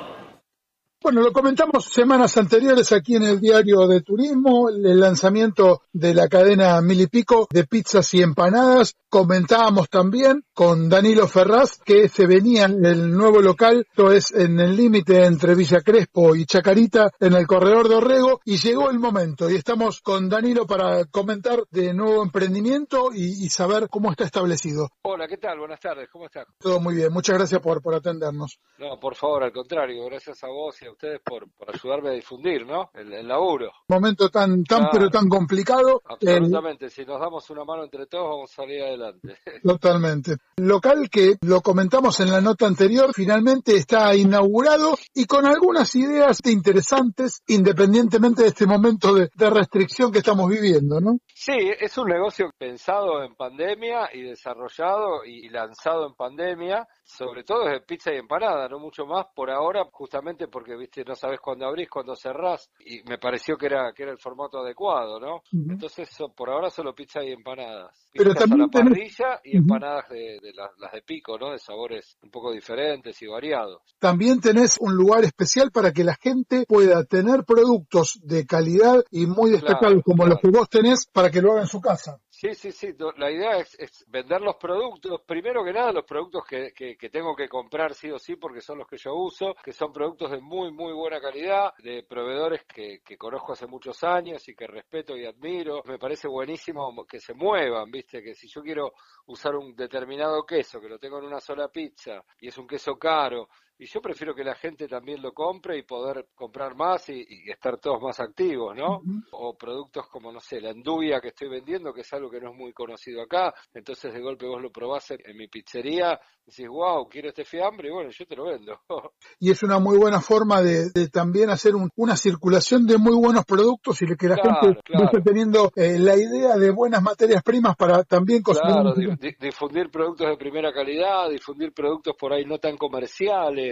Bueno, 1.01 1.21
lo 1.21 1.31
comentamos 1.31 1.85
semanas 1.85 2.35
anteriores 2.35 2.91
aquí 2.91 3.15
en 3.15 3.23
el 3.23 3.39
diario 3.39 3.87
de 3.87 4.01
turismo, 4.01 4.67
el 4.67 4.99
lanzamiento 4.99 5.83
de 5.93 6.13
la 6.13 6.27
cadena 6.27 6.81
Mil 6.81 6.99
y 6.99 7.07
Pico 7.07 7.47
de 7.49 7.63
pizzas 7.63 8.13
y 8.15 8.21
empanadas. 8.21 8.97
Comentábamos 9.07 9.89
también 9.89 10.43
con 10.53 10.89
Danilo 10.89 11.25
Ferraz 11.27 11.79
que 11.83 12.09
se 12.09 12.27
venía 12.27 12.65
el 12.65 13.11
nuevo 13.11 13.41
local, 13.41 13.87
esto 13.89 14.11
es 14.11 14.31
en 14.31 14.59
el 14.59 14.75
límite 14.75 15.25
entre 15.25 15.55
Villa 15.55 15.79
Crespo 15.79 16.35
y 16.35 16.45
Chacarita, 16.45 17.09
en 17.19 17.33
el 17.33 17.47
corredor 17.47 17.87
de 17.87 17.95
Orrego, 17.95 18.41
y 18.43 18.57
llegó 18.57 18.91
el 18.91 18.99
momento. 18.99 19.49
Y 19.49 19.55
estamos 19.55 20.01
con 20.01 20.27
Danilo 20.27 20.67
para 20.67 21.05
comentar 21.05 21.63
de 21.71 21.93
nuevo 21.93 22.21
emprendimiento 22.21 23.11
y, 23.13 23.49
saber 23.49 23.87
cómo 23.89 24.11
está 24.11 24.25
establecido. 24.25 24.89
Hola, 25.03 25.27
¿qué 25.27 25.37
tal? 25.37 25.59
Buenas 25.59 25.79
tardes, 25.79 26.09
¿cómo 26.11 26.25
estás? 26.25 26.45
Todo 26.59 26.79
muy 26.81 26.93
bien, 26.93 27.11
muchas 27.11 27.37
gracias 27.37 27.61
por, 27.61 27.81
por 27.81 27.95
atendernos. 27.95 28.59
No, 28.77 28.99
por 28.99 29.15
favor, 29.15 29.43
al 29.43 29.53
contrario, 29.53 30.05
gracias 30.05 30.43
a 30.43 30.47
vos 30.47 30.79
y 30.83 30.88
ustedes 30.91 31.19
por, 31.23 31.47
ayudarme 31.67 32.09
a 32.09 32.13
difundir, 32.13 32.65
¿no? 32.65 32.89
El, 32.93 33.27
laburo. 33.27 33.71
Momento 33.87 34.29
tan, 34.29 34.63
tan 34.63 34.89
pero 34.91 35.09
tan 35.09 35.27
complicado. 35.27 36.01
Absolutamente, 36.05 36.89
si 36.89 37.05
nos 37.05 37.19
damos 37.19 37.49
una 37.49 37.63
mano 37.63 37.83
entre 37.83 38.05
todos 38.07 38.29
vamos 38.29 38.51
a 38.51 38.55
salir 38.55 38.81
adelante. 38.81 39.37
Totalmente. 39.63 40.37
Local 40.57 41.09
que 41.09 41.35
lo 41.41 41.61
comentamos 41.61 42.19
en 42.19 42.31
la 42.31 42.41
nota 42.41 42.65
anterior, 42.65 43.11
finalmente 43.13 43.75
está 43.75 44.15
inaugurado 44.15 44.95
y 45.13 45.25
con 45.25 45.45
algunas 45.45 45.93
ideas 45.95 46.39
interesantes, 46.45 47.41
independientemente 47.47 48.43
de 48.43 48.49
este 48.49 48.65
momento 48.65 49.13
de, 49.13 49.29
restricción 49.49 50.11
que 50.11 50.19
estamos 50.19 50.49
viviendo, 50.49 50.99
¿no? 50.99 51.17
Sí, 51.33 51.53
es 51.79 51.97
un 51.97 52.07
negocio 52.07 52.51
pensado 52.57 53.23
en 53.23 53.35
pandemia 53.35 54.09
y 54.13 54.21
desarrollado 54.21 55.25
y 55.25 55.49
lanzado 55.49 56.07
en 56.07 56.13
pandemia, 56.13 56.87
sobre 57.09 57.43
todo 57.43 57.67
es 57.69 57.81
pizza 57.83 58.13
y 58.13 58.17
empanada, 58.17 58.67
no 58.69 58.77
mucho 58.77 59.05
más 59.05 59.25
por 59.33 59.49
ahora, 59.49 59.83
justamente 59.91 60.47
porque 60.47 60.75
viste 60.75 61.03
no 61.03 61.15
sabes 61.15 61.39
cuándo 61.39 61.65
abrís, 61.65 61.89
cuándo 61.89 62.15
cerrás 62.15 62.69
y 62.85 63.01
me 63.03 63.17
pareció 63.17 63.57
que 63.57 63.65
era 63.65 63.91
que 63.93 64.03
era 64.03 64.11
el 64.11 64.19
formato 64.19 64.59
adecuado, 64.59 65.19
¿no? 65.19 65.41
Entonces 65.51 66.07
por 66.35 66.49
ahora 66.49 66.69
solo 66.69 66.93
pizza 66.93 67.23
y 67.23 67.31
empanadas. 67.31 68.09
Pero 68.13 68.35
también 68.35 68.61
a 68.61 68.65
la 68.65 68.71
parrilla 68.71 69.39
y 69.43 69.57
empanadas 69.57 70.07
de, 70.09 70.39
las, 70.53 70.91
de 70.93 71.01
pico, 71.01 71.37
¿no? 71.37 71.51
De 71.51 71.57
sabores 71.57 72.17
un 72.21 72.29
poco 72.29 72.51
diferentes 72.51 73.19
y 73.21 73.27
variados. 73.27 73.81
También 73.97 74.39
tenés 74.39 74.77
un 74.79 74.93
lugar 74.93 75.23
especial 75.23 75.71
para 75.71 75.91
que 75.91 76.03
la 76.03 76.15
gente 76.15 76.65
pueda 76.67 77.03
tener 77.05 77.43
productos 77.43 78.19
de 78.23 78.45
calidad 78.45 79.03
y 79.09 79.25
muy 79.25 79.51
destacados 79.51 80.03
como 80.03 80.27
los 80.27 80.39
que 80.39 80.49
vos 80.49 80.69
tenés 80.69 81.07
para 81.07 81.31
que 81.31 81.41
lo 81.41 81.53
haga 81.53 81.61
en 81.61 81.67
su 81.67 81.81
casa. 81.81 82.19
Sí, 82.39 82.53
sí, 82.55 82.71
sí. 82.71 82.95
La 83.17 83.29
idea 83.29 83.57
es, 83.57 84.05
vender 84.07 84.39
los 84.39 84.55
productos, 84.55 85.19
primero 85.27 85.61
que 85.61 85.73
nada 85.73 85.91
los 85.91 86.05
productos 86.05 86.45
que, 86.47 86.71
que, 86.71 87.09
tengo 87.09 87.35
que 87.35 87.49
comprar 87.49 87.93
sí 87.93 88.09
o 88.11 88.17
sí 88.17 88.37
porque 88.37 88.61
son 88.61 88.77
los 88.77 88.87
que 88.87 88.95
yo 88.95 89.13
uso, 89.13 89.53
que 89.61 89.73
son 89.73 89.91
productos 89.91 90.31
de 90.31 90.39
muy, 90.39 90.71
muy 90.71 90.93
buena 90.93 91.19
calidad, 91.19 91.73
de 91.79 92.03
proveedores 92.03 92.63
que, 92.63 93.01
que 93.03 93.17
conozco 93.17 93.51
hace 93.51 93.67
muchos 93.67 94.01
años 94.05 94.47
y 94.47 94.55
que 94.55 94.67
respeto 94.67 95.17
y 95.17 95.25
admiro. 95.25 95.83
Me 95.83 95.99
parece 95.99 96.29
buenísimo 96.29 97.05
que 97.05 97.19
se 97.19 97.33
muevan, 97.33 97.91
viste, 97.91 98.23
que 98.23 98.33
si 98.33 98.47
yo 98.47 98.61
quiero 98.61 98.93
usar 99.25 99.57
un 99.57 99.75
determinado 99.75 100.45
queso, 100.45 100.79
que 100.79 100.87
lo 100.87 100.97
tengo 100.97 101.19
en 101.19 101.25
una 101.25 101.41
sola 101.41 101.67
pizza 101.67 102.23
y 102.39 102.47
es 102.47 102.57
un 102.57 102.67
queso 102.67 102.97
caro, 102.97 103.49
y 103.79 103.85
yo 103.85 104.01
prefiero 104.01 104.35
que 104.35 104.43
la 104.43 104.55
gente 104.55 104.89
también 104.89 105.21
lo 105.21 105.31
compre 105.31 105.77
y 105.77 105.83
poder 105.83 106.27
comprar 106.35 106.75
más 106.75 107.07
y, 107.09 107.25
estar 107.49 107.79
todos 107.79 108.01
más 108.01 108.19
activos, 108.19 108.75
¿no? 108.75 109.01
O 109.31 109.55
productos 109.57 110.05
como, 110.09 110.33
no 110.33 110.41
sé, 110.41 110.59
la 110.59 110.71
enduvia 110.71 111.21
que 111.21 111.29
estoy 111.29 111.47
vendiendo, 111.47 111.93
que 111.93 112.01
es 112.01 112.13
algo 112.13 112.29
que 112.29 112.41
no 112.41 112.51
es 112.51 112.57
muy 112.57 112.73
conocido 112.73 113.21
acá, 113.21 113.53
entonces 113.73 114.13
de 114.13 114.19
golpe 114.19 114.45
vos 114.45 114.61
lo 114.61 114.69
probás 114.69 115.11
en, 115.11 115.37
mi 115.37 115.47
pizzería, 115.47 116.19
decís, 116.45 116.67
wow, 116.67 117.07
quiero 117.07 117.29
este 117.29 117.45
fiambre, 117.45 117.87
y 117.87 117.91
bueno, 117.91 118.09
yo 118.11 118.25
te 118.25 118.35
lo 118.35 118.45
vendo. 118.45 118.81
y 119.39 119.49
es 119.49 119.63
una 119.63 119.79
muy 119.79 119.97
buena 119.97 120.19
forma 120.19 120.61
de, 120.61 120.91
también 121.09 121.49
hacer 121.49 121.71
una 121.95 122.17
circulación 122.17 122.85
de 122.85 122.97
muy 122.97 123.15
buenos 123.15 123.45
productos 123.45 124.01
y 124.01 124.07
que 124.17 124.27
la 124.27 124.35
gente 124.35 124.81
esté 124.89 125.21
teniendo 125.21 125.71
eh, 125.77 125.97
la 125.97 126.17
idea 126.17 126.57
de 126.57 126.69
buenas 126.71 127.01
materias 127.01 127.43
primas 127.43 127.77
para 127.77 128.03
también 128.03 128.41
cocinar. 128.41 128.93
Claro, 128.93 129.15
difundir 129.39 129.89
productos 129.89 130.27
de 130.27 130.35
primera 130.35 130.73
calidad, 130.73 131.29
difundir 131.29 131.71
productos 131.71 132.13
por 132.19 132.33
ahí 132.33 132.43
no 132.43 132.57
tan 132.57 132.75
comerciales 132.75 133.68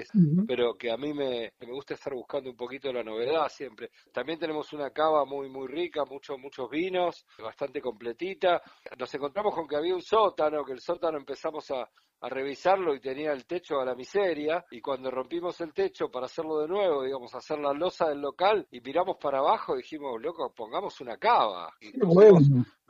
pero 0.48 0.76
que 0.76 0.92
a 0.92 0.98
mí 0.98 1.14
me, 1.14 1.54
me 1.60 1.72
gusta 1.72 1.94
estar 1.94 2.14
buscando 2.14 2.50
un 2.50 2.56
poquito 2.56 2.92
la 2.92 3.04
novedad 3.04 3.48
siempre. 3.50 3.92
También 4.12 4.40
tenemos 4.40 4.72
una 4.74 4.92
cava 4.92 5.26
muy, 5.26 5.50
muy 5.50 5.68
rica, 5.68 6.06
muchos, 6.06 6.38
muchos 6.40 6.70
vinos, 6.70 7.26
bastante 7.38 7.82
completita. 7.82 8.62
Nos 8.98 9.14
encontramos 9.14 9.54
con 9.54 9.68
que 9.68 9.76
había 9.76 9.96
un 9.96 10.02
sótano, 10.02 10.64
que 10.64 10.74
el 10.74 10.82
sótano 10.82 11.18
empezamos 11.18 11.70
a, 11.72 11.90
a 12.22 12.30
revisarlo 12.30 12.96
y 12.96 13.00
tenía 13.00 13.32
el 13.32 13.46
techo 13.46 13.80
a 13.80 13.86
la 13.86 13.96
miseria 13.96 14.66
y 14.72 14.82
cuando 14.82 15.12
rompimos 15.12 15.60
el 15.62 15.74
techo 15.74 16.10
para 16.10 16.26
hacerlo 16.26 16.60
de 16.60 16.68
nuevo, 16.68 17.04
digamos, 17.04 17.34
hacer 17.36 17.60
la 17.60 17.74
losa 17.74 18.10
del 18.10 18.22
local 18.22 18.68
y 18.72 18.82
miramos 18.82 19.18
para 19.18 19.40
abajo 19.40 19.76
dijimos, 19.76 20.22
loco, 20.22 20.52
pongamos 20.54 21.00
una 21.02 21.18
cava. 21.18 21.72
Y 21.82 21.92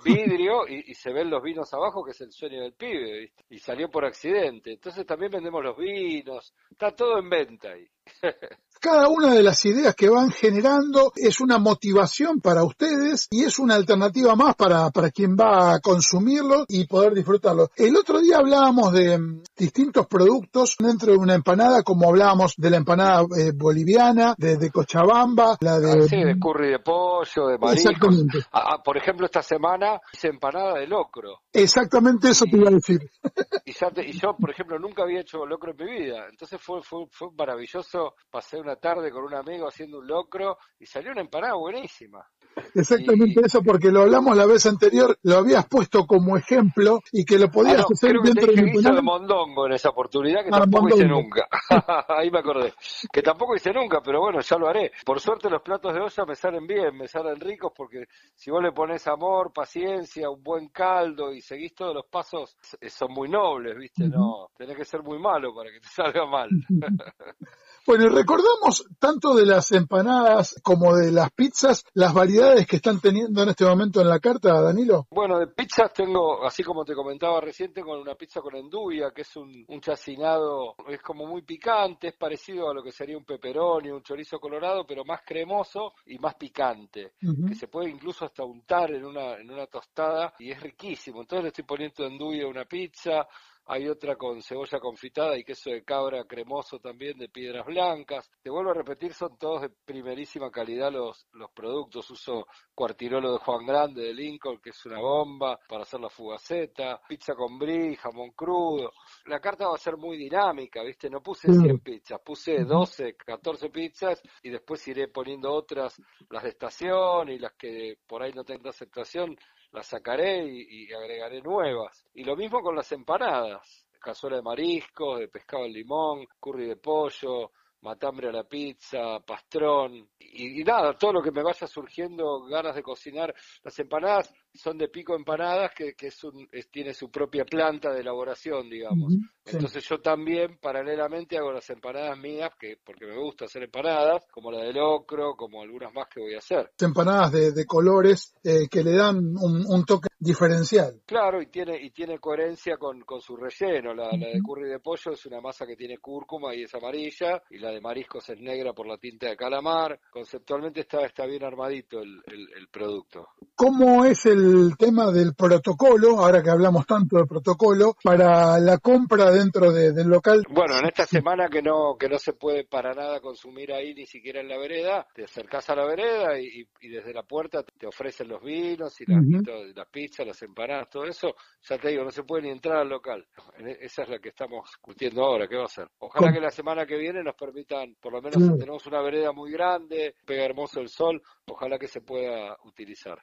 vidrio 0.04 0.68
y, 0.68 0.94
se 0.94 1.12
ven 1.12 1.30
los 1.30 1.42
vinos 1.42 1.74
abajo, 1.74 2.04
que 2.04 2.12
es 2.12 2.22
el 2.22 2.32
sueño 2.32 2.62
del 2.62 2.74
pibe, 2.74 3.34
y 3.50 3.60
salió 3.60 3.90
por 3.90 4.06
accidente. 4.06 4.74
Entonces 4.74 5.06
también 5.06 5.32
vendemos 5.32 5.64
los 5.64 5.78
vinos, 5.78 6.54
está 6.70 6.96
todo 6.96 7.20
en 7.20 7.30
venta 7.30 7.72
ahí. 7.72 7.88
Cada 8.80 9.08
una 9.10 9.34
de 9.34 9.44
las 9.44 9.64
ideas 9.66 9.96
que 9.96 10.10
van 10.10 10.32
generando 10.32 11.12
es 11.16 11.40
una 11.40 11.58
motivación 11.58 12.40
para 12.40 12.64
ustedes 12.64 13.28
y 13.32 13.44
es 13.44 13.60
una 13.60 13.76
alternativa 13.76 14.36
más 14.36 14.56
para, 14.56 14.90
para 14.92 15.12
quien 15.12 15.36
va 15.36 15.74
a 15.74 15.80
consumirlo 15.80 16.66
y 16.68 16.86
poder 16.86 17.14
disfrutarlo. 17.14 17.70
El 17.76 17.96
otro 17.96 18.20
día 18.20 18.38
hablábamos 18.38 18.94
de 18.94 19.18
mm, 19.18 19.44
distintos 19.58 20.08
productos 20.08 20.76
dentro 20.80 21.12
de 21.12 21.18
una 21.18 21.34
empanada, 21.34 21.84
como 21.84 22.10
hablábamos 22.10 22.54
de 22.58 22.70
la 22.70 22.78
empanada 22.78 23.24
eh, 23.38 23.52
boliviana, 23.56 24.36
de, 24.38 24.72
Cochabamba, 24.72 25.58
la 25.62 25.80
de... 25.80 25.92
Ah, 25.92 26.08
sí, 26.08 26.18
de 26.18 26.40
curry 26.40 26.72
de 26.72 26.80
pollo, 26.80 27.48
de 27.48 27.58
mariscos. 27.58 28.26
Ah, 28.52 28.74
ah, 28.74 28.84
por 28.84 28.98
ejemplo, 28.98 29.26
esta 29.26 29.42
semana 29.42 30.00
hice 30.14 30.28
empanada 30.28 30.80
de 30.80 30.88
locro. 30.88 31.42
Exactamente 31.58 32.30
eso 32.30 32.46
te 32.46 32.58
iba 32.58 32.70
a 32.70 32.74
decir. 32.74 33.00
Y, 33.68 34.14
yo, 34.14 34.36
por 34.38 34.50
ejemplo, 34.50 34.80
nunca 34.80 35.04
había 35.04 35.20
hecho 35.20 35.46
locro 35.46 35.72
en 35.72 35.86
mi 35.86 36.00
vida. 36.00 36.28
Entonces 36.30 36.60
fue, 36.62 36.82
fue, 36.82 37.06
fue 37.12 37.28
maravilloso. 37.38 38.16
Pasé 38.32 38.58
una 38.58 38.78
tarde 38.78 39.12
con 39.12 39.26
un 39.26 39.34
amigo 39.34 39.68
haciendo 39.68 40.00
un 40.00 40.08
locro 40.08 40.58
y 40.80 40.86
salió 40.86 41.12
una 41.12 41.22
empanada 41.22 41.56
buenísima. 41.56 42.26
Exactamente 42.74 43.42
eso, 43.46 43.62
porque 43.62 43.92
lo 43.92 44.02
hablamos 44.02 44.36
la 44.36 44.46
vez 44.46 44.66
anterior, 44.66 45.18
lo 45.24 45.38
habías 45.38 45.68
puesto 45.68 46.06
como 46.06 46.38
ejemplo 46.38 47.02
y 47.12 47.26
que 47.26 47.38
lo 47.38 47.50
podías 47.50 47.82
ah, 47.82 47.88
hacer 47.92 48.18
dentro 48.24 48.52
de 48.52 48.72
hizo 48.72 48.94
de 48.94 49.02
mondongo 49.02 49.68
en 49.68 49.74
esa 49.74 49.90
oportunidad 49.90 50.44
que 50.44 50.50
ah, 50.52 50.60
tampoco 50.60 50.90
hice 50.90 51.06
nunca. 51.06 51.48
Ahí 52.08 52.32
me 52.32 52.40
acordé. 52.40 52.74
Que 53.12 53.22
tampoco 53.22 53.56
hice 53.56 53.72
nunca, 53.74 54.02
pero 54.04 54.22
bueno, 54.22 54.40
ya 54.42 54.58
lo 54.58 54.68
haré. 54.68 54.92
Por 55.06 55.20
suerte 55.20 55.50
los 55.50 55.62
platos 55.62 55.94
de 55.94 56.02
olla 56.02 56.26
me 56.26 56.36
salen 56.36 56.66
bien, 56.66 56.96
me 56.96 57.08
salen 57.08 57.40
ricos 57.40 57.72
porque 57.76 58.06
si 58.36 58.52
vos 58.52 58.62
le 58.62 58.72
pones 58.72 59.08
amor, 59.08 59.52
paciencia, 59.54 60.30
un 60.30 60.42
buen 60.44 60.70
caldo 60.70 61.34
y 61.34 61.42
seguís 61.48 61.74
todos 61.74 61.96
los 61.96 62.06
pasos, 62.08 62.58
son 62.90 63.14
muy 63.14 63.30
nobles, 63.30 63.78
¿viste? 63.78 64.08
No, 64.08 64.50
tenés 64.58 64.76
que 64.76 64.84
ser 64.84 65.02
muy 65.02 65.18
malo 65.18 65.56
para 65.56 65.72
que 65.72 65.80
te 65.80 65.88
salga 65.88 66.26
mal. 66.26 66.50
Bueno, 67.88 68.04
y 68.04 68.10
recordamos 68.10 68.86
tanto 69.00 69.34
de 69.34 69.46
las 69.46 69.72
empanadas 69.72 70.60
como 70.62 70.94
de 70.94 71.10
las 71.10 71.32
pizzas, 71.32 71.86
las 71.94 72.14
variedades 72.14 72.68
que 72.68 72.76
están 72.76 73.00
teniendo 73.00 73.42
en 73.42 73.48
este 73.48 73.64
momento 73.64 74.02
en 74.02 74.10
la 74.10 74.20
carta, 74.20 74.62
Danilo. 74.62 75.08
Bueno, 75.10 75.40
de 75.40 75.48
pizzas 75.48 75.94
tengo, 75.94 76.46
así 76.46 76.64
como 76.64 76.84
te 76.84 76.94
comentaba 76.94 77.40
reciente, 77.40 77.82
con 77.82 77.98
una 77.98 78.16
pizza 78.16 78.42
con 78.42 78.58
enduvia, 78.58 79.12
que 79.12 79.22
es 79.22 79.34
un, 79.38 79.66
chacinado, 79.80 80.76
es 80.90 81.02
como 81.02 81.26
muy 81.28 81.44
picante, 81.44 82.10
es 82.10 82.18
parecido 82.18 82.70
a 82.70 82.74
lo 82.74 82.84
que 82.84 82.92
sería 82.92 83.18
un 83.18 83.24
peperoni, 83.24 83.90
un 83.90 84.04
chorizo 84.04 84.38
colorado, 84.38 84.86
pero 84.86 85.06
más 85.06 85.22
cremoso 85.26 85.94
y 86.08 86.20
más 86.20 86.36
picante, 86.36 87.14
que 87.48 87.56
se 87.56 87.70
puede 87.70 87.90
incluso 87.90 88.26
hasta 88.26 88.44
untar 88.44 88.92
en 88.92 89.06
una, 89.06 89.36
en 89.36 89.50
una 89.50 89.66
tostada 89.66 90.34
y 90.40 90.52
es 90.52 90.60
riquísimo. 90.62 91.22
Entonces 91.22 91.44
le 91.44 91.50
estoy 91.52 91.64
poniendo 91.64 92.06
enduvia 92.06 92.44
a 92.44 92.50
una 92.50 92.66
pizza, 92.66 93.26
hay 93.68 93.88
otra 93.88 94.16
con 94.16 94.42
cebolla 94.42 94.80
confitada 94.80 95.38
y 95.38 95.44
queso 95.44 95.70
de 95.70 95.84
cabra 95.84 96.24
cremoso 96.24 96.80
también 96.80 97.18
de 97.18 97.30
piedras 97.30 97.66
blancas. 97.66 98.30
Te 98.42 98.50
vuelvo 98.50 98.72
a 98.72 98.74
repetir, 98.74 99.14
son 99.14 99.38
todos 99.38 99.62
de 99.64 99.70
primerísima 99.70 100.50
calidad 100.50 100.92
los, 100.92 101.28
los 101.34 101.52
productos. 101.52 102.10
Uso 102.10 102.48
cuartirolo 102.74 103.34
de 103.34 103.40
Juan 103.40 103.66
Grande 103.66 104.04
de 104.04 104.14
Lincoln, 104.14 104.60
que 104.62 104.70
es 104.70 104.86
una 104.86 105.00
bomba 105.00 105.60
para 105.68 105.84
hacer 105.84 106.00
la 106.00 106.10
fugaceta, 106.10 107.02
pizza 107.08 107.36
con 107.36 107.60
brie, 107.60 107.96
jamón 107.98 108.32
crudo. 108.32 108.92
La 109.26 109.40
carta 109.40 109.68
va 109.68 109.76
a 109.76 109.80
ser 109.80 109.98
muy 109.98 110.18
dinámica, 110.18 110.82
¿viste? 110.84 111.10
No 111.10 111.22
puse 111.22 111.52
100 111.52 111.80
pizzas, 111.80 112.22
puse 112.24 112.64
12, 112.64 113.16
14 113.16 113.70
pizzas 113.70 114.22
y 114.44 114.50
después 114.50 114.88
iré 114.88 115.10
poniendo 115.10 115.52
otras, 115.52 116.02
las 116.30 116.44
de 116.44 116.50
estación 116.50 117.30
y 117.30 117.40
las 117.40 117.54
que 117.54 117.98
por 118.08 118.24
ahí 118.24 118.32
no 118.34 118.44
tengan 118.44 118.70
aceptación, 118.70 119.36
las 119.78 119.88
sacaré 119.88 120.44
y, 120.44 120.92
agregaré 120.92 121.42
nuevas. 121.42 122.06
Y 122.16 122.24
lo 122.24 122.36
mismo 122.36 122.62
con 122.62 122.76
las 122.76 122.92
empanadas, 122.92 123.86
cazuela 124.02 124.38
de 124.38 124.42
mariscos, 124.42 125.20
de 125.20 125.28
pescado 125.28 125.66
al 125.66 125.72
limón, 125.72 126.26
curry 126.40 126.66
de 126.66 126.78
pollo, 126.78 127.52
matambre 127.82 128.30
a 128.30 128.32
la 128.32 128.44
pizza, 128.44 129.20
pastrón, 129.20 130.10
y, 130.20 130.64
nada, 130.64 130.98
todo 130.98 131.14
lo 131.14 131.22
que 131.22 131.32
me 131.32 131.44
vaya 131.44 131.68
surgiendo, 131.68 132.44
ganas 132.46 132.76
de 132.76 132.82
cocinar. 132.82 133.34
Las 133.64 133.78
empanadas 133.78 134.34
son 134.58 134.78
de 134.78 134.90
pico 134.90 135.16
empanadas, 135.16 135.72
que, 135.76 135.94
que 135.94 136.08
es 136.08 136.24
un, 136.24 136.48
tiene 136.72 136.94
su 136.94 137.10
propia 137.10 137.46
planta 137.46 137.92
de 137.94 138.02
elaboración, 138.02 138.70
digamos. 138.70 139.14
Entonces 139.46 139.88
yo 139.88 140.00
también, 140.00 140.58
paralelamente, 140.58 141.38
hago 141.38 141.52
las 141.52 141.70
empanadas 141.70 142.18
mías, 142.18 142.52
que 142.60 142.78
porque 142.84 143.06
me 143.06 143.18
gusta 143.18 143.46
hacer 143.46 143.64
empanadas, 143.64 144.26
como 144.32 144.52
la 144.52 144.64
de 144.64 144.74
locro, 144.74 145.36
como 145.36 145.62
algunas 145.62 145.94
más 145.94 146.08
que 146.10 146.20
voy 146.20 146.36
a 146.36 146.40
hacer. 146.40 146.72
Empanadas 146.80 147.32
de, 147.32 147.52
de 147.54 147.66
colores 147.66 148.34
eh, 148.44 148.68
que 148.70 148.84
le 148.84 148.92
dan 148.92 149.18
un, 149.18 149.86
toque 149.86 150.10
diferencial. 150.20 151.02
Claro, 151.06 151.42
y 151.42 151.48
tiene, 151.48 151.82
y 151.82 151.92
tiene 151.92 152.20
coherencia 152.20 152.78
con, 152.78 153.02
con 153.02 153.22
su 153.22 153.38
relleno. 153.38 153.94
La, 153.94 154.10
la 154.12 154.28
de 154.28 154.42
curry 154.42 154.70
de 154.70 154.80
pollo 154.80 155.12
es 155.14 155.26
una 155.26 155.40
masa 155.40 155.66
que 155.66 155.78
tiene 155.78 155.98
cúrcuma 156.00 156.54
y 156.54 156.64
es 156.64 156.76
amarilla, 156.76 157.42
y 157.50 157.60
la 157.60 157.72
de 157.72 157.80
mariscos 157.80 158.28
es 158.30 158.40
negra 158.40 158.74
por 158.74 158.88
la 158.88 158.98
tinta 158.98 159.30
de 159.30 159.38
calamar. 159.38 160.00
Conceptualmente 160.12 160.82
está, 160.82 161.06
está 161.06 161.26
bien 161.26 161.44
armadito 161.44 162.00
el, 162.02 162.22
el 162.28 162.68
producto. 162.70 163.30
¿Cómo 163.56 164.06
es 164.06 164.26
el 164.26 164.47
tema 164.78 165.12
del 165.12 165.34
protocolo, 165.36 166.20
ahora 166.20 166.42
que 166.42 166.50
hablamos 166.50 166.86
tanto 166.86 167.18
de 167.18 167.26
protocolo, 167.26 167.96
para 168.04 168.60
la 168.60 168.78
compra 168.78 169.32
dentro 169.32 169.72
del 169.72 170.08
local? 170.08 170.44
Bueno, 170.50 170.78
en 170.80 170.86
esta 170.86 171.06
semana 171.06 171.48
que 171.50 171.62
no 171.62 171.96
que 171.98 172.10
no 172.10 172.20
se 172.20 172.34
puede 172.34 172.66
para 172.66 172.94
nada 172.94 173.20
consumir 173.20 173.72
ahí, 173.74 173.94
ni 173.94 174.06
siquiera 174.06 174.42
en 174.42 174.48
la 174.48 174.58
vereda, 174.58 175.08
te 175.14 175.24
acercás 175.24 175.70
a 175.70 175.76
la 175.76 175.86
vereda 175.86 176.40
y, 176.40 176.68
desde 176.82 177.14
la 177.14 177.24
puerta 177.24 177.64
te 177.64 177.88
ofrecen 177.88 178.30
los 178.30 178.42
vinos 178.42 179.00
y 179.02 179.06
las, 179.06 179.88
pizzas, 179.92 180.28
las 180.28 180.42
empanadas, 180.42 180.90
todo 180.90 181.06
eso. 181.06 181.36
Ya 181.62 181.78
te 181.78 181.90
digo, 181.90 182.04
no 182.04 182.12
se 182.12 182.24
puede 182.24 182.44
ni 182.44 182.50
entrar 182.50 182.78
al 182.78 182.90
local. 182.90 183.26
E, 183.58 183.78
esa 183.82 184.04
es 184.04 184.10
la 184.10 184.20
que 184.20 184.30
estamos 184.30 184.70
discutiendo 184.70 185.24
ahora, 185.24 185.48
¿qué 185.48 185.56
va 185.56 185.64
a 185.64 185.66
hacer? 185.66 185.88
Ojalá 186.00 186.32
que 186.32 186.40
la 186.40 186.52
semana 186.52 186.86
que 186.86 186.98
viene 186.98 187.24
nos 187.24 187.36
permitan, 187.36 187.96
por 188.02 188.14
lo 188.14 188.22
menos 188.22 188.58
tenemos 188.58 188.86
una 188.86 189.02
vereda 189.02 189.32
muy 189.32 189.52
grande, 189.52 190.16
pega 190.26 190.46
hermoso 190.46 190.80
el 190.80 190.90
sol, 190.90 191.22
ojalá 191.50 191.80
que 191.80 191.88
se 191.88 192.02
pueda 192.02 192.58
utilizar. 192.66 193.18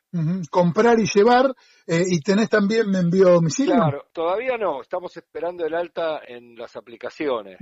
Comprar 0.50 0.98
y 0.98 1.06
llevar, 1.06 1.54
eh, 1.86 2.02
y 2.06 2.20
tenés 2.20 2.48
también 2.48 2.90
me 2.90 2.98
envío 2.98 3.30
domicilio. 3.30 3.74
Claro, 3.74 4.06
todavía 4.12 4.56
no, 4.58 4.80
estamos 4.80 5.16
esperando 5.16 5.64
el 5.64 5.74
alta 5.74 6.20
en 6.26 6.56
las 6.56 6.74
aplicaciones. 6.76 7.58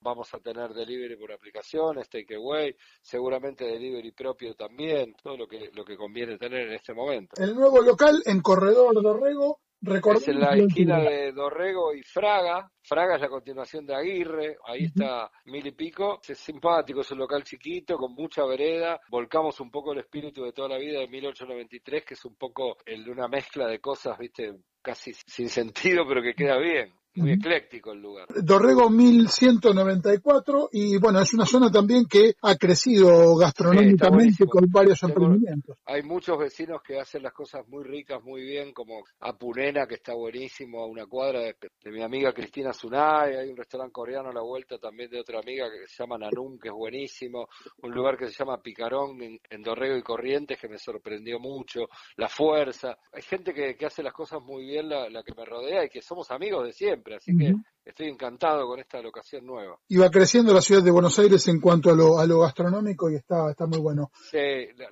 Vamos 0.00 0.32
a 0.34 0.38
tener 0.38 0.70
delivery 0.74 1.16
por 1.16 1.32
aplicaciones, 1.32 2.08
takeaway, 2.08 2.74
seguramente 3.00 3.64
delivery 3.64 4.12
propio 4.12 4.54
también, 4.54 5.14
todo 5.22 5.36
lo 5.36 5.46
que, 5.46 5.70
lo 5.72 5.84
que 5.84 5.96
conviene 5.96 6.36
tener 6.38 6.68
en 6.68 6.74
este 6.74 6.92
momento. 6.92 7.40
El 7.40 7.54
nuevo 7.54 7.80
local 7.80 8.22
en 8.26 8.40
Corredor 8.40 9.00
Dorrego 9.02 9.60
es 9.82 10.28
en 10.28 10.40
la 10.40 10.54
esquina 10.56 10.98
de 11.00 11.32
Dorrego 11.32 11.94
y 11.94 12.02
Fraga. 12.02 12.70
Fraga 12.82 13.16
es 13.16 13.20
la 13.22 13.28
continuación 13.28 13.86
de 13.86 13.94
Aguirre, 13.94 14.56
ahí 14.66 14.84
está 14.84 15.30
mil 15.46 15.66
y 15.66 15.72
pico. 15.72 16.20
Es 16.26 16.38
simpático, 16.38 17.00
es 17.00 17.10
un 17.10 17.18
local 17.18 17.42
chiquito, 17.44 17.96
con 17.96 18.14
mucha 18.14 18.44
vereda. 18.44 19.00
Volcamos 19.08 19.58
un 19.60 19.70
poco 19.70 19.92
el 19.92 20.00
espíritu 20.00 20.44
de 20.44 20.52
toda 20.52 20.70
la 20.70 20.78
vida 20.78 21.00
de 21.00 21.08
1893, 21.08 22.04
que 22.04 22.14
es 22.14 22.24
un 22.24 22.36
poco 22.36 22.76
el 22.84 23.04
de 23.04 23.10
una 23.10 23.28
mezcla 23.28 23.66
de 23.66 23.80
cosas, 23.80 24.18
viste, 24.18 24.54
casi 24.82 25.12
sin 25.14 25.48
sentido, 25.48 26.06
pero 26.06 26.22
que 26.22 26.34
queda 26.34 26.58
bien 26.58 26.99
muy 27.14 27.32
ecléctico 27.32 27.92
el 27.92 28.00
lugar. 28.00 28.26
Dorrego 28.42 28.88
1194 28.88 30.68
y 30.72 30.98
bueno, 30.98 31.20
es 31.20 31.34
una 31.34 31.44
zona 31.44 31.70
también 31.70 32.06
que 32.06 32.34
ha 32.42 32.56
crecido 32.56 33.36
gastronómicamente 33.36 34.46
con 34.46 34.64
varios 34.70 35.02
emprendimientos. 35.02 35.76
Hay 35.86 36.02
muchos 36.02 36.38
vecinos 36.38 36.82
que 36.82 37.00
hacen 37.00 37.22
las 37.22 37.32
cosas 37.32 37.66
muy 37.68 37.84
ricas, 37.84 38.22
muy 38.22 38.42
bien, 38.42 38.72
como 38.72 39.02
Apunena, 39.20 39.86
que 39.86 39.94
está 39.94 40.14
buenísimo, 40.14 40.82
a 40.82 40.86
una 40.86 41.06
cuadra 41.06 41.40
de, 41.40 41.56
mi 41.90 42.02
amiga 42.02 42.32
Cristina 42.32 42.72
Zunay, 42.72 43.34
hay 43.34 43.50
un 43.50 43.56
restaurante 43.56 43.92
coreano 43.92 44.30
a 44.30 44.34
la 44.34 44.42
vuelta 44.42 44.78
también 44.78 45.10
de 45.10 45.20
otra 45.20 45.40
amiga 45.40 45.68
que 45.70 45.88
se 45.88 46.02
llama 46.02 46.18
Nanum, 46.18 46.58
que 46.58 46.68
es 46.68 46.74
buenísimo, 46.74 47.48
un 47.82 47.90
lugar 47.92 48.16
que 48.16 48.26
se 48.26 48.32
llama 48.32 48.62
Picarón 48.62 49.20
en, 49.22 49.62
Dorrego 49.62 49.96
y 49.96 50.02
Corrientes, 50.02 50.58
que 50.58 50.68
me 50.68 50.78
sorprendió 50.78 51.38
mucho, 51.38 51.88
La 52.16 52.28
Fuerza, 52.28 52.96
hay 53.12 53.22
gente 53.22 53.52
que, 53.52 53.76
hace 53.84 54.02
las 54.02 54.12
cosas 54.12 54.40
muy 54.42 54.64
bien, 54.64 54.88
la 54.88 55.22
que 55.22 55.34
me 55.36 55.44
rodea 55.44 55.84
y 55.84 55.88
que 55.88 56.02
somos 56.02 56.30
amigos 56.30 56.64
de 56.64 56.72
siempre 56.72 56.99
así 57.16 57.36
que 57.36 57.54
estoy 57.84 58.08
encantado 58.08 58.66
con 58.66 58.80
esta 58.80 59.00
locación 59.00 59.46
nueva. 59.46 59.78
Y 59.88 59.96
va 59.96 60.10
creciendo 60.10 60.54
la 60.54 60.60
ciudad 60.60 60.82
de 60.82 60.90
Buenos 60.90 61.18
Aires 61.18 61.46
en 61.48 61.60
cuanto 61.60 61.90
a 61.90 61.94
lo, 61.94 62.18
a 62.18 62.26
lo 62.26 62.40
gastronómico 62.40 63.10
y 63.10 63.16
está, 63.16 63.50
está 63.50 63.66
muy 63.66 63.78
bueno. 63.78 64.10
Sí, 64.30 64.38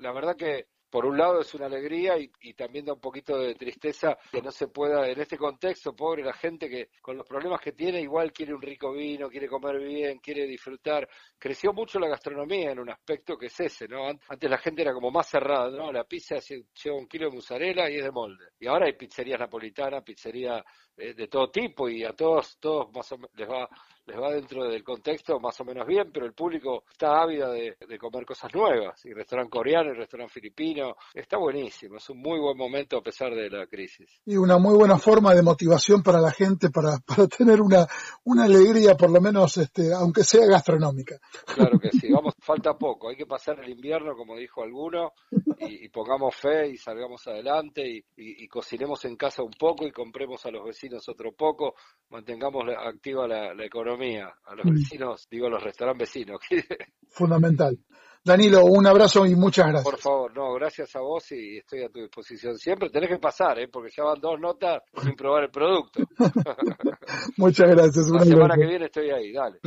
la, 0.00 0.12
verdad 0.12 0.36
que 0.36 0.66
por 0.90 1.04
un 1.04 1.18
lado 1.18 1.40
es 1.40 1.54
una 1.54 1.66
alegría 1.66 2.16
y, 2.18 2.28
también 2.54 2.86
da 2.86 2.94
un 2.94 3.00
poquito 3.00 3.38
de 3.38 3.54
tristeza 3.54 4.18
que 4.30 4.42
no 4.42 4.50
se 4.50 4.68
pueda, 4.68 5.06
en 5.08 5.20
este 5.20 5.36
contexto, 5.36 5.94
pobre 5.94 6.24
la 6.24 6.32
gente 6.32 6.68
que 6.68 6.90
con 7.00 7.16
los 7.16 7.26
problemas 7.26 7.60
que 7.60 7.72
tiene 7.72 8.00
igual 8.00 8.32
quiere 8.32 8.54
un 8.54 8.62
rico 8.62 8.92
vino, 8.92 9.28
quiere 9.28 9.48
comer 9.48 9.78
bien, 9.78 10.18
quiere 10.18 10.46
disfrutar. 10.46 11.08
Creció 11.38 11.72
mucho 11.72 11.98
la 11.98 12.08
gastronomía 12.08 12.72
en 12.72 12.80
un 12.80 12.90
aspecto 12.90 13.36
que 13.36 13.46
es 13.46 13.60
ese, 13.60 13.86
¿no? 13.86 14.08
Antes 14.08 14.50
la 14.50 14.58
gente 14.58 14.82
era 14.82 14.92
como 14.92 15.10
más 15.10 15.28
cerrada, 15.28 15.70
¿no? 15.70 15.92
La 15.92 16.04
pizza 16.04 16.36
lleva 16.38 16.96
un 16.96 17.06
kilo 17.06 17.28
de 17.28 17.36
mozzarella 17.36 17.88
y 17.90 17.96
es 17.96 18.04
de 18.04 18.10
molde. 18.10 18.46
Y 18.58 18.66
ahora 18.66 18.86
hay 18.86 18.94
pizzerías 18.94 19.38
napolitanas, 19.38 20.02
pizzería 20.02 20.64
eh, 20.96 21.14
de 21.14 21.28
todo 21.28 21.50
tipo 21.50 21.88
y 21.88 22.04
a 22.04 22.12
todos, 22.12 22.58
todos 22.58 22.92
más 22.92 23.10
o 23.12 23.18
menos 23.18 23.30
les 23.34 23.48
va 23.48 23.68
les 24.08 24.18
va 24.18 24.30
dentro 24.30 24.64
del 24.64 24.82
contexto 24.82 25.38
más 25.38 25.60
o 25.60 25.64
menos 25.64 25.86
bien, 25.86 26.10
pero 26.12 26.24
el 26.24 26.32
público 26.32 26.84
está 26.90 27.20
ávido 27.20 27.52
de, 27.52 27.76
comer 27.98 28.24
cosas 28.24 28.52
nuevas, 28.54 29.04
y 29.04 29.12
restaurante 29.12 29.50
coreano, 29.50 29.90
y 29.90 29.96
restaurante 29.96 30.32
filipino, 30.32 30.96
está 31.12 31.36
buenísimo, 31.36 31.96
es 31.96 32.08
un 32.08 32.18
muy 32.18 32.38
buen 32.40 32.56
momento 32.56 32.96
a 32.96 33.02
pesar 33.02 33.34
de 33.34 33.50
la 33.50 33.66
crisis. 33.66 34.20
Y 34.24 34.36
una 34.36 34.56
muy 34.58 34.74
buena 34.76 34.96
forma 34.98 35.34
de 35.34 35.42
motivación 35.42 36.02
para 36.02 36.20
la 36.20 36.30
gente 36.30 36.70
para, 36.70 36.98
para 37.06 37.26
tener 37.28 37.60
una, 37.60 37.86
una 38.24 38.44
alegría, 38.44 38.96
por 38.96 39.10
lo 39.10 39.20
menos, 39.20 39.58
este, 39.58 39.92
aunque 39.92 40.24
sea 40.24 40.46
gastronómica. 40.46 41.18
Claro 41.44 41.78
que 41.78 41.90
sí, 41.90 42.08
vamos, 42.12 42.34
falta 42.40 42.78
poco, 42.78 43.10
hay 43.10 43.16
que 43.16 43.26
pasar 43.26 43.60
el 43.60 43.68
invierno, 43.68 44.16
como 44.16 44.36
dijo 44.36 44.62
alguno, 44.62 45.12
y, 45.58 45.88
pongamos 45.90 46.34
fe 46.34 46.70
y 46.70 46.76
salgamos 46.76 47.26
adelante 47.26 47.86
y, 47.86 48.04
y, 48.16 48.48
cocinemos 48.48 49.04
en 49.04 49.16
casa 49.16 49.42
un 49.42 49.52
poco 49.58 49.86
y 49.86 49.92
compremos 49.92 50.46
a 50.46 50.50
los 50.50 50.64
vecinos 50.64 51.08
otro 51.08 51.32
poco, 51.32 51.74
mantengamos 52.10 52.64
activa 52.78 53.26
la 53.26 53.64
economía 53.64 53.97
a 54.00 54.54
los 54.54 54.64
mm. 54.64 54.74
vecinos, 54.74 55.26
digo 55.30 55.46
a 55.46 55.50
los 55.50 55.62
restaurantes 55.62 56.08
vecinos. 56.08 56.40
Fundamental. 57.10 57.78
Danilo, 58.24 58.64
un 58.64 58.86
abrazo 58.86 59.24
y 59.24 59.34
muchas 59.34 59.68
gracias. 59.68 59.84
Por 59.84 59.98
favor, 59.98 60.34
no, 60.34 60.52
gracias 60.54 60.94
a 60.96 61.00
vos 61.00 61.30
y 61.32 61.58
estoy 61.58 61.84
a 61.84 61.88
tu 61.88 62.00
disposición. 62.00 62.58
Siempre 62.58 62.90
tenés 62.90 63.08
que 63.08 63.18
pasar, 63.18 63.58
¿eh? 63.58 63.68
porque 63.68 63.90
ya 63.96 64.04
van 64.04 64.20
dos 64.20 64.38
notas 64.38 64.82
sin 65.02 65.14
probar 65.14 65.44
el 65.44 65.50
producto. 65.50 66.00
muchas 67.36 67.70
gracias. 67.70 68.08
La 68.10 68.24
semana 68.24 68.54
que 68.56 68.66
viene 68.66 68.86
estoy 68.86 69.10
ahí, 69.10 69.32
dale. 69.32 69.58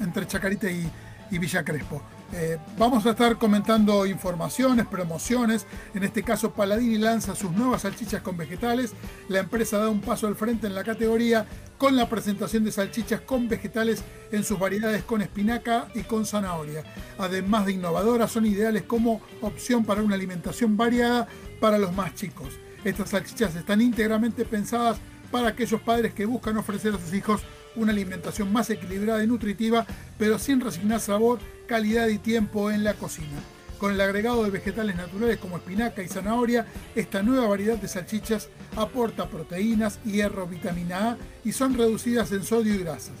entre 0.00 0.26
Chacarita 0.26 0.70
y, 0.70 0.90
Villa 1.30 1.64
Crespo. 1.64 2.02
Eh, 2.32 2.58
vamos 2.76 3.06
a 3.06 3.10
estar 3.10 3.36
comentando 3.38 4.04
informaciones, 4.04 4.86
promociones. 4.86 5.66
En 5.94 6.02
este 6.02 6.22
caso, 6.22 6.52
Paladini 6.52 6.98
lanza 6.98 7.34
sus 7.34 7.52
nuevas 7.52 7.82
salchichas 7.82 8.20
con 8.20 8.36
vegetales. 8.36 8.92
La 9.28 9.40
empresa 9.40 9.78
da 9.78 9.88
un 9.88 10.00
paso 10.00 10.26
al 10.26 10.34
frente 10.34 10.66
en 10.66 10.74
la 10.74 10.82
categoría 10.82 11.46
con 11.78 11.96
la 11.96 12.08
presentación 12.08 12.64
de 12.64 12.72
salchichas 12.72 13.20
con 13.22 13.48
vegetales 13.48 14.02
en 14.32 14.44
sus 14.44 14.58
variedades 14.58 15.02
con 15.04 15.22
espinaca 15.22 15.88
y 15.94 16.02
con 16.02 16.26
zanahoria. 16.26 16.84
Además 17.16 17.66
de 17.66 17.72
innovadoras, 17.72 18.30
son 18.30 18.44
ideales 18.44 18.82
como 18.82 19.20
opción 19.40 19.84
para 19.84 20.02
una 20.02 20.16
alimentación 20.16 20.76
variada 20.76 21.26
para 21.60 21.78
los 21.78 21.94
más 21.94 22.14
chicos. 22.14 22.58
Estas 22.84 23.10
salchichas 23.10 23.54
están 23.54 23.80
íntegramente 23.80 24.44
pensadas 24.44 24.98
para 25.30 25.48
aquellos 25.48 25.80
padres 25.80 26.14
que 26.14 26.26
buscan 26.26 26.56
ofrecer 26.56 26.94
a 26.94 26.98
sus 26.98 27.12
hijos 27.14 27.42
una 27.76 27.92
alimentación 27.92 28.52
más 28.52 28.70
equilibrada 28.70 29.22
y 29.22 29.26
nutritiva, 29.26 29.86
pero 30.18 30.38
sin 30.38 30.60
resignar 30.60 31.00
sabor, 31.00 31.38
calidad 31.68 32.08
y 32.08 32.18
tiempo 32.18 32.70
en 32.70 32.82
la 32.82 32.94
cocina. 32.94 33.38
Con 33.78 33.92
el 33.92 34.00
agregado 34.00 34.44
de 34.44 34.50
vegetales 34.50 34.96
naturales 34.96 35.38
como 35.38 35.56
espinaca 35.56 36.02
y 36.02 36.08
zanahoria, 36.08 36.66
esta 36.94 37.22
nueva 37.22 37.48
variedad 37.48 37.78
de 37.78 37.88
salchichas 37.88 38.48
aporta 38.76 39.28
proteínas, 39.28 40.00
hierro, 40.04 40.46
vitamina 40.46 41.12
A 41.12 41.18
y 41.44 41.52
son 41.52 41.74
reducidas 41.74 42.32
en 42.32 42.44
sodio 42.44 42.74
y 42.74 42.78
grasas. 42.78 43.14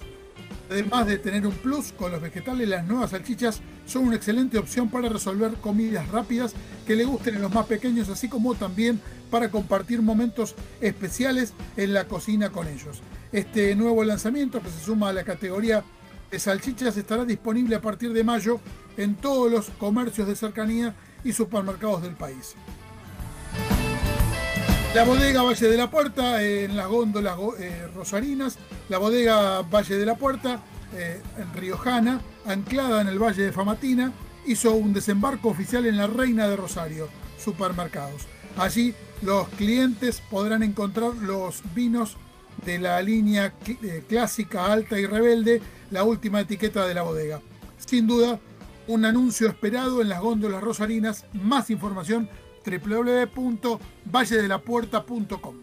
Además 0.70 1.08
de 1.08 1.18
tener 1.18 1.44
un 1.48 1.52
plus 1.52 1.90
con 1.90 2.12
los 2.12 2.20
vegetales, 2.22 2.68
las 2.68 2.86
nuevas 2.86 3.10
salchichas 3.10 3.60
son 3.86 4.04
una 4.04 4.14
excelente 4.14 4.56
opción 4.56 4.88
para 4.88 5.08
resolver 5.08 5.54
comidas 5.54 6.06
rápidas 6.08 6.54
que 6.86 6.94
le 6.94 7.04
gusten 7.04 7.34
a 7.34 7.38
los 7.40 7.52
más 7.52 7.66
pequeños, 7.66 8.08
así 8.08 8.28
como 8.28 8.54
también 8.54 9.00
para 9.32 9.50
compartir 9.50 10.00
momentos 10.00 10.54
especiales 10.80 11.54
en 11.76 11.92
la 11.92 12.06
cocina 12.06 12.50
con 12.50 12.68
ellos. 12.68 13.02
Este 13.32 13.74
nuevo 13.74 14.04
lanzamiento, 14.04 14.62
que 14.62 14.70
se 14.70 14.84
suma 14.84 15.08
a 15.08 15.12
la 15.12 15.24
categoría 15.24 15.82
de 16.30 16.38
salchichas, 16.38 16.96
estará 16.96 17.24
disponible 17.24 17.74
a 17.74 17.80
partir 17.80 18.12
de 18.12 18.22
mayo 18.22 18.60
en 18.96 19.16
todos 19.16 19.50
los 19.50 19.70
comercios 19.70 20.28
de 20.28 20.36
cercanía 20.36 20.94
y 21.24 21.32
supermercados 21.32 22.02
del 22.02 22.14
país. 22.14 22.54
La 24.92 25.04
bodega 25.04 25.44
Valle 25.44 25.68
de 25.68 25.76
la 25.76 25.88
Puerta, 25.88 26.42
en 26.42 26.76
las 26.76 26.88
góndolas 26.88 27.38
eh, 27.60 27.86
rosarinas, 27.94 28.58
la 28.88 28.98
bodega 28.98 29.62
Valle 29.62 29.96
de 29.96 30.04
la 30.04 30.16
Puerta, 30.16 30.64
eh, 30.96 31.22
en 31.38 31.54
Riojana, 31.54 32.20
anclada 32.44 33.00
en 33.00 33.06
el 33.06 33.20
Valle 33.20 33.44
de 33.44 33.52
Famatina, 33.52 34.12
hizo 34.46 34.72
un 34.72 34.92
desembarco 34.92 35.48
oficial 35.48 35.86
en 35.86 35.96
la 35.96 36.08
Reina 36.08 36.48
de 36.48 36.56
Rosario, 36.56 37.08
supermercados. 37.38 38.22
Allí 38.56 38.92
los 39.22 39.48
clientes 39.50 40.22
podrán 40.28 40.64
encontrar 40.64 41.14
los 41.14 41.62
vinos 41.72 42.16
de 42.64 42.80
la 42.80 43.00
línea 43.00 43.54
eh, 43.68 44.02
clásica, 44.08 44.72
alta 44.72 44.98
y 44.98 45.06
rebelde, 45.06 45.62
la 45.92 46.02
última 46.02 46.40
etiqueta 46.40 46.84
de 46.84 46.94
la 46.94 47.02
bodega. 47.02 47.40
Sin 47.78 48.08
duda, 48.08 48.40
un 48.88 49.04
anuncio 49.04 49.46
esperado 49.46 50.02
en 50.02 50.08
las 50.08 50.20
góndolas 50.20 50.60
rosarinas. 50.60 51.26
Más 51.32 51.70
información 51.70 52.28
www.valledelapuerta.com. 52.64 55.56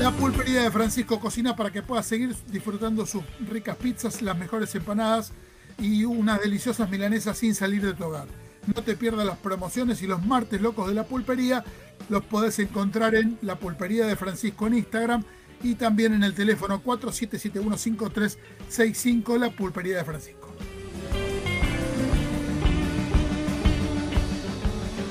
La 0.00 0.10
pulpería 0.10 0.62
de 0.62 0.70
Francisco 0.70 1.20
cocina 1.20 1.56
para 1.56 1.70
que 1.70 1.82
puedas 1.82 2.04
seguir 2.04 2.34
disfrutando 2.48 3.06
sus 3.06 3.22
ricas 3.48 3.76
pizzas, 3.76 4.20
las 4.22 4.36
mejores 4.36 4.74
empanadas 4.74 5.32
y 5.78 6.04
unas 6.04 6.40
deliciosas 6.40 6.90
milanesas 6.90 7.38
sin 7.38 7.54
salir 7.54 7.80
de 7.80 7.94
tu 7.94 8.02
hogar. 8.04 8.26
No 8.66 8.82
te 8.82 8.96
pierdas 8.96 9.24
las 9.24 9.38
promociones 9.38 10.02
y 10.02 10.06
los 10.06 10.22
martes 10.24 10.60
locos 10.60 10.88
de 10.88 10.94
la 10.94 11.04
pulpería. 11.04 11.64
Los 12.08 12.24
podés 12.24 12.58
encontrar 12.58 13.14
en 13.14 13.38
la 13.42 13.56
pulpería 13.56 14.06
de 14.06 14.16
Francisco 14.16 14.66
en 14.66 14.74
Instagram 14.74 15.22
y 15.62 15.76
también 15.76 16.12
en 16.12 16.24
el 16.24 16.34
teléfono 16.34 16.82
47715365, 16.82 19.38
la 19.38 19.50
pulpería 19.50 19.98
de 19.98 20.04
Francisco. 20.04 20.43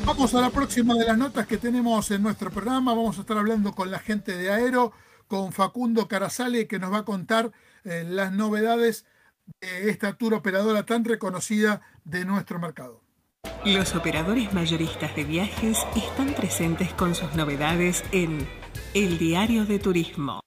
Vamos 0.06 0.36
a 0.36 0.42
la 0.42 0.50
próxima 0.50 0.96
de 0.96 1.06
las 1.06 1.18
notas 1.18 1.48
que 1.48 1.58
tenemos 1.58 2.12
en 2.12 2.22
nuestro 2.22 2.52
programa. 2.52 2.94
Vamos 2.94 3.18
a 3.18 3.22
estar 3.22 3.38
hablando 3.38 3.72
con 3.74 3.90
la 3.90 4.00
gente 4.00 4.36
de 4.36 4.52
Aero, 4.52 4.92
con 5.28 5.54
Facundo 5.54 6.10
Carazale, 6.10 6.68
que 6.68 6.78
nos 6.78 6.92
va 6.92 7.00
a 7.00 7.06
contar 7.06 7.52
eh, 7.86 8.04
las 8.06 8.34
novedades 8.34 9.06
de 9.62 9.90
esta 9.90 10.18
tour 10.18 10.34
operadora 10.34 10.86
tan 10.86 11.06
reconocida 11.06 11.82
de 12.04 12.26
nuestro 12.26 12.60
mercado. 12.60 13.02
Los 13.66 13.96
operadores 13.96 14.54
mayoristas 14.54 15.16
de 15.16 15.24
viajes 15.24 15.78
están 15.96 16.34
presentes 16.34 16.94
con 16.94 17.16
sus 17.16 17.34
novedades 17.36 18.04
en 18.12 18.46
El 18.94 19.18
Diario 19.18 19.66
de 19.66 19.80
Turismo. 19.80 20.42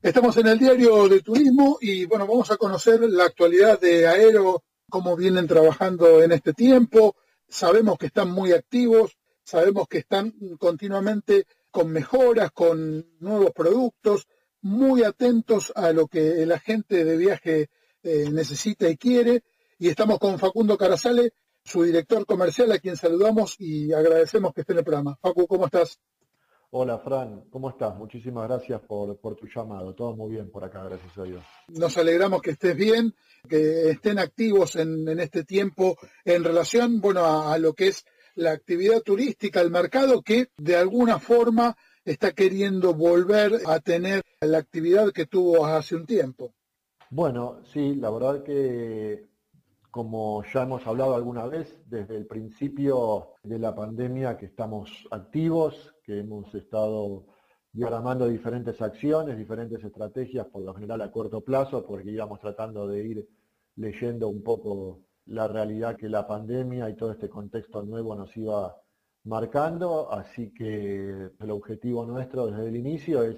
Estamos 0.00 0.38
en 0.38 0.46
el 0.46 0.58
Diario 0.58 1.06
de 1.06 1.20
Turismo 1.20 1.76
y 1.82 2.06
bueno, 2.06 2.26
vamos 2.26 2.50
a 2.50 2.56
conocer 2.56 3.00
la 3.00 3.24
actualidad 3.24 3.78
de 3.78 4.08
Aero, 4.08 4.64
cómo 4.88 5.16
vienen 5.16 5.46
trabajando 5.46 6.22
en 6.22 6.32
este 6.32 6.54
tiempo. 6.54 7.14
Sabemos 7.48 7.98
que 7.98 8.06
están 8.06 8.30
muy 8.30 8.52
activos, 8.52 9.16
sabemos 9.44 9.86
que 9.88 9.98
están 9.98 10.34
continuamente 10.58 11.46
con 11.70 11.90
mejoras, 11.90 12.50
con 12.52 13.06
nuevos 13.20 13.52
productos, 13.52 14.26
muy 14.62 15.04
atentos 15.04 15.72
a 15.76 15.92
lo 15.92 16.08
que 16.08 16.42
el 16.42 16.50
agente 16.52 17.04
de 17.04 17.16
viaje 17.16 17.70
eh, 18.02 18.30
necesita 18.32 18.88
y 18.88 18.96
quiere. 18.96 19.44
Y 19.78 19.88
estamos 19.88 20.18
con 20.18 20.38
Facundo 20.38 20.76
Carazale, 20.76 21.34
su 21.64 21.82
director 21.82 22.24
comercial, 22.24 22.72
a 22.72 22.78
quien 22.78 22.96
saludamos 22.96 23.56
y 23.58 23.92
agradecemos 23.92 24.54
que 24.54 24.62
esté 24.62 24.72
en 24.72 24.78
el 24.78 24.84
programa. 24.84 25.18
Facu, 25.20 25.46
¿cómo 25.46 25.66
estás? 25.66 25.98
Hola 26.70 26.98
Fran, 26.98 27.44
¿cómo 27.48 27.70
estás? 27.70 27.96
Muchísimas 27.96 28.48
gracias 28.48 28.80
por, 28.80 29.16
tu 29.36 29.46
llamado. 29.46 29.94
Todo 29.94 30.16
muy 30.16 30.32
bien 30.32 30.50
por 30.50 30.64
acá, 30.64 30.82
gracias 30.82 31.16
a 31.16 31.22
Dios. 31.22 31.44
Nos 31.68 31.96
alegramos 31.96 32.42
que 32.42 32.50
estés 32.50 32.76
bien, 32.76 33.14
que 33.48 33.90
estén 33.90 34.18
activos 34.18 34.74
en, 34.74 35.08
este 35.20 35.44
tiempo 35.44 35.96
en 36.24 36.42
relación 36.42 37.00
bueno, 37.00 37.24
a, 37.24 37.56
lo 37.58 37.72
que 37.72 37.88
es 37.88 38.04
la 38.34 38.50
actividad 38.50 39.00
turística, 39.02 39.60
el 39.60 39.70
mercado 39.70 40.22
que 40.22 40.48
de 40.56 40.76
alguna 40.76 41.20
forma 41.20 41.76
está 42.04 42.32
queriendo 42.32 42.94
volver 42.94 43.60
a 43.66 43.78
tener 43.78 44.22
la 44.40 44.58
actividad 44.58 45.12
que 45.12 45.26
tuvo 45.26 45.64
hace 45.66 45.94
un 45.94 46.04
tiempo. 46.04 46.52
Bueno, 47.10 47.60
sí, 47.72 47.94
la 47.94 48.10
verdad 48.10 48.42
que 48.42 49.24
como 49.92 50.42
ya 50.52 50.64
hemos 50.64 50.86
hablado 50.86 51.14
alguna 51.14 51.46
vez, 51.46 51.78
desde 51.86 52.16
el 52.16 52.26
principio 52.26 53.34
de 53.42 53.58
la 53.58 53.74
pandemia 53.74 54.36
que 54.36 54.44
estamos 54.44 55.08
activos, 55.10 55.95
que 56.06 56.20
hemos 56.20 56.54
estado 56.54 57.26
diagramando 57.72 58.26
diferentes 58.28 58.80
acciones, 58.80 59.36
diferentes 59.36 59.82
estrategias, 59.84 60.46
por 60.46 60.62
lo 60.62 60.72
general 60.72 61.02
a 61.02 61.10
corto 61.10 61.42
plazo, 61.42 61.84
porque 61.84 62.10
íbamos 62.10 62.40
tratando 62.40 62.86
de 62.86 63.04
ir 63.04 63.28
leyendo 63.74 64.28
un 64.28 64.42
poco 64.42 65.02
la 65.26 65.48
realidad 65.48 65.96
que 65.96 66.08
la 66.08 66.26
pandemia 66.26 66.88
y 66.88 66.96
todo 66.96 67.10
este 67.10 67.28
contexto 67.28 67.82
nuevo 67.82 68.14
nos 68.14 68.34
iba 68.36 68.74
marcando, 69.24 70.10
así 70.12 70.54
que 70.54 71.30
el 71.38 71.50
objetivo 71.50 72.06
nuestro 72.06 72.46
desde 72.46 72.68
el 72.68 72.76
inicio 72.76 73.24
es 73.24 73.36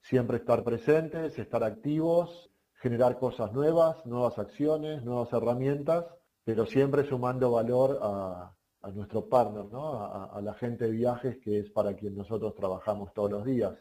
siempre 0.00 0.38
estar 0.38 0.64
presentes, 0.64 1.38
estar 1.38 1.62
activos, 1.62 2.50
generar 2.80 3.18
cosas 3.18 3.52
nuevas, 3.52 4.04
nuevas 4.06 4.38
acciones, 4.38 5.04
nuevas 5.04 5.30
herramientas, 5.32 6.06
pero 6.42 6.64
siempre 6.64 7.04
sumando 7.04 7.50
valor 7.50 7.98
a, 8.02 8.56
nuestro 8.88 9.28
partner, 9.28 9.66
¿no? 9.70 10.02
a, 10.02 10.40
la 10.42 10.54
gente 10.54 10.86
de 10.86 10.92
viajes 10.92 11.38
que 11.38 11.60
es 11.60 11.70
para 11.70 11.94
quien 11.94 12.16
nosotros 12.16 12.54
trabajamos 12.54 13.12
todos 13.12 13.30
los 13.30 13.44
días. 13.44 13.74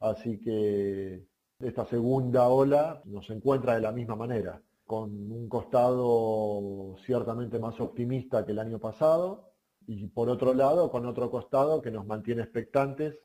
Así 0.00 0.40
que 0.40 1.24
esta 1.60 1.86
segunda 1.86 2.48
ola 2.48 3.00
nos 3.04 3.30
encuentra 3.30 3.74
de 3.74 3.80
la 3.80 3.92
misma 3.92 4.16
manera, 4.16 4.60
con 4.86 5.10
un 5.30 5.48
costado 5.48 6.96
ciertamente 7.06 7.58
más 7.58 7.80
optimista 7.80 8.44
que 8.44 8.52
el 8.52 8.58
año 8.58 8.78
pasado 8.78 9.52
y 9.86 10.06
por 10.08 10.28
otro 10.28 10.52
lado 10.52 10.90
con 10.90 11.06
otro 11.06 11.30
costado 11.30 11.80
que 11.80 11.90
nos 11.90 12.06
mantiene 12.06 12.42
expectantes 12.42 13.18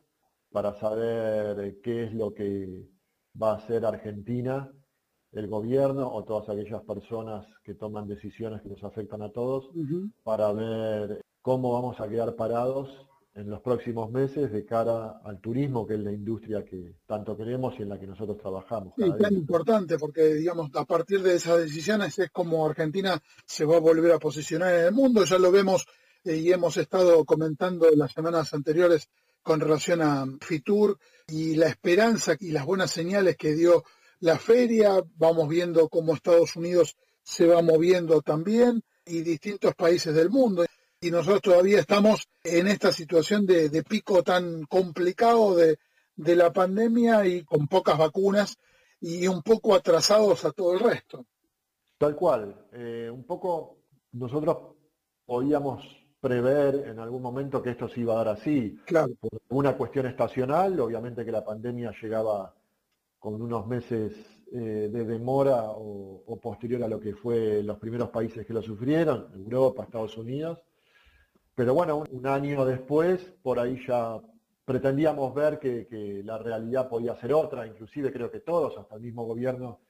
para 0.51 0.73
saber 0.75 1.79
qué 1.81 2.05
es 2.05 2.13
lo 2.13 2.33
que 2.33 2.87
va 3.41 3.51
a 3.51 3.55
hacer 3.55 3.85
Argentina 3.85 4.71
el 5.31 5.47
gobierno 5.47 6.11
o 6.11 6.23
todas 6.23 6.49
aquellas 6.49 6.81
personas 6.83 7.45
que 7.63 7.75
toman 7.75 8.07
decisiones 8.07 8.61
que 8.61 8.69
nos 8.69 8.83
afectan 8.83 9.21
a 9.21 9.31
todos 9.31 9.69
para 10.23 10.51
ver 10.53 11.21
cómo 11.41 11.73
vamos 11.73 11.99
a 11.99 12.07
quedar 12.07 12.35
parados 12.35 12.89
en 13.35 13.49
los 13.49 13.61
próximos 13.61 14.11
meses 14.11 14.51
de 14.51 14.65
cara 14.65 15.21
al 15.23 15.39
turismo, 15.39 15.85
que 15.85 15.93
es 15.93 15.99
la 15.99 16.11
industria 16.11 16.65
que 16.65 16.95
tanto 17.05 17.37
queremos 17.37 17.73
y 17.77 17.83
en 17.83 17.89
la 17.89 17.99
que 17.99 18.07
nosotros 18.07 18.37
trabajamos. 18.37 18.93
Sí, 18.97 19.05
tan 19.19 19.33
importante, 19.33 19.97
porque 19.97 20.33
digamos, 20.33 20.71
a 20.75 20.83
partir 20.83 21.21
de 21.21 21.35
esas 21.35 21.59
decisiones 21.59 22.17
es 22.19 22.31
como 22.31 22.65
Argentina 22.65 23.17
se 23.45 23.65
va 23.65 23.77
a 23.77 23.79
volver 23.79 24.11
a 24.11 24.19
posicionar 24.19 24.73
en 24.73 24.85
el 24.85 24.91
mundo, 24.91 25.23
ya 25.23 25.37
lo 25.37 25.51
vemos 25.51 25.85
eh, 26.23 26.35
y 26.37 26.51
hemos 26.51 26.75
estado 26.77 27.23
comentando 27.23 27.87
en 27.89 27.99
las 27.99 28.11
semanas 28.11 28.53
anteriores 28.53 29.09
con 29.41 29.61
relación 29.61 30.01
a 30.01 30.25
Fitur 30.41 30.97
y 31.27 31.55
la 31.55 31.67
esperanza 31.67 32.35
y 32.39 32.51
las 32.51 32.65
buenas 32.65 32.91
señales 32.91 33.37
que 33.37 33.53
dio 33.53 33.83
la 34.19 34.37
feria, 34.37 35.01
vamos 35.15 35.47
viendo 35.47 35.87
cómo 35.89 36.13
Estados 36.13 36.55
Unidos 36.55 36.95
se 37.23 37.47
va 37.47 37.61
moviendo 37.61 38.21
también 38.21 38.83
y 39.05 39.21
distintos 39.21 39.75
países 39.75 40.13
del 40.13 40.29
mundo. 40.29 40.65
Y 41.01 41.11
nosotros 41.11 41.41
todavía 41.41 41.79
estamos 41.79 42.27
en 42.43 42.67
esta 42.67 42.91
situación 42.91 43.45
de, 43.45 43.83
pico 43.83 44.21
tan 44.23 44.63
complicado 44.63 45.55
de, 45.55 45.77
de 46.15 46.35
la 46.35 46.51
pandemia 46.51 47.25
y 47.25 47.43
con 47.43 47.67
pocas 47.67 47.97
vacunas 47.97 48.57
y 48.99 49.27
un 49.27 49.41
poco 49.41 49.75
atrasados 49.75 50.43
a 50.43 50.51
todo 50.51 50.73
el 50.73 50.79
resto. 50.79 51.25
Tal 51.97 52.15
cual. 52.15 52.67
Eh, 52.73 53.09
un 53.11 53.23
poco 53.23 53.77
nosotros 54.11 54.75
podíamos 55.25 55.83
prever 56.19 56.87
en 56.87 56.99
algún 56.99 57.21
momento 57.21 57.61
que 57.61 57.71
esto 57.71 57.87
se 57.87 58.01
iba 58.01 58.13
a 58.13 58.23
dar 58.23 58.35
así. 58.37 58.77
Claro. 58.85 59.13
Por 59.19 59.31
una 59.49 59.77
cuestión 59.77 60.05
estacional, 60.05 60.77
obviamente 60.79 61.23
que 61.23 61.31
la 61.31 61.45
pandemia 61.45 61.93
llegaba 62.01 62.53
con 63.19 63.41
unos 63.41 63.67
meses 63.67 64.13
eh, 64.51 64.89
de 64.91 65.05
demora 65.05 65.65
o, 65.67 66.39
posterior 66.41 66.83
a 66.83 66.87
lo 66.87 66.99
que 66.99 67.13
fue 67.13 67.61
los 67.61 67.77
primeros 67.77 68.09
países 68.09 68.45
que 68.45 68.53
lo 68.53 68.61
sufrieron, 68.61 69.27
Europa, 69.35 69.83
Estados 69.83 70.17
Unidos. 70.17 70.59
Pero 71.53 71.73
bueno, 71.73 72.03
un, 72.09 72.25
año 72.25 72.65
después, 72.65 73.19
por 73.43 73.59
ahí 73.59 73.79
ya 73.85 74.19
pretendíamos 74.63 75.35
ver 75.35 75.59
que, 75.59 75.85
que, 75.87 76.23
la 76.23 76.37
realidad 76.37 76.87
podía 76.87 77.15
ser 77.17 77.33
otra, 77.33 77.67
inclusive 77.67 78.11
creo 78.13 78.31
que 78.31 78.39
todos, 78.39 78.77
hasta 78.77 78.95
el 78.95 79.01
mismo 79.01 79.25
gobierno, 79.25 79.81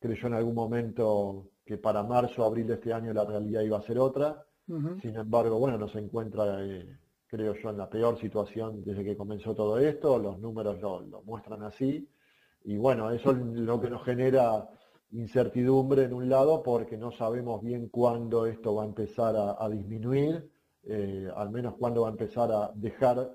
creyó 0.00 0.28
en 0.28 0.34
algún 0.34 0.54
momento 0.54 1.50
que 1.64 1.76
para 1.76 2.02
marzo, 2.02 2.44
abril 2.44 2.66
de 2.66 2.74
este 2.74 2.92
año 2.92 3.12
la 3.12 3.24
realidad 3.24 3.62
iba 3.62 3.78
a 3.78 3.82
ser 3.82 3.98
otra. 3.98 4.44
Sin 5.00 5.16
embargo, 5.16 5.58
bueno, 5.58 5.78
nos 5.78 5.94
encuentra, 5.96 6.62
eh, 6.62 6.98
creo 7.26 7.54
yo, 7.54 7.70
en 7.70 7.78
la 7.78 7.88
peor 7.88 8.18
situación 8.18 8.82
desde 8.84 9.02
que 9.02 9.16
comenzó 9.16 9.54
todo 9.54 9.78
esto, 9.78 10.18
los 10.18 10.38
números 10.38 10.78
lo, 10.80 11.22
muestran 11.24 11.62
así, 11.62 12.06
y 12.68 12.76
bueno, 12.76 13.10
eso 13.10 13.30
es 13.30 13.38
lo 13.38 13.80
que 13.80 13.88
nos 13.88 14.04
genera 14.04 14.68
incertidumbre 15.12 16.02
en 16.02 16.12
un 16.12 16.28
lado 16.28 16.62
porque 16.62 16.98
no 16.98 17.10
sabemos 17.10 17.62
bien 17.62 17.88
cuándo 17.88 18.44
esto 18.44 18.74
va 18.74 18.82
a 18.82 18.86
empezar 18.86 19.34
a, 19.36 19.66
disminuir, 19.70 20.50
eh, 20.82 21.30
al 21.34 21.48
menos 21.48 21.76
cuándo 21.78 22.02
va 22.02 22.08
a 22.08 22.10
empezar 22.10 22.52
a 22.52 22.70
dejar 22.74 23.34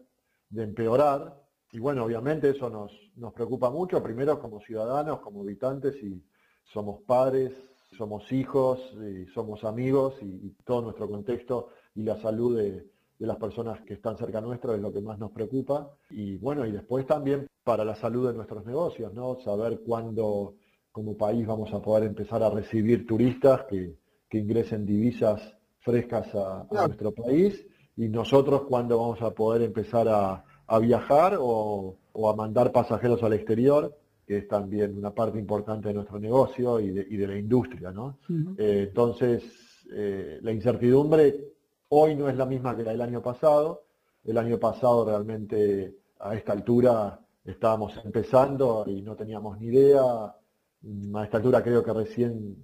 de 0.49 0.63
empeorar. 0.63 1.41
Y 1.71 1.79
bueno, 1.79 2.03
obviamente 2.05 2.51
eso 2.51 2.69
nos, 2.69 2.91
nos 3.15 3.33
preocupa 3.33 3.71
mucho, 3.71 4.03
primero 4.03 4.39
como 4.39 4.61
ciudadanos, 4.61 5.21
como 5.21 5.41
habitantes, 5.41 5.95
y 6.03 6.23
somos 6.63 7.01
padres, 7.01 7.53
somos 7.97 8.31
hijos, 8.31 8.79
y 9.01 9.25
somos 9.33 9.63
amigos 9.63 10.13
y, 10.21 10.51
todo 10.63 10.83
nuestro 10.83 11.09
contexto 11.09 11.69
y 11.95 12.03
la 12.03 12.21
salud 12.21 12.55
de, 12.55 12.87
las 13.17 13.37
personas 13.37 13.81
que 13.81 13.95
están 13.95 14.15
cerca 14.15 14.41
nuestro 14.41 14.75
es 14.75 14.81
lo 14.81 14.93
que 14.93 15.01
más 15.01 15.17
nos 15.17 15.31
preocupa. 15.31 15.89
Y 16.11 16.37
bueno, 16.37 16.67
y 16.67 16.71
después 16.71 17.07
también 17.07 17.47
para 17.63 17.85
la 17.85 17.95
salud 17.95 18.27
de 18.27 18.33
nuestros 18.33 18.65
negocios, 18.65 19.13
¿no? 19.13 19.39
Saber 19.39 19.81
cuándo 19.85 20.55
como 20.91 21.17
país 21.17 21.45
vamos 21.47 21.73
a 21.73 21.81
poder 21.81 22.03
empezar 22.03 22.43
a 22.43 22.49
recibir 22.49 23.07
turistas 23.07 23.63
que, 23.69 23.95
ingresen 24.31 24.83
divisas 24.83 25.55
frescas 25.81 26.33
a, 26.33 26.65
nuestro 26.71 27.11
país 27.11 27.67
y 27.95 28.09
nosotros 28.09 28.63
cuándo 28.63 28.97
vamos 28.97 29.21
a 29.21 29.29
poder 29.29 29.61
empezar 29.61 30.07
a, 30.09 30.43
viajar 30.81 31.37
o, 31.39 31.99
o 32.13 32.29
a 32.31 32.35
mandar 32.35 32.71
pasajeros 32.71 33.21
al 33.21 33.33
exterior 33.33 33.95
que 34.25 34.37
es 34.37 34.47
también 34.47 34.97
una 34.97 35.13
parte 35.13 35.37
importante 35.37 35.89
de 35.89 35.93
nuestro 35.93 36.19
negocio 36.19 36.79
y 36.79 36.91
de, 36.91 37.27
la 37.27 37.37
industria. 37.37 37.91
¿no? 37.91 38.19
Eh, 38.57 38.85
entonces, 38.87 39.43
eh, 39.91 40.39
la 40.41 40.51
incertidumbre 40.51 41.53
hoy 41.89 42.15
no 42.15 42.29
es 42.29 42.37
la 42.37 42.45
misma 42.45 42.75
que 42.75 42.83
la 42.83 42.91
del 42.91 43.01
año 43.01 43.21
pasado. 43.21 43.83
El 44.23 44.37
año 44.37 44.57
pasado 44.57 45.05
realmente 45.05 45.97
a 46.19 46.35
esta 46.35 46.53
altura 46.53 47.19
estábamos 47.43 47.99
empezando 48.03 48.85
y 48.87 49.01
no 49.01 49.15
teníamos 49.15 49.59
ni 49.59 49.67
idea. 49.67 50.03
A 50.03 51.23
esta 51.23 51.37
altura 51.37 51.63
creo 51.63 51.83
que 51.83 51.93
recién 51.93 52.63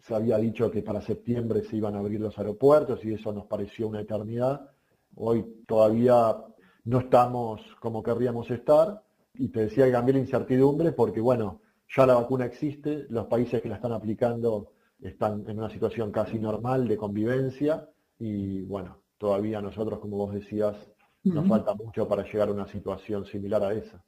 se 0.00 0.14
había 0.14 0.38
dicho 0.38 0.70
que 0.70 0.82
para 0.82 1.00
septiembre 1.00 1.62
se 1.62 1.76
iban 1.76 1.94
a 1.94 1.98
abrir 1.98 2.20
los 2.20 2.38
aeropuertos 2.38 3.04
y 3.04 3.12
eso 3.12 3.32
nos 3.32 3.46
pareció 3.46 3.88
una 3.88 4.00
eternidad. 4.00 4.70
Hoy 5.16 5.62
todavía 5.66 6.36
no 6.84 7.00
estamos 7.00 7.60
como 7.80 8.02
querríamos 8.02 8.50
estar 8.50 9.02
y 9.34 9.48
te 9.48 9.60
decía 9.60 9.86
que 9.86 9.92
cambié 9.92 10.14
la 10.14 10.20
incertidumbre 10.20 10.92
porque, 10.92 11.20
bueno, 11.20 11.60
ya 11.94 12.06
la 12.06 12.14
vacuna 12.14 12.46
existe, 12.46 13.06
los 13.08 13.26
países 13.26 13.62
que 13.62 13.68
la 13.68 13.76
están 13.76 13.92
aplicando 13.92 14.72
están 15.00 15.44
en 15.48 15.58
una 15.58 15.70
situación 15.70 16.10
casi 16.10 16.38
normal 16.38 16.88
de 16.88 16.96
convivencia 16.96 17.88
y, 18.18 18.62
bueno, 18.62 18.98
todavía 19.16 19.60
nosotros, 19.60 20.00
como 20.00 20.16
vos 20.16 20.34
decías, 20.34 20.76
nos 21.24 21.48
falta 21.48 21.74
mucho 21.74 22.06
para 22.08 22.24
llegar 22.24 22.48
a 22.48 22.52
una 22.52 22.66
situación 22.66 23.26
similar 23.26 23.62
a 23.62 23.72
esa. 23.72 24.02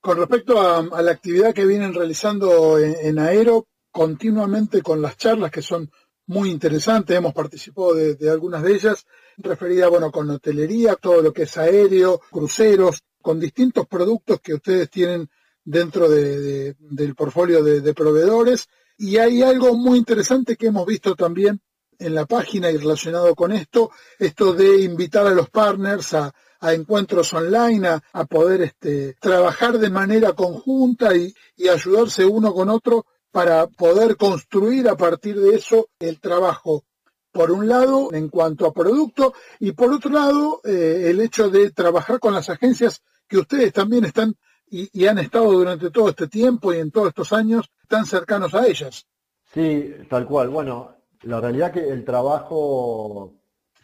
Con 0.00 0.18
respecto 0.18 0.60
a, 0.60 1.02
la 1.02 1.10
actividad 1.10 1.54
que 1.54 1.64
vienen 1.64 1.94
realizando 1.94 2.78
en, 2.78 3.18
Aero, 3.18 3.66
continuamente 3.90 4.82
con 4.82 5.00
las 5.00 5.16
charlas 5.16 5.50
que 5.50 5.62
son 5.62 5.90
muy 6.26 6.50
interesantes, 6.50 7.16
hemos 7.16 7.34
participado 7.34 7.94
de, 7.94 8.14
de 8.14 8.30
algunas 8.30 8.62
de 8.62 8.74
ellas, 8.74 9.06
referida, 9.36 9.88
bueno, 9.88 10.10
con 10.10 10.28
hotelería, 10.30 10.96
todo 10.96 11.22
lo 11.22 11.32
que 11.32 11.42
es 11.42 11.56
aéreo, 11.56 12.20
cruceros, 12.30 13.02
con 13.22 13.40
distintos 13.40 13.86
productos 13.86 14.40
que 14.40 14.54
ustedes 14.54 14.90
tienen 14.90 15.30
dentro 15.64 16.08
del 16.08 17.14
portfolio 17.16 17.62
de, 17.62 17.94
proveedores. 17.94 18.68
Y 18.98 19.16
hay 19.16 19.42
algo 19.42 19.74
muy 19.74 19.98
interesante 19.98 20.56
que 20.56 20.66
hemos 20.66 20.84
visto 20.84 21.14
también 21.14 21.60
en 21.98 22.14
la 22.14 22.26
página 22.26 22.70
y 22.70 22.76
relacionado 22.76 23.34
con 23.34 23.52
esto, 23.52 23.90
esto 24.18 24.52
de 24.52 24.82
invitar 24.82 25.26
a 25.26 25.30
los 25.30 25.50
partners 25.50 26.14
a, 26.14 26.32
encuentros 26.72 27.32
online, 27.34 27.88
a, 27.88 28.24
poder 28.24 28.62
este, 28.62 29.14
trabajar 29.14 29.78
de 29.78 29.90
manera 29.90 30.32
conjunta 30.32 31.16
y, 31.16 31.34
y 31.56 31.68
ayudarse 31.68 32.24
uno 32.24 32.54
con 32.54 32.68
otro 32.68 33.06
para 33.32 33.66
poder 33.66 34.16
construir 34.16 34.88
a 34.88 34.96
partir 34.96 35.40
de 35.40 35.56
eso 35.56 35.88
el 35.98 36.20
trabajo 36.20 36.84
por 37.32 37.50
un 37.50 37.66
lado, 37.66 38.12
en 38.12 38.28
cuanto 38.28 38.66
a 38.66 38.72
producto, 38.72 39.34
y 39.58 39.72
por 39.72 39.90
otro 39.92 40.10
lado, 40.10 40.60
eh, 40.64 41.06
el 41.08 41.20
hecho 41.20 41.48
de 41.48 41.70
trabajar 41.70 42.20
con 42.20 42.34
las 42.34 42.50
agencias 42.50 43.02
que 43.26 43.38
ustedes 43.38 43.72
también 43.72 44.04
están 44.04 44.36
y, 44.68 45.06
han 45.06 45.18
estado 45.18 45.52
durante 45.52 45.90
todo 45.90 46.10
este 46.10 46.28
tiempo 46.28 46.72
y 46.72 46.78
en 46.78 46.90
todos 46.90 47.08
estos 47.08 47.32
años 47.32 47.70
tan 47.88 48.06
cercanos 48.06 48.54
a 48.54 48.66
ellas. 48.66 49.06
Sí, 49.52 49.92
tal 50.08 50.26
cual. 50.26 50.48
Bueno, 50.48 50.96
la 51.24 51.40
realidad 51.40 51.72
que 51.72 51.88
el 51.88 52.04
trabajo 52.04 53.34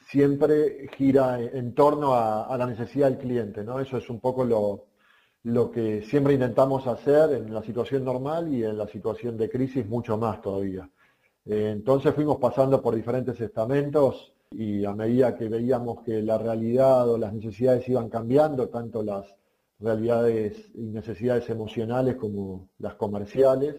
siempre 0.09 0.89
gira 0.97 1.41
en 1.41 1.75
torno 1.75 2.15
a, 2.15 2.57
la 2.57 2.67
necesidad 2.67 3.09
del 3.09 3.19
cliente, 3.19 3.63
¿no? 3.63 3.79
Eso 3.79 3.99
es 3.99 4.09
un 4.09 4.21
poco 4.21 4.45
lo, 4.45 4.87
lo 5.45 5.71
que 5.71 6.03
siempre 6.03 6.35
intentamos 6.35 6.87
hacer 6.87 7.33
en 7.33 7.53
la 7.53 7.63
situación 7.63 8.05
normal 8.05 8.53
y 8.53 8.65
en 8.65 8.79
la 8.79 8.89
situación 8.89 9.37
de 9.37 9.51
crisis 9.51 9.87
mucho 9.87 10.17
más 10.17 10.41
todavía. 10.41 10.89
Eh, 11.45 11.71
entonces 11.73 12.15
fuimos 12.15 12.39
pasando 12.39 12.81
por 12.81 12.95
diferentes 12.95 13.41
estamentos 13.41 14.33
y 14.51 14.85
a 14.85 14.95
medida 14.95 15.37
que 15.37 15.49
veíamos 15.49 16.03
que 16.03 16.23
la 16.23 16.39
realidad 16.39 17.09
o 17.09 17.19
las 17.19 17.33
necesidades 17.35 17.89
iban 17.89 18.09
cambiando, 18.09 18.69
tanto 18.69 19.03
las 19.03 19.27
realidades 19.79 20.71
y 20.75 20.87
necesidades 20.87 21.49
emocionales 21.51 22.17
como 22.17 22.71
las 22.79 22.95
comerciales, 22.95 23.77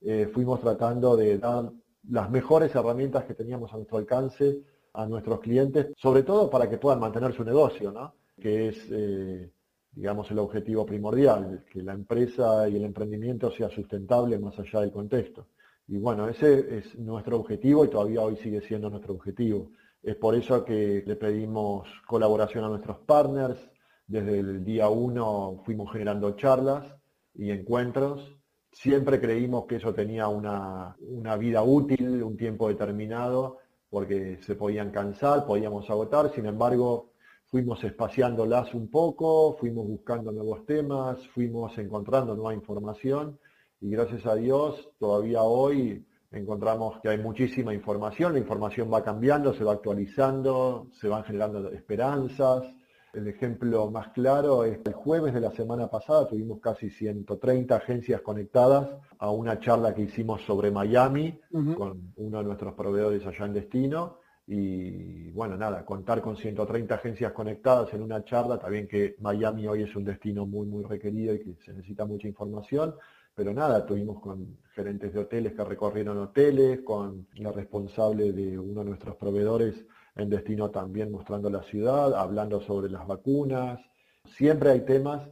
eh, 0.00 0.28
fuimos 0.32 0.60
tratando 0.60 1.16
de 1.16 1.38
dar 1.38 1.70
las 2.10 2.30
mejores 2.30 2.74
herramientas 2.74 3.24
que 3.24 3.34
teníamos 3.34 3.72
a 3.72 3.76
nuestro 3.76 3.98
alcance 3.98 4.62
a 4.94 5.06
nuestros 5.06 5.40
clientes, 5.40 5.88
sobre 5.96 6.22
todo 6.22 6.50
para 6.50 6.68
que 6.68 6.78
puedan 6.78 7.00
mantener 7.00 7.32
su 7.32 7.44
negocio, 7.44 7.92
¿no? 7.92 8.14
que 8.40 8.68
es, 8.68 8.86
eh, 8.90 9.50
digamos, 9.92 10.30
el 10.30 10.38
objetivo 10.38 10.86
primordial, 10.86 11.64
que 11.70 11.82
la 11.82 11.92
empresa 11.92 12.68
y 12.68 12.76
el 12.76 12.84
emprendimiento 12.84 13.50
sea 13.50 13.68
sustentable 13.68 14.38
más 14.38 14.58
allá 14.58 14.80
del 14.80 14.90
contexto. 14.90 15.46
Y 15.86 15.98
bueno, 15.98 16.28
ese 16.28 16.78
es 16.78 16.98
nuestro 16.98 17.38
objetivo 17.38 17.84
y 17.84 17.88
todavía 17.88 18.20
hoy 18.20 18.36
sigue 18.36 18.60
siendo 18.60 18.90
nuestro 18.90 19.14
objetivo. 19.14 19.70
Es 20.02 20.16
por 20.16 20.34
eso 20.34 20.64
que 20.64 21.02
le 21.06 21.16
pedimos 21.16 21.88
colaboración 22.06 22.64
a 22.64 22.68
nuestros 22.68 22.98
partners. 22.98 23.58
Desde 24.06 24.40
el 24.40 24.64
día 24.64 24.88
uno 24.88 25.62
fuimos 25.64 25.92
generando 25.92 26.32
charlas 26.32 26.86
y 27.34 27.50
encuentros. 27.50 28.37
Siempre 28.72 29.20
creímos 29.20 29.66
que 29.66 29.76
eso 29.76 29.92
tenía 29.94 30.28
una, 30.28 30.96
vida 31.38 31.62
útil, 31.62 32.22
un 32.22 32.36
tiempo 32.36 32.68
determinado, 32.68 33.58
porque 33.90 34.38
se 34.42 34.54
podían 34.54 34.90
cansar, 34.90 35.46
podíamos 35.46 35.88
agotar. 35.90 36.30
Sin 36.32 36.46
embargo, 36.46 37.10
fuimos 37.46 37.82
espaciándolas 37.82 38.74
un 38.74 38.90
poco, 38.90 39.56
fuimos 39.58 39.86
buscando 39.86 40.30
nuevos 40.30 40.64
temas, 40.66 41.26
fuimos 41.28 41.76
encontrando 41.78 42.34
nueva 42.34 42.54
información 42.54 43.38
y 43.80 43.90
gracias 43.90 44.26
a 44.26 44.34
Dios 44.34 44.90
todavía 44.98 45.42
hoy 45.42 46.04
encontramos 46.30 47.00
que 47.00 47.08
hay 47.08 47.18
muchísima 47.18 47.72
información, 47.72 48.34
la 48.34 48.38
información 48.38 48.92
va 48.92 49.02
cambiando, 49.02 49.54
se 49.54 49.64
va 49.64 49.72
actualizando, 49.72 50.88
se 50.92 51.08
van 51.08 51.24
generando 51.24 51.70
esperanzas. 51.70 52.64
El 53.12 53.26
ejemplo 53.26 53.90
más 53.90 54.08
claro 54.08 54.64
es 54.64 54.78
que 54.78 54.90
el 54.90 54.94
jueves 54.94 55.32
de 55.32 55.40
la 55.40 55.50
semana 55.50 55.88
pasada 55.88 56.28
tuvimos 56.28 56.60
casi 56.60 56.90
130 56.90 57.74
agencias 57.74 58.20
conectadas 58.20 58.88
a 59.18 59.30
una 59.30 59.58
charla 59.60 59.94
que 59.94 60.02
hicimos 60.02 60.42
sobre 60.42 60.70
Miami 60.70 61.40
con 61.76 62.12
uno 62.16 62.38
de 62.38 62.44
nuestros 62.44 62.74
proveedores 62.74 63.26
allá 63.26 63.46
en 63.46 63.54
destino. 63.54 64.18
Y 64.46 65.30
bueno, 65.32 65.56
nada, 65.56 65.84
contar 65.84 66.22
con 66.22 66.36
130 66.36 66.94
agencias 66.94 67.32
conectadas 67.32 67.92
en 67.92 68.02
una 68.02 68.24
charla, 68.24 68.58
también 68.58 68.88
que 68.88 69.16
Miami 69.20 69.66
hoy 69.66 69.82
es 69.82 69.94
un 69.94 70.04
destino 70.04 70.46
muy, 70.46 70.66
muy 70.66 70.84
requerido 70.84 71.34
y 71.34 71.40
que 71.40 71.54
se 71.64 71.72
necesita 71.72 72.06
mucha 72.06 72.28
información 72.28 72.94
pero 73.38 73.54
nada, 73.54 73.86
tuvimos 73.86 74.20
con 74.20 74.58
gerentes 74.74 75.14
de 75.14 75.20
hoteles 75.20 75.52
que 75.52 75.62
recorrieron 75.62 76.18
hoteles, 76.18 76.80
con 76.80 77.28
la 77.36 77.52
responsable 77.52 78.32
de 78.32 78.58
uno 78.58 78.80
de 78.80 78.86
nuestros 78.86 79.14
proveedores 79.14 79.86
en 80.18 80.28
destino 80.28 80.70
también 80.70 81.10
mostrando 81.10 81.48
la 81.48 81.62
ciudad, 81.62 82.14
hablando 82.14 82.60
sobre 82.60 82.90
las 82.90 83.06
vacunas. 83.06 83.80
Siempre 84.26 84.70
hay 84.70 84.80
temas 84.84 85.28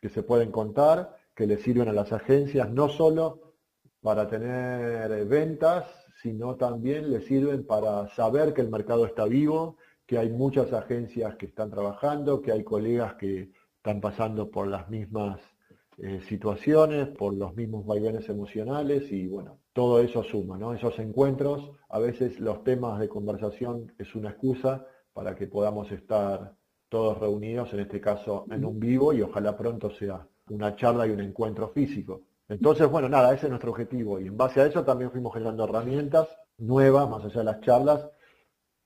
que 0.00 0.08
se 0.08 0.22
pueden 0.22 0.52
contar, 0.52 1.16
que 1.34 1.46
le 1.46 1.56
sirven 1.58 1.88
a 1.88 1.92
las 1.92 2.12
agencias, 2.12 2.70
no 2.70 2.88
solo 2.88 3.54
para 4.00 4.28
tener 4.28 5.24
ventas, 5.26 5.86
sino 6.22 6.56
también 6.56 7.10
le 7.10 7.22
sirven 7.22 7.66
para 7.66 8.08
saber 8.08 8.52
que 8.52 8.60
el 8.60 8.70
mercado 8.70 9.06
está 9.06 9.24
vivo, 9.24 9.76
que 10.06 10.18
hay 10.18 10.30
muchas 10.30 10.72
agencias 10.72 11.36
que 11.36 11.46
están 11.46 11.70
trabajando, 11.70 12.42
que 12.42 12.52
hay 12.52 12.64
colegas 12.64 13.14
que 13.14 13.50
están 13.76 14.00
pasando 14.00 14.50
por 14.50 14.68
las 14.68 14.88
mismas 14.90 15.40
eh, 15.96 16.20
situaciones, 16.28 17.08
por 17.08 17.34
los 17.34 17.54
mismos 17.56 17.86
vaivenes 17.86 18.28
emocionales 18.28 19.10
y 19.10 19.26
bueno, 19.26 19.58
todo 19.78 20.00
eso 20.00 20.24
suma, 20.24 20.58
¿no? 20.58 20.74
Esos 20.74 20.98
encuentros, 20.98 21.70
a 21.88 22.00
veces 22.00 22.40
los 22.40 22.64
temas 22.64 22.98
de 22.98 23.08
conversación 23.08 23.92
es 23.96 24.12
una 24.16 24.30
excusa 24.30 24.84
para 25.12 25.36
que 25.36 25.46
podamos 25.46 25.88
estar 25.92 26.52
todos 26.88 27.16
reunidos, 27.16 27.72
en 27.74 27.80
este 27.80 28.00
caso 28.00 28.44
en 28.50 28.64
un 28.64 28.80
vivo 28.80 29.12
y 29.12 29.22
ojalá 29.22 29.56
pronto 29.56 29.88
sea 29.92 30.26
una 30.50 30.74
charla 30.74 31.06
y 31.06 31.10
un 31.10 31.20
encuentro 31.20 31.68
físico. 31.68 32.22
Entonces, 32.48 32.90
bueno, 32.90 33.08
nada, 33.08 33.32
ese 33.32 33.46
es 33.46 33.50
nuestro 33.50 33.70
objetivo 33.70 34.18
y 34.18 34.26
en 34.26 34.36
base 34.36 34.60
a 34.60 34.66
eso 34.66 34.82
también 34.82 35.12
fuimos 35.12 35.32
generando 35.32 35.62
herramientas 35.62 36.26
nuevas, 36.56 37.08
más 37.08 37.24
allá 37.26 37.38
de 37.38 37.44
las 37.44 37.60
charlas, 37.60 38.10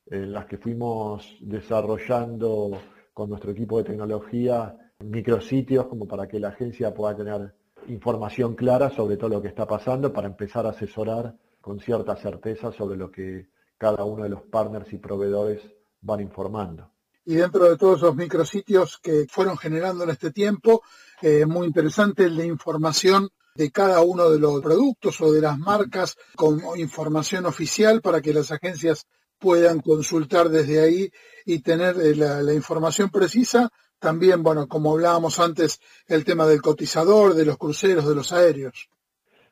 en 0.05 0.31
las 0.31 0.45
que 0.45 0.59
fuimos 0.59 1.39
desarrollando 1.41 2.71
con 3.15 3.31
nuestro 3.31 3.53
equipo 3.53 3.79
de 3.79 3.85
tecnología 3.85 4.77
micrositios 4.99 5.87
como 5.87 6.07
para 6.07 6.29
que 6.29 6.39
la 6.39 6.49
agencia 6.49 6.93
pueda 6.93 7.17
tener 7.17 7.55
información 7.89 8.55
clara 8.55 8.91
sobre 8.91 9.17
todo 9.17 9.31
lo 9.31 9.43
que 9.43 9.49
está 9.49 9.67
pasando 9.67 10.13
para 10.13 10.29
empezar 10.29 10.67
a 10.67 10.71
asesorar 10.71 11.37
con 11.61 11.81
cierta 11.81 12.17
certeza 12.17 12.73
sobre 12.73 12.97
lo 12.97 13.11
que 13.11 13.49
cada 13.79 14.05
uno 14.05 14.25
de 14.25 14.29
los 14.31 14.43
partners 14.43 14.93
y 14.93 14.99
proveedores 14.99 15.61
van 16.01 16.21
informando. 16.21 16.91
Y 17.25 17.35
dentro 17.35 17.69
de 17.69 17.77
todos 17.77 17.99
esos 17.99 18.17
micrositios 18.17 18.99
que 18.99 19.27
fueron 19.29 19.57
generando 19.57 20.05
en 20.05 20.11
este 20.11 20.33
tiempo, 20.33 20.83
eh, 21.21 21.47
muy 21.47 21.69
interesante 21.69 22.29
de 22.29 22.47
información 22.47 23.29
de 23.55 23.71
cada 23.71 24.01
uno 24.01 24.31
de 24.31 24.39
los 24.39 24.61
productos 24.61 25.21
o 25.21 25.31
de 25.31 25.41
las 25.41 25.59
marcas 25.59 26.17
con 26.35 26.61
información 26.77 27.47
oficial 27.47 28.01
para 28.01 28.21
que 28.21 28.33
las 28.33 28.51
agencias 28.51 29.07
puedan 29.39 29.81
consultar 29.81 30.49
desde 30.49 30.81
ahí 30.81 31.11
y 31.45 31.61
tener 31.61 31.97
eh, 32.01 32.15
la, 32.15 32.55
información 32.55 33.11
precisa. 33.11 33.71
También, 34.03 34.43
bueno, 34.43 34.67
como 34.67 34.91
hablábamos 34.91 35.39
antes, 35.39 35.81
el 36.09 36.25
tema 36.25 36.45
del 36.45 36.61
cotizador, 36.61 37.35
de 37.35 37.45
los 37.45 37.57
cruceros, 37.57 38.09
de 38.09 38.17
los 38.17 38.33
aéreos. 38.33 38.91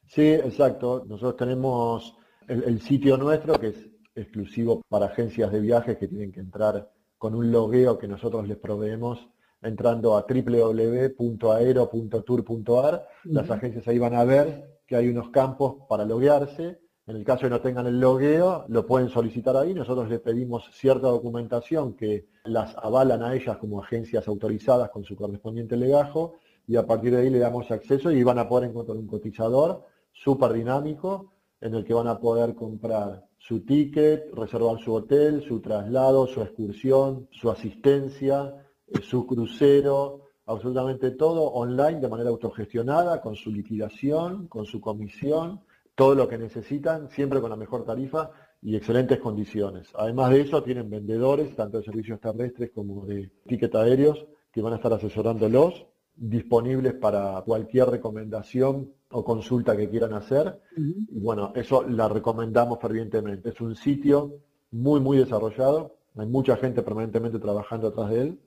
Sí, 0.09 0.27
exacto. 0.27 1.05
Nosotros 1.07 1.37
tenemos 1.37 2.17
el, 2.49 2.81
sitio 2.81 3.17
nuestro 3.17 3.61
que 3.61 3.69
es 3.69 3.77
exclusivo 4.13 4.83
para 4.89 5.07
agencias 5.07 5.53
de 5.53 5.61
viajes 5.61 5.99
que 5.99 6.09
tienen 6.09 6.33
que 6.33 6.41
entrar 6.41 6.91
con 7.17 7.37
un 7.37 7.53
logueo 7.53 7.97
que 7.97 8.09
nosotros 8.09 8.49
les 8.49 8.57
proveemos 8.57 9.29
entrando 9.63 10.17
a 10.17 10.27
www.aero.tour.ar. 10.29 13.09
Las 13.27 13.51
agencias 13.53 13.87
ahí 13.87 14.01
van 14.01 14.15
a 14.15 14.25
ver 14.25 14.81
que 14.85 14.97
hay 14.97 15.07
unos 15.07 15.31
campos 15.31 15.85
para 15.89 16.05
loguearse 16.05 16.81
en 17.11 17.17
el 17.17 17.25
caso 17.25 17.47
de 17.47 17.51
no 17.51 17.61
tengan 17.61 17.87
el 17.89 17.99
logueo, 17.99 18.65
lo 18.69 18.87
pueden 18.87 19.09
solicitar 19.09 19.57
ahí. 19.57 19.75
Nosotros 19.75 20.09
les 20.09 20.21
pedimos 20.21 20.71
cierta 20.73 21.09
documentación 21.09 21.95
que 21.95 22.29
las 22.45 22.77
avalan 22.77 23.23
a 23.25 23.35
ellas 23.35 23.59
como 23.59 23.83
agencias 23.83 24.29
autorizadas 24.29 24.91
con 24.91 25.03
su 25.03 25.17
correspondiente 25.17 25.77
legajo 25.77 26.35
y 26.69 26.77
a 26.77 26.87
partir 26.87 27.11
de 27.11 27.23
ahí 27.23 27.31
le 27.31 27.41
damos 27.41 27.69
acceso 27.73 28.13
y 28.13 28.23
van 28.23 28.39
a 28.39 28.49
poder 28.49 28.71
encontrar 28.71 28.97
un 28.97 29.09
cotizador 29.09 29.85
súper 30.13 30.53
dinámico 30.53 31.33
en 31.61 31.75
el 31.75 31.85
que 31.85 31.95
van 31.95 32.07
a 32.07 32.21
poder 32.21 32.55
comprar 32.55 33.27
su 33.39 33.65
ticket, 33.65 34.33
reservar 34.33 34.79
su 34.79 34.95
hotel, 34.95 35.43
su 35.43 35.61
traslado, 35.61 36.29
su 36.29 36.41
excursión, 36.43 37.27
su 37.33 37.51
asistencia, 37.51 38.55
eh, 38.87 39.01
su 39.03 39.27
crucero, 39.27 40.27
absolutamente 40.47 41.11
todo 41.11 41.43
online 41.43 41.99
de 41.99 42.09
manera 42.09 42.31
autogestionada, 42.31 43.21
con 43.21 43.35
su 43.35 43.51
liquidación, 43.51 44.47
con 44.47 44.65
su 44.65 44.81
comisión 44.81 45.61
todo 46.01 46.15
lo 46.15 46.27
que 46.27 46.39
necesitan, 46.39 47.11
siempre 47.11 47.43
con 47.43 47.51
la 47.51 47.57
mejor 47.57 47.85
tarifa 47.85 48.31
y 48.63 48.75
excelentes 48.75 49.19
condiciones. 49.19 49.93
Además 49.95 50.31
de 50.31 50.41
eso, 50.41 50.63
tienen 50.63 50.89
vendedores, 50.89 51.55
tanto 51.55 51.77
de 51.77 51.85
servicios 51.85 52.19
terrestres 52.19 52.71
como 52.75 53.05
de 53.05 53.31
ticket 53.47 53.75
aéreos, 53.75 54.27
que 54.51 54.63
van 54.63 54.73
a 54.73 54.77
estar 54.77 54.95
asesorándolos, 54.95 55.85
disponibles 56.17 56.95
para 56.95 57.43
cualquier 57.43 57.91
recomendación 57.91 58.91
o 59.11 59.23
consulta 59.23 59.77
que 59.77 59.91
quieran 59.91 60.15
hacer. 60.15 60.59
Y 60.75 61.21
bueno, 61.21 61.53
eso 61.55 61.83
la 61.87 62.09
recomendamos 62.09 62.79
fervientemente. 62.81 63.51
Es 63.51 63.61
un 63.61 63.77
sitio 63.77 64.37
muy, 64.71 65.01
muy 65.01 65.19
desarrollado. 65.19 65.97
Hay 66.17 66.29
mucha 66.29 66.57
gente 66.57 66.81
permanentemente 66.81 67.39
trabajando 67.39 67.89
atrás 67.89 68.09
de 68.09 68.23
él. 68.23 68.41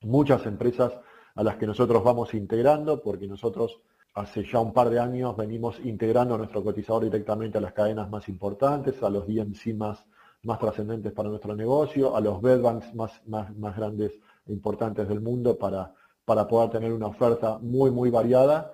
Muchas 0.00 0.46
empresas 0.46 0.94
a 1.34 1.42
las 1.42 1.58
que 1.58 1.66
nosotros 1.66 2.02
vamos 2.02 2.32
integrando, 2.32 3.02
porque 3.02 3.28
nosotros 3.28 3.82
hace 4.16 4.44
ya 4.50 4.60
un 4.60 4.72
par 4.72 4.88
de 4.88 4.98
años 4.98 5.36
venimos 5.36 5.78
integrando 5.84 6.38
nuestro 6.38 6.64
cotizador 6.64 7.04
directamente 7.04 7.58
a 7.58 7.60
las 7.60 7.74
cadenas 7.74 8.08
más 8.10 8.28
importantes, 8.30 9.02
a 9.02 9.10
los 9.10 9.26
DMC 9.26 9.74
más, 9.76 10.04
más 10.42 10.58
trascendentes 10.58 11.12
para 11.12 11.28
nuestro 11.28 11.54
negocio, 11.54 12.16
a 12.16 12.20
los 12.22 12.40
bedbanks 12.40 12.94
más, 12.94 13.20
más, 13.26 13.54
más 13.56 13.76
grandes 13.76 14.12
e 14.46 14.52
importantes 14.52 15.06
del 15.06 15.20
mundo 15.20 15.58
para, 15.58 15.92
para 16.24 16.48
poder 16.48 16.70
tener 16.70 16.94
una 16.94 17.08
oferta 17.08 17.58
muy, 17.58 17.90
muy 17.90 18.08
variada 18.08 18.72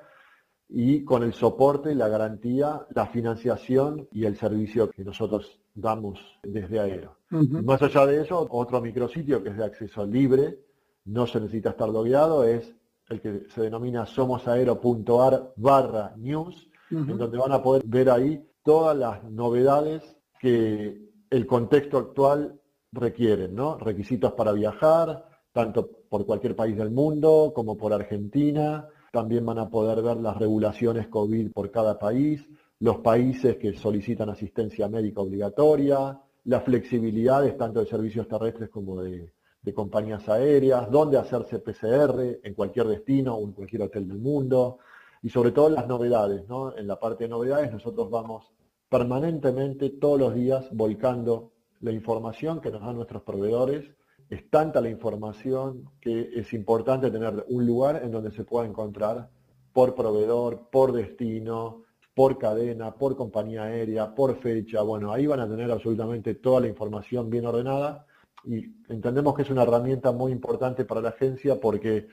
y 0.69 1.03
con 1.05 1.25
el 1.25 1.35
soporte, 1.35 1.93
la 1.97 2.07
garantía, 2.07 2.87
la 2.91 3.07
financiación 3.07 4.09
y 4.13 4.27
el 4.27 4.37
servicio 4.37 4.91
que 4.91 5.05
nosotros 5.05 5.61
damos 5.75 6.21
desde 6.45 6.79
Aero. 6.79 7.17
Más 7.31 7.83
allá 7.83 8.07
de 8.07 8.23
eso, 8.23 8.47
otro 8.49 8.81
micrositio 8.81 9.43
que 9.43 9.49
es 9.49 9.57
de 9.57 9.65
acceso 9.65 10.07
libre, 10.07 10.61
no 11.05 11.27
se 11.27 11.41
necesita 11.41 11.71
estar 11.71 11.89
logueado, 11.89 12.45
es 12.45 12.73
el 13.13 13.21
que 13.21 13.47
se 13.51 13.63
denomina 13.63 14.07
somosaero.ar 14.07 15.53
barra 15.57 16.15
news, 16.17 16.69
en 16.91 17.17
donde 17.17 17.39
van 17.39 17.53
a 17.53 17.63
poder 17.63 17.83
ver 17.87 18.11
ahí 18.11 18.45
todas 18.63 18.97
las 18.97 19.25
novedades 19.25 20.03
que 20.41 21.11
el 21.31 21.47
contexto 21.47 21.99
actual 21.99 22.61
requiere, 22.93 23.49
¿no? 23.49 23.79
Requisitos 23.79 24.33
para 24.33 24.53
viajar, 24.53 25.25
tanto 25.53 25.89
por 26.09 26.27
cualquier 26.27 26.55
país 26.55 26.77
del 26.77 26.91
mundo 26.91 27.53
como 27.55 27.77
por 27.77 27.93
Argentina. 27.93 28.89
También 29.13 29.45
van 29.47 29.59
a 29.59 29.69
poder 29.69 30.03
ver 30.03 30.17
las 30.19 30.37
regulaciones 30.37 31.09
COVID 31.09 31.53
por 31.53 31.71
cada 31.71 31.99
país, 31.99 32.47
los 32.81 32.99
países 32.99 33.57
que 33.57 33.75
solicitan 33.75 34.31
asistencia 34.31 34.89
médica 34.89 35.21
obligatoria, 35.21 36.19
las 36.45 36.65
flexibilidades 36.65 37.57
tanto 37.57 37.81
de 37.81 37.87
servicios 37.87 38.27
terrestres 38.27 38.69
como 38.71 39.03
de, 39.03 39.33
de 39.63 39.73
compañías 39.73 40.29
aéreas, 40.29 40.91
dónde 40.91 41.17
hacerse 41.17 41.61
PCR 41.61 42.41
en 42.43 42.55
cualquier 42.55 42.89
destino 42.89 43.37
o 43.37 43.45
en 43.45 43.53
cualquier 43.53 43.83
hotel 43.83 44.09
del 44.09 44.19
mundo, 44.19 44.79
y 45.23 45.29
sobre 45.29 45.53
todo 45.53 45.69
las 45.71 45.87
novedades. 45.87 46.49
¿no? 46.49 46.77
En 46.77 46.89
la 46.89 46.99
parte 46.99 47.25
de 47.25 47.31
novedades 47.31 47.71
nosotros 47.71 48.11
vamos 48.11 48.53
permanentemente, 48.89 49.91
todos 49.91 50.19
los 50.19 50.35
días, 50.35 50.67
volcando 50.73 51.53
la 51.81 51.93
información 51.93 52.61
que 52.61 52.71
nos 52.71 52.83
dan 52.83 52.97
nuestros 52.97 53.23
proveedores. 53.23 53.89
Es 54.29 54.51
tanta 54.51 54.81
la 54.81 54.91
información 54.91 55.91
que 56.01 56.31
es 56.35 56.53
importante 56.53 57.11
tener 57.11 57.45
un 57.49 57.67
lugar 57.67 58.03
en 58.03 58.11
donde 58.11 58.33
se 58.33 58.45
pueda 58.45 58.67
encontrar 58.67 59.31
por 59.73 59.95
proveedor, 59.95 60.69
por 60.71 60.93
destino, 60.93 61.85
por 62.15 62.37
cadena, 62.37 62.95
por 62.95 63.17
compañía 63.17 63.65
aérea, 63.65 64.15
por 64.15 64.37
fecha. 64.37 64.83
Bueno, 64.83 65.13
ahí 65.13 65.27
van 65.27 65.41
a 65.41 65.49
tener 65.49 65.71
absolutamente 65.71 66.35
toda 66.35 66.61
la 66.61 66.69
información 66.69 67.31
bien 67.31 67.47
ordenada 67.47 68.07
y 68.45 68.65
entendemos 68.89 69.35
que 69.35 69.43
es 69.43 69.51
una 69.51 69.63
herramienta 69.63 70.13
muy 70.13 70.33
importante 70.33 70.85
para 70.85 71.01
la 71.01 71.11
agencia 71.11 71.61
porque 71.61 72.09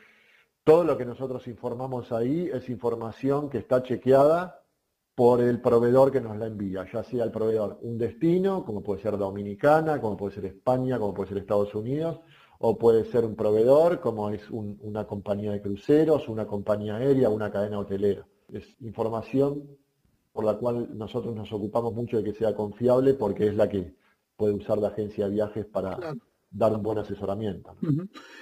todo 0.64 0.84
lo 0.84 0.98
que 0.98 1.06
nosotros 1.06 1.48
informamos 1.48 2.12
ahí 2.12 2.50
es 2.54 2.70
información 2.70 3.50
que 3.50 3.60
está 3.60 3.82
chequeada 3.82 4.62
por 5.16 5.42
el 5.42 5.60
proveedor 5.60 6.12
que 6.12 6.22
nos 6.22 6.38
la 6.38 6.48
envía, 6.48 6.86
ya 6.92 7.04
sea 7.04 7.26
el 7.26 7.32
proveedor 7.32 7.80
un 7.82 7.98
destino, 7.98 8.64
como 8.64 8.82
puede 8.82 9.02
ser 9.02 9.18
Dominicana, 9.18 10.00
como 10.00 10.16
puede 10.16 10.36
ser 10.36 10.46
España, 10.46 10.98
como 10.98 11.14
puede 11.14 11.30
ser 11.30 11.40
Estados 11.40 11.76
Unidos, 11.76 12.22
o 12.60 12.78
puede 12.78 13.04
ser 13.06 13.26
un 13.26 13.36
proveedor 13.36 14.00
como 14.00 14.30
es 14.30 14.50
una 14.50 15.06
compañía 15.06 15.52
de 15.52 15.62
cruceros, 15.62 16.30
una 16.30 16.46
compañía 16.46 16.96
aérea, 16.98 17.30
una 17.30 17.52
cadena 17.52 17.80
hotelera. 17.80 18.26
Es 18.52 18.76
información 18.82 19.78
por 20.32 20.46
la 20.46 20.54
cual 20.56 20.98
nosotros 20.98 21.36
nos 21.36 21.52
ocupamos 21.52 21.94
mucho 21.94 22.18
de 22.18 22.24
que 22.24 22.34
sea 22.34 22.54
confiable 22.56 23.14
porque 23.14 23.48
es 23.48 23.56
la 23.56 23.68
que 23.68 23.96
puede 24.40 24.54
usar 24.54 24.78
la 24.78 24.88
agencia 24.88 25.26
de 25.26 25.32
viajes 25.32 25.66
para 25.66 26.16
dar 26.50 26.72
un 26.72 26.82
buen 26.82 26.98
asesoramiento. 26.98 27.76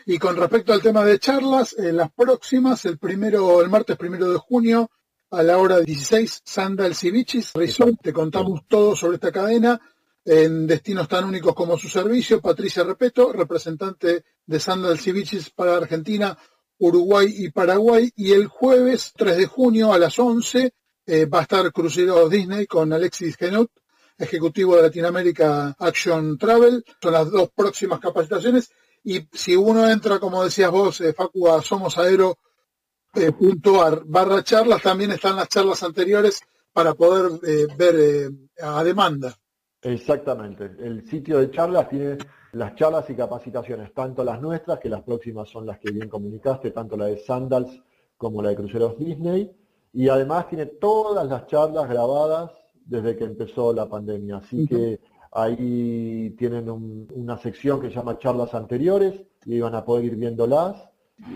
Y 0.06 0.20
con 0.20 0.38
respecto 0.38 0.72
al 0.72 0.82
tema 0.82 1.04
de 1.04 1.18
charlas, 1.18 1.76
en 1.76 1.98
las 1.98 2.12
próximas, 2.12 2.86
el 2.86 3.00
primero, 3.00 3.60
el 3.62 3.70
martes 3.70 3.98
primero 3.98 4.32
de 4.32 4.38
junio, 4.38 4.92
a 5.32 5.42
la 5.42 5.58
hora 5.58 5.80
16, 5.80 6.44
Sandal 6.46 6.94
Civichis 6.94 7.54
Resort, 7.54 8.00
te 8.02 8.14
contamos 8.14 8.62
todo 8.68 8.96
sobre 8.96 9.16
esta 9.16 9.32
cadena 9.32 9.82
en 10.24 10.68
destinos 10.68 11.08
tan 11.08 11.26
únicos 11.26 11.56
como 11.56 11.78
su 11.80 11.90
servicio. 11.90 12.40
Patricia 12.42 12.84
Repeto, 12.84 13.34
representante 13.34 14.24
de 14.46 14.60
Sandal 14.60 15.00
Civichis 15.00 15.50
para 15.50 15.78
Argentina, 15.78 16.38
Uruguay 16.78 17.34
y 17.40 17.50
Paraguay. 17.50 18.12
Y 18.16 18.34
el 18.34 18.46
jueves 18.46 19.14
3 19.18 19.36
de 19.36 19.48
junio 19.48 19.92
a 19.92 19.98
las 19.98 20.18
11 20.20 20.74
eh, 21.08 21.26
va 21.26 21.40
a 21.40 21.42
estar 21.42 21.72
Crucero 21.74 22.30
Disney 22.30 22.68
con 22.68 22.94
Alexis 22.94 23.36
Genot 23.36 23.72
ejecutivo 24.18 24.76
de 24.76 24.82
Latinoamérica 24.84 25.76
Action 25.80 26.38
Travel. 26.38 26.84
Son 27.02 27.14
las 27.14 27.32
dos 27.32 27.50
próximas 27.56 28.00
capacitaciones. 28.00 28.70
Y 29.04 29.28
si 29.32 29.56
uno 29.56 29.90
entra, 29.90 30.20
como 30.20 30.44
decías 30.44 30.70
vos, 30.72 31.02
eh, 31.02 31.14
Facu, 31.14 31.48
a 31.48 31.62
somosaero.ar 31.62 34.04
barra 34.06 34.44
charlas, 34.44 34.82
también 34.82 35.12
están 35.12 35.36
las 35.36 35.50
charlas 35.50 35.84
anteriores 35.84 36.42
para 36.74 36.94
poder 36.94 37.40
eh, 37.48 37.68
ver 37.78 37.96
eh, 37.98 38.30
a 38.62 38.84
demanda. 38.84 39.36
Exactamente. 39.82 40.72
El 40.80 41.08
sitio 41.08 41.40
de 41.40 41.52
charlas 41.52 41.88
tiene 41.90 42.18
las 42.54 42.76
charlas 42.76 43.10
y 43.10 43.16
capacitaciones, 43.16 43.94
tanto 43.94 44.24
las 44.24 44.42
nuestras, 44.42 44.80
que 44.80 44.90
las 44.90 45.04
próximas 45.04 45.50
son 45.50 45.66
las 45.66 45.80
que 45.80 45.92
bien 45.92 46.10
comunicaste, 46.10 46.72
tanto 46.72 46.98
la 46.98 47.06
de 47.06 47.20
Sandals 47.20 47.82
como 48.18 48.42
la 48.42 48.50
de 48.50 48.56
Cruceros 48.56 48.98
Disney, 48.98 49.52
y 49.94 50.10
además 50.10 50.50
tiene 50.50 50.66
todas 50.66 51.28
las 51.28 51.46
charlas 51.48 51.88
grabadas 51.88 52.52
desde 52.88 53.16
que 53.16 53.26
empezó 53.26 53.74
la 53.74 53.88
pandemia. 53.88 54.38
Así 54.38 54.66
que 54.68 55.00
ahí 55.32 56.34
tienen 56.38 56.70
una 56.70 57.38
sección 57.38 57.82
que 57.82 57.90
se 57.90 57.96
llama 57.96 58.18
charlas 58.18 58.54
anteriores 58.54 59.22
y 59.46 59.60
van 59.60 59.76
a 59.76 59.86
poder 59.86 60.06
ir 60.06 60.16
viéndolas. 60.16 60.90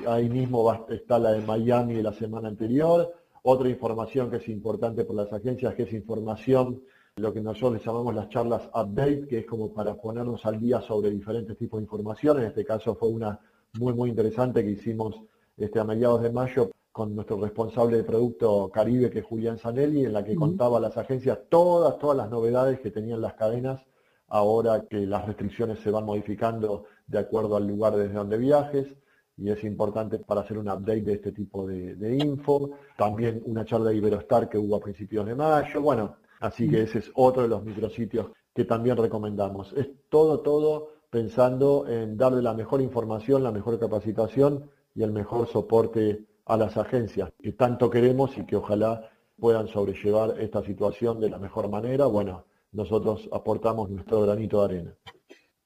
Ahí 0.07 0.29
mismo 0.29 0.85
está 0.89 1.19
la 1.19 1.31
de 1.31 1.41
Miami 1.41 1.95
de 1.95 2.03
la 2.03 2.13
semana 2.13 2.47
anterior. 2.47 3.13
Otra 3.43 3.69
información 3.69 4.29
que 4.29 4.37
es 4.37 4.47
importante 4.49 5.03
por 5.03 5.15
las 5.15 5.33
agencias, 5.33 5.73
que 5.73 5.83
es 5.83 5.93
información, 5.93 6.81
lo 7.15 7.33
que 7.33 7.41
nosotros 7.41 7.73
les 7.73 7.85
llamamos 7.85 8.15
las 8.15 8.29
charlas 8.29 8.69
update, 8.73 9.27
que 9.27 9.39
es 9.39 9.45
como 9.45 9.73
para 9.73 9.95
ponernos 9.95 10.45
al 10.45 10.59
día 10.59 10.81
sobre 10.81 11.09
diferentes 11.09 11.57
tipos 11.57 11.79
de 11.79 11.83
información. 11.83 12.39
En 12.39 12.45
este 12.45 12.63
caso 12.63 12.95
fue 12.95 13.09
una 13.09 13.39
muy, 13.79 13.93
muy 13.93 14.09
interesante 14.09 14.63
que 14.63 14.71
hicimos 14.71 15.19
este, 15.57 15.79
a 15.79 15.83
mediados 15.83 16.21
de 16.21 16.31
mayo 16.31 16.71
con 16.91 17.15
nuestro 17.15 17.39
responsable 17.39 17.97
de 17.97 18.03
producto 18.03 18.69
Caribe, 18.73 19.09
que 19.09 19.19
es 19.19 19.25
Julián 19.25 19.57
Zanelli, 19.57 20.05
en 20.05 20.13
la 20.13 20.23
que 20.23 20.35
contaba 20.35 20.77
a 20.77 20.81
las 20.81 20.97
agencias 20.97 21.39
todas, 21.49 21.97
todas 21.97 22.17
las 22.17 22.29
novedades 22.29 22.79
que 22.79 22.91
tenían 22.91 23.21
las 23.21 23.33
cadenas 23.33 23.81
ahora 24.27 24.85
que 24.89 25.05
las 25.05 25.25
restricciones 25.25 25.79
se 25.79 25.91
van 25.91 26.05
modificando 26.05 26.85
de 27.05 27.19
acuerdo 27.19 27.57
al 27.57 27.67
lugar 27.67 27.95
desde 27.95 28.13
donde 28.13 28.37
viajes 28.37 28.95
y 29.37 29.49
es 29.49 29.63
importante 29.63 30.19
para 30.19 30.41
hacer 30.41 30.57
un 30.57 30.69
update 30.69 31.01
de 31.01 31.13
este 31.13 31.31
tipo 31.31 31.65
de, 31.65 32.15
info. 32.15 32.71
También 32.97 33.41
una 33.45 33.65
charla 33.65 33.89
de 33.89 33.97
Iberostar 33.97 34.47
que 34.47 34.57
hubo 34.57 34.75
a 34.75 34.79
principios 34.79 35.25
de 35.25 35.35
mayo. 35.35 35.81
Bueno, 35.81 36.15
así 36.39 36.69
que 36.69 36.83
ese 36.83 36.99
es 36.99 37.11
otro 37.15 37.41
de 37.43 37.49
los 37.49 37.63
micrositios 37.63 38.27
que 38.53 38.65
también 38.65 38.97
recomendamos. 38.97 39.73
Es 39.73 39.89
todo, 40.09 40.41
todo 40.41 40.89
pensando 41.09 41.87
en 41.87 42.17
darle 42.17 42.41
la 42.41 42.53
mejor 42.53 42.81
información, 42.81 43.43
la 43.43 43.51
mejor 43.51 43.79
capacitación 43.79 44.69
y 44.93 45.03
el 45.03 45.11
mejor 45.11 45.47
soporte 45.47 46.25
a 46.51 46.57
las 46.57 46.75
agencias 46.75 47.31
que 47.41 47.53
tanto 47.53 47.89
queremos 47.89 48.37
y 48.37 48.45
que 48.45 48.57
ojalá 48.57 49.09
puedan 49.39 49.69
sobrellevar 49.69 50.37
esta 50.41 50.61
situación 50.61 51.17
de 51.21 51.29
la 51.29 51.39
mejor 51.39 51.69
manera. 51.69 52.07
Bueno, 52.07 52.43
nosotros 52.73 53.29
aportamos 53.31 53.89
nuestro 53.89 54.23
granito 54.23 54.59
de 54.59 54.65
arena. 54.65 54.95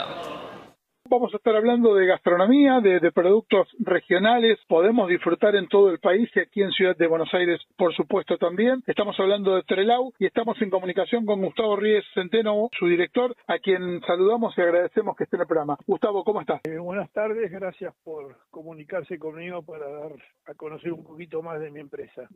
Vamos 1.07 1.31
a 1.31 1.37
estar 1.37 1.55
hablando 1.55 1.93
de 1.93 2.07
gastronomía, 2.07 2.81
de, 2.81 3.11
productos 3.11 3.67
regionales, 3.79 4.57
podemos 4.67 5.07
disfrutar 5.07 5.55
en 5.55 5.67
todo 5.67 5.91
el 5.91 5.99
país 5.99 6.27
y 6.35 6.39
aquí 6.39 6.63
en 6.63 6.71
Ciudad 6.71 6.97
de 6.97 7.05
Buenos 7.05 7.31
Aires, 7.35 7.61
por 7.77 7.95
supuesto, 7.95 8.37
también. 8.39 8.81
Estamos 8.87 9.17
hablando 9.19 9.55
de 9.55 9.61
Trelau 9.61 10.11
y 10.17 10.25
estamos 10.25 10.59
en 10.59 10.71
comunicación 10.71 11.23
con 11.23 11.39
Gustavo 11.41 11.75
Ríez 11.75 12.03
Centeno, 12.15 12.69
su 12.77 12.87
director, 12.87 13.35
a 13.45 13.59
quien 13.59 14.01
saludamos 14.07 14.57
y 14.57 14.61
agradecemos 14.61 15.15
que 15.15 15.25
esté 15.25 15.37
en 15.37 15.41
el 15.43 15.47
programa. 15.47 15.77
Gustavo, 15.85 16.23
¿cómo 16.23 16.41
estás? 16.41 16.61
Eh, 16.65 16.79
buenas 16.79 17.11
tardes, 17.11 17.51
gracias 17.51 17.93
por 18.03 18.35
comunicarse 18.49 19.19
conmigo 19.19 19.61
para 19.61 19.87
dar 19.87 20.11
a 20.47 20.55
conocer 20.55 20.91
un 20.91 21.03
poquito 21.03 21.43
más 21.43 21.59
de 21.59 21.69
mi 21.69 21.79
empresa. 21.79 22.27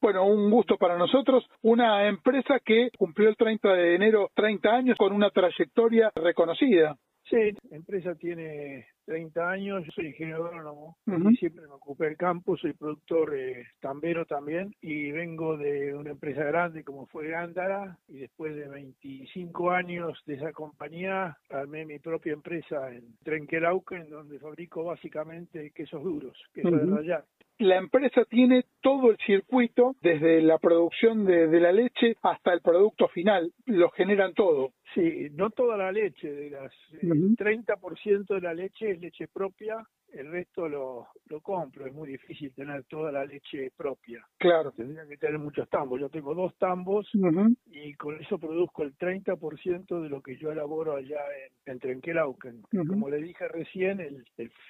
Bueno, 0.00 0.24
un 0.24 0.50
gusto 0.50 0.76
para 0.78 0.96
nosotros. 0.96 1.44
Una 1.62 2.08
empresa 2.08 2.58
que 2.64 2.90
cumplió 2.96 3.28
el 3.28 3.36
30 3.36 3.72
de 3.72 3.94
enero 3.94 4.30
30 4.34 4.70
años 4.70 4.96
con 4.98 5.12
una 5.12 5.30
trayectoria 5.30 6.10
reconocida. 6.14 6.96
Sí, 7.30 7.54
la 7.70 7.76
empresa 7.76 8.16
tiene 8.16 8.86
30 9.04 9.50
años, 9.50 9.84
yo 9.84 9.92
soy 9.92 10.06
ingeniero 10.08 10.46
agrónomo, 10.46 10.96
siempre 11.38 11.64
me 11.68 11.74
ocupé 11.74 12.06
del 12.06 12.16
campo, 12.16 12.56
soy 12.56 12.72
productor 12.72 13.36
eh, 13.36 13.66
tambero 13.78 14.26
también 14.26 14.74
y 14.80 15.12
vengo 15.12 15.56
de 15.56 15.94
una 15.94 16.10
empresa 16.10 16.42
grande 16.42 16.82
como 16.82 17.06
fue 17.06 17.28
Gándara 17.28 17.98
y 18.08 18.18
después 18.18 18.56
de 18.56 18.66
25 18.66 19.70
años 19.70 20.20
de 20.26 20.34
esa 20.34 20.52
compañía 20.52 21.38
armé 21.50 21.86
mi 21.86 22.00
propia 22.00 22.32
empresa 22.32 22.92
en 22.92 23.16
Trenquelauquen 23.22 24.10
donde 24.10 24.40
fabrico 24.40 24.82
básicamente 24.82 25.70
quesos 25.70 26.02
duros, 26.02 26.36
quesos 26.52 26.72
de 26.72 26.96
rallar 26.96 27.24
la 27.60 27.76
empresa 27.76 28.24
tiene 28.24 28.64
todo 28.80 29.10
el 29.10 29.18
circuito, 29.18 29.94
desde 30.00 30.40
la 30.42 30.58
producción 30.58 31.24
de, 31.24 31.60
la 31.60 31.72
leche 31.72 32.16
hasta 32.22 32.52
el 32.52 32.62
producto 32.62 33.08
final, 33.08 33.52
lo 33.66 33.90
generan 33.90 34.32
todo. 34.34 34.72
Sí, 34.94 35.28
no 35.32 35.50
toda 35.50 35.76
la 35.76 35.92
leche, 35.92 36.30
de 36.30 36.50
las, 36.50 36.72
el 37.00 37.36
30% 37.36 38.26
de 38.26 38.40
la 38.40 38.54
leche 38.54 38.90
es 38.90 39.00
leche 39.00 39.28
propia, 39.28 39.86
el 40.12 40.30
resto 40.30 40.68
lo, 40.68 41.08
lo 41.26 41.40
compro, 41.40 41.86
es 41.86 41.92
muy 41.92 42.08
difícil 42.08 42.52
tener 42.52 42.84
toda 42.84 43.12
la 43.12 43.24
leche 43.24 43.70
propia. 43.76 44.24
Claro. 44.38 44.72
Tendría 44.72 45.06
que 45.06 45.16
tener 45.16 45.38
muchos 45.38 45.68
tambos. 45.68 46.00
Yo 46.00 46.08
tengo 46.08 46.34
dos 46.34 46.56
tambos 46.58 47.08
y 47.66 47.94
con 47.94 48.20
eso 48.20 48.38
produzco 48.38 48.82
el 48.82 48.96
30% 48.96 50.02
de 50.02 50.08
lo 50.08 50.20
que 50.22 50.36
yo 50.36 50.50
elaboro 50.50 50.96
allá 50.96 51.20
en, 51.66 51.72
en 51.72 51.78
Trenquelauquen. 51.78 52.62
Como 52.88 53.08
le 53.08 53.18
dije 53.18 53.46
recién, 53.48 54.00
el, 54.00 54.24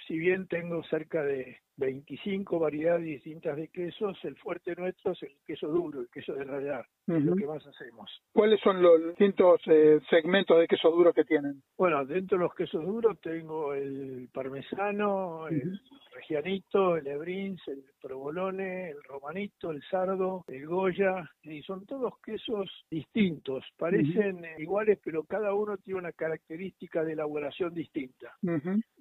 si 0.07 0.19
bien 0.19 0.47
tengo 0.47 0.83
cerca 0.85 1.23
de 1.23 1.59
25 1.81 2.59
variedades 2.59 3.05
distintas 3.05 3.57
de 3.57 3.69
quesos, 3.69 4.17
el 4.23 4.37
fuerte 4.37 4.77
nuestro 4.77 5.13
es 5.13 5.23
el 5.23 5.33
queso 5.47 5.67
duro, 5.67 6.01
el 6.01 6.09
queso 6.11 6.35
de 6.35 6.45
rallar, 6.45 6.87
es 7.09 7.25
lo 7.25 7.35
que 7.35 7.47
más 7.47 7.67
hacemos. 7.67 8.11
¿Cuáles 8.33 8.61
son 8.61 8.83
los 8.83 9.05
distintos 9.09 9.61
eh, 9.67 9.99
segmentos 10.09 10.59
de 10.61 10.69
queso 10.69 10.91
duro 10.91 11.13
que 11.13 11.25
tienen? 11.25 11.63
Bueno, 11.77 12.05
dentro 12.05 12.39
de 12.39 12.45
los 12.45 12.55
quesos 12.55 12.85
duros 12.85 13.19
tengo 13.21 13.75
el 13.75 14.29
parmesano, 14.33 15.49
el 15.49 15.81
regianito, 16.13 16.97
el 16.97 17.07
ebrins, 17.07 17.67
el 17.69 17.83
provolone, 18.01 18.91
el 18.91 19.03
romanito, 19.05 19.71
el 19.71 19.83
sardo, 19.91 20.45
el 20.49 20.67
goya, 20.67 21.31
y 21.43 21.63
son 21.63 21.87
todos 21.87 22.15
quesos 22.23 22.69
distintos, 22.91 23.65
parecen 23.79 24.45
iguales, 24.59 24.99
pero 25.03 25.25
cada 25.25 25.55
uno 25.55 25.79
tiene 25.79 26.01
una 26.01 26.13
característica 26.13 27.03
de 27.05 27.15
elaboración 27.15 27.73
distinta. 27.73 28.37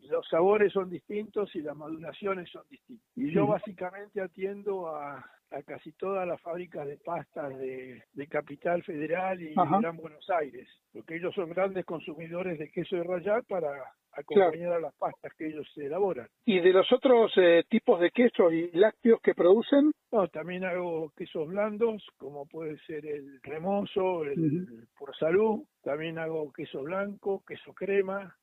Los 0.10 0.28
sabores 0.28 0.74
son 0.74 0.90
distintos 0.90 1.56
y 1.56 1.62
las 1.62 1.76
maduraciones 1.76 2.50
son 2.50 2.64
distintas. 2.70 3.08
Y 3.16 3.32
yo 3.32 3.48
básicamente 3.48 4.22
atiendo 4.22 4.88
a 4.88 5.24
a 5.52 5.64
casi 5.64 5.92
todas 5.94 6.28
las 6.28 6.40
fábricas 6.42 6.88
de 6.88 6.98
pastas 6.98 7.58
de, 7.58 8.04
Capital 8.30 8.84
Federal 8.84 9.42
y 9.42 9.56
Gran 9.56 9.98
Buenos 9.98 10.30
Aires, 10.30 10.68
porque 10.94 11.16
ellos 11.16 11.34
son 11.34 11.50
grandes 11.50 11.84
consumidores 11.84 12.60
de 12.60 12.70
queso 12.70 12.96
de 12.96 13.04
rallar 13.04 13.44
para 13.46 13.70
acompañar 14.12 14.74
a 14.74 14.80
las 14.80 14.94
pastas 14.96 15.34
que 15.36 15.48
ellos 15.48 15.68
elaboran. 15.76 16.28
¿Y 16.46 16.60
de 16.60 16.72
los 16.72 16.92
otros 16.92 17.32
eh, 17.38 17.64
tipos 17.68 18.00
de 18.00 18.12
quesos 18.12 18.54
y 18.54 18.70
lácteos 18.78 19.20
que 19.22 19.34
producen? 19.34 19.92
No, 20.12 20.28
también 20.28 20.64
hago 20.64 21.12
quesos 21.16 21.48
blandos, 21.48 22.06
como 22.18 22.46
puede 22.46 22.78
ser 22.86 23.06
el 23.08 23.40
cremoso, 23.42 24.24
el, 24.26 24.88
por 24.98 25.16
salud. 25.16 25.64
También 25.82 26.20
hago 26.20 26.52
queso 26.52 26.84
blanco, 26.84 27.44
queso 27.48 27.74
crema, 27.74 28.36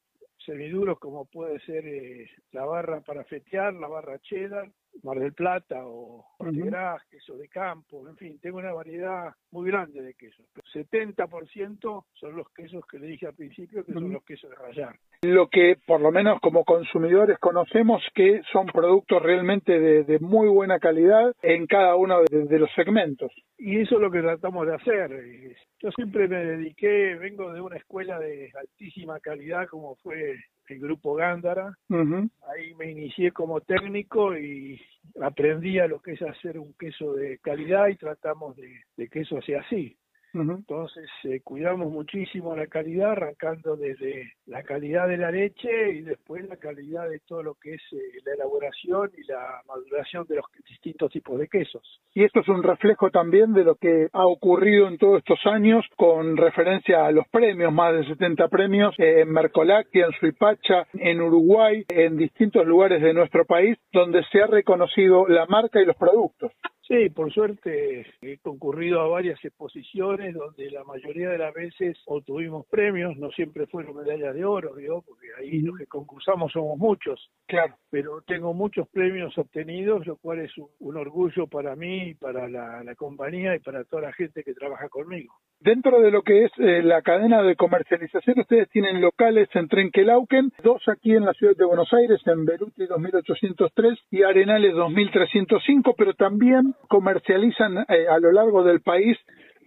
semiduros 0.47 0.99
como 0.99 1.27
puede 1.27 1.61
ser 1.61 1.87
eh, 1.87 2.31
la 2.53 2.65
barra 2.65 3.01
para 3.03 3.25
fetear, 3.25 3.75
la 3.75 3.89
barra 3.89 4.19
cheddar, 4.21 4.71
Mar 5.03 5.19
del 5.19 5.35
Plata 5.35 5.85
o 5.85 6.25
uh 6.39 6.99
queso 7.11 7.37
de 7.37 7.49
campo, 7.49 8.09
en 8.09 8.17
fin, 8.17 8.39
tengo 8.41 8.59
una 8.59 8.73
variedad 8.73 9.35
muy 9.51 9.71
grande 9.71 10.01
de 10.03 10.15
quesos. 10.15 10.47
70% 10.73 12.05
son 12.15 12.37
los 12.37 12.49
quesos 12.51 12.85
que 12.87 12.99
le 12.99 13.09
dije 13.09 13.27
al 13.27 13.35
principio, 13.35 13.85
que 13.85 13.93
son 13.93 14.13
los 14.13 14.25
quesos 14.25 14.51
de 14.51 14.57
rayar. 14.57 14.99
Lo 15.23 15.49
que 15.49 15.77
por 15.87 16.01
lo 16.01 16.11
menos 16.11 16.41
como 16.41 16.65
consumidores 16.65 17.39
conocemos 17.39 18.03
que 18.15 18.43
son 18.53 18.67
productos 18.67 19.23
realmente 19.23 19.79
de, 19.81 20.19
muy 20.21 20.49
buena 20.49 20.79
calidad 20.79 21.35
en 21.43 21.67
cada 21.67 21.97
uno 21.97 22.23
de, 22.23 22.59
los 22.59 22.71
segmentos. 22.75 23.31
Y 23.59 23.81
eso 23.81 23.97
es 23.97 24.01
lo 24.01 24.11
que 24.11 24.21
tratamos 24.21 24.67
de 24.67 24.75
hacer. 24.75 25.57
Yo 25.81 25.91
siempre 25.93 26.29
me 26.29 26.45
dediqué, 26.45 27.15
vengo 27.17 27.53
de 27.53 27.61
una 27.61 27.77
escuela 27.77 28.19
de 28.19 28.51
altísima 28.59 29.21
calidad 29.21 29.67
como 29.69 29.97
fue 29.97 30.37
el 30.69 30.81
grupo 30.81 31.15
Gándara. 31.15 31.75
Ahí 31.91 32.75
me 32.79 32.91
inicié 32.91 33.33
como 33.33 33.61
técnico 33.61 34.37
y 34.37 34.81
aprendí 35.21 35.79
a 35.79 35.87
lo 35.87 36.01
que 36.01 36.13
es 36.13 36.23
hacer 36.23 36.59
un 36.59 36.75
queso 36.75 37.15
de 37.15 37.39
calidad 37.39 37.89
y 37.89 37.97
tratamos 37.97 38.57
de, 38.57 38.81
de 38.97 39.09
que 39.09 39.21
eso 39.21 39.41
sea 39.43 39.61
así. 39.61 39.97
Entonces 40.43 41.09
eh, 41.25 41.41
cuidamos 41.43 41.91
muchísimo 41.91 42.55
la 42.55 42.67
calidad, 42.67 43.13
arrancando 43.13 43.77
desde 43.77 44.35
la 44.47 44.63
calidad 44.63 45.09
de 45.09 45.17
la 45.17 45.31
leche 45.31 45.93
y 45.93 46.03
después 46.03 46.47
la 46.49 46.57
calidad 46.57 47.09
de 47.09 47.21
todo 47.21 47.43
lo 47.43 47.55
que 47.55 47.75
es 47.75 47.83
eh, 47.93 48.21
la 48.25 48.35
elaboración 48.35 49.11
y 49.17 49.25
la 49.25 49.63
maduración 49.67 50.27
de 50.29 50.37
los 50.37 50.45
distintos 50.69 51.11
tipos 51.11 51.39
de 51.39 51.49
quesos. 51.49 51.83
Y 52.15 52.25
esto 52.25 52.41
es 52.41 52.49
un 52.49 52.63
reflejo 52.63 53.11
también 53.11 53.55
de 53.55 53.65
lo 53.65 53.77
que 53.77 54.09
ha 54.13 54.27
ocurrido 54.27 54.89
en 54.89 54.99
todos 54.99 55.19
estos 55.19 55.41
años 55.47 55.85
con 55.97 56.37
referencia 56.37 57.07
a 57.07 57.13
los 57.13 57.27
premios, 57.29 57.73
más 57.73 57.95
de 57.95 58.05
70 58.07 58.49
premios 58.49 58.95
eh, 58.99 59.21
en 59.21 59.33
Mercolactia, 59.33 60.07
en 60.07 60.13
Suipacha, 60.13 60.87
en 60.95 61.21
Uruguay, 61.21 61.85
en 61.89 62.17
distintos 62.19 62.67
lugares 62.67 63.01
de 63.01 63.15
nuestro 63.15 63.47
país, 63.47 63.79
donde 63.93 64.23
se 64.31 64.43
ha 64.43 64.47
reconocido 64.47 65.27
la 65.29 65.47
marca 65.47 65.81
y 65.81 65.87
los 65.87 65.97
productos. 65.97 66.53
Sí, 66.89 67.11
por 67.11 67.33
suerte 67.33 68.07
he 68.23 68.39
concurrido 68.39 69.01
a 69.01 69.09
varias 69.09 69.45
exposiciones 69.45 70.35
donde 70.35 70.71
la 70.71 70.85
mayoría 70.85 71.31
de 71.31 71.39
las 71.39 71.53
veces 71.53 71.99
obtuvimos 72.07 72.65
premios, 72.67 73.17
no 73.17 73.33
siempre 73.33 73.67
fueron 73.67 73.97
medallas 73.97 74.33
de 74.37 74.45
oro, 74.45 74.73
digo, 74.77 75.03
porque 75.03 75.27
ahí 75.37 75.59
los 75.63 75.77
que 75.77 75.87
concursamos 75.87 76.53
somos 76.53 76.79
muchos. 76.79 77.29
Claro. 77.47 77.75
Pero 77.91 78.23
tengo 78.25 78.55
muchos 78.55 78.89
premios 78.89 79.37
obtenidos, 79.37 80.07
lo 80.07 80.17
cual 80.17 80.41
es 80.41 80.53
un, 80.59 80.97
orgullo 80.97 81.49
para 81.49 81.75
mí, 81.75 82.15
para 82.15 82.49
la, 82.49 82.95
compañía 82.97 83.55
y 83.57 83.59
para 83.59 83.85
toda 83.85 84.03
la 84.03 84.13
gente 84.13 84.45
que 84.45 84.55
trabaja 84.55 84.89
conmigo. 84.89 85.35
Dentro 85.59 86.01
de 86.01 86.11
lo 86.11 86.23
que 86.23 86.45
es 86.45 86.53
eh, 86.59 86.83
la 86.83 87.03
cadena 87.03 87.43
de 87.43 87.57
comercialización, 87.57 88.39
ustedes 88.41 88.69
tienen 88.71 89.01
locales 89.01 89.49
en 89.55 89.69
Trenquelauquen, 89.69 90.53
dos 90.63 90.83
aquí 90.89 91.13
en 91.13 91.25
la 91.25 91.33
ciudad 91.35 91.57
de 91.57 91.65
Buenos 91.65 91.93
Aires, 91.93 92.21
en 92.27 92.45
Beruti 92.45 92.87
2803 92.87 93.99
y 94.11 94.23
Arenales 94.23 94.75
2305, 94.75 95.95
pero 95.97 96.15
también 96.15 96.76
comercializan 96.89 97.79
eh, 97.89 98.07
a 98.09 98.19
lo 98.19 98.33
largo 98.33 98.63
del 98.63 98.81
país. 98.81 99.17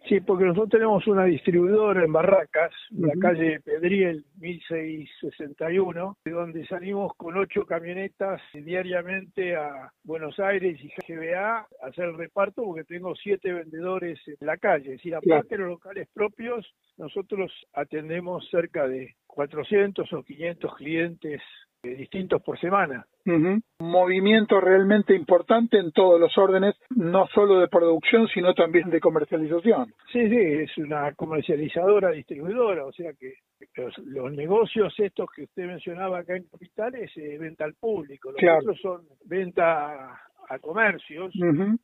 Sí, 0.07 0.21
porque 0.21 0.45
nosotros 0.45 0.69
tenemos 0.69 1.05
una 1.07 1.25
distribuidora 1.25 2.03
en 2.03 2.11
Barracas, 2.11 2.71
en 2.91 3.07
la 3.07 3.13
calle 3.19 3.59
Pedriel 3.59 4.25
1661, 4.37 6.17
donde 6.25 6.65
salimos 6.67 7.13
con 7.17 7.37
ocho 7.37 7.65
camionetas 7.65 8.41
diariamente 8.53 9.55
a 9.55 9.91
Buenos 10.03 10.39
Aires 10.39 10.79
y 10.81 10.89
GBA 11.05 11.57
a 11.57 11.67
hacer 11.81 12.05
el 12.05 12.17
reparto, 12.17 12.63
porque 12.63 12.85
tengo 12.85 13.13
siete 13.15 13.51
vendedores 13.51 14.19
en 14.25 14.47
la 14.47 14.57
calle. 14.57 14.85
Es 14.93 14.97
decir, 14.97 15.15
aparte 15.15 15.55
de 15.55 15.63
los 15.63 15.71
locales 15.71 16.07
propios, 16.13 16.65
nosotros 16.97 17.51
atendemos 17.73 18.47
cerca 18.49 18.87
de 18.87 19.15
400 19.27 20.11
o 20.13 20.23
500 20.23 20.75
clientes 20.75 21.41
distintos 21.83 22.41
por 22.41 22.59
semana. 22.59 23.05
Un 23.25 23.61
movimiento 23.79 24.59
realmente 24.59 25.15
importante 25.15 25.77
en 25.77 25.91
todos 25.91 26.19
los 26.19 26.35
órdenes, 26.37 26.75
no 26.89 27.27
solo 27.27 27.59
de 27.59 27.67
producción, 27.67 28.27
sino 28.27 28.53
también 28.55 28.89
de 28.89 28.99
comercialización. 28.99 29.93
Sí, 30.11 30.27
sí, 30.29 30.37
es 30.37 30.77
una 30.79 31.13
comercializadora, 31.13 32.09
distribuidora, 32.09 32.85
o 32.85 32.91
sea 32.91 33.13
que 33.13 33.35
los, 33.75 34.33
negocios 34.33 34.93
estos 34.97 35.29
que 35.35 35.43
usted 35.43 35.67
mencionaba 35.67 36.19
acá 36.19 36.35
en 36.35 36.47
Capital 36.47 36.95
es 36.95 37.15
eh, 37.17 37.37
venta 37.37 37.65
al 37.65 37.75
público, 37.75 38.31
los 38.31 38.61
otros 38.61 38.79
son 38.81 39.01
venta 39.25 40.19
a 40.49 40.57
comercios, 40.57 41.31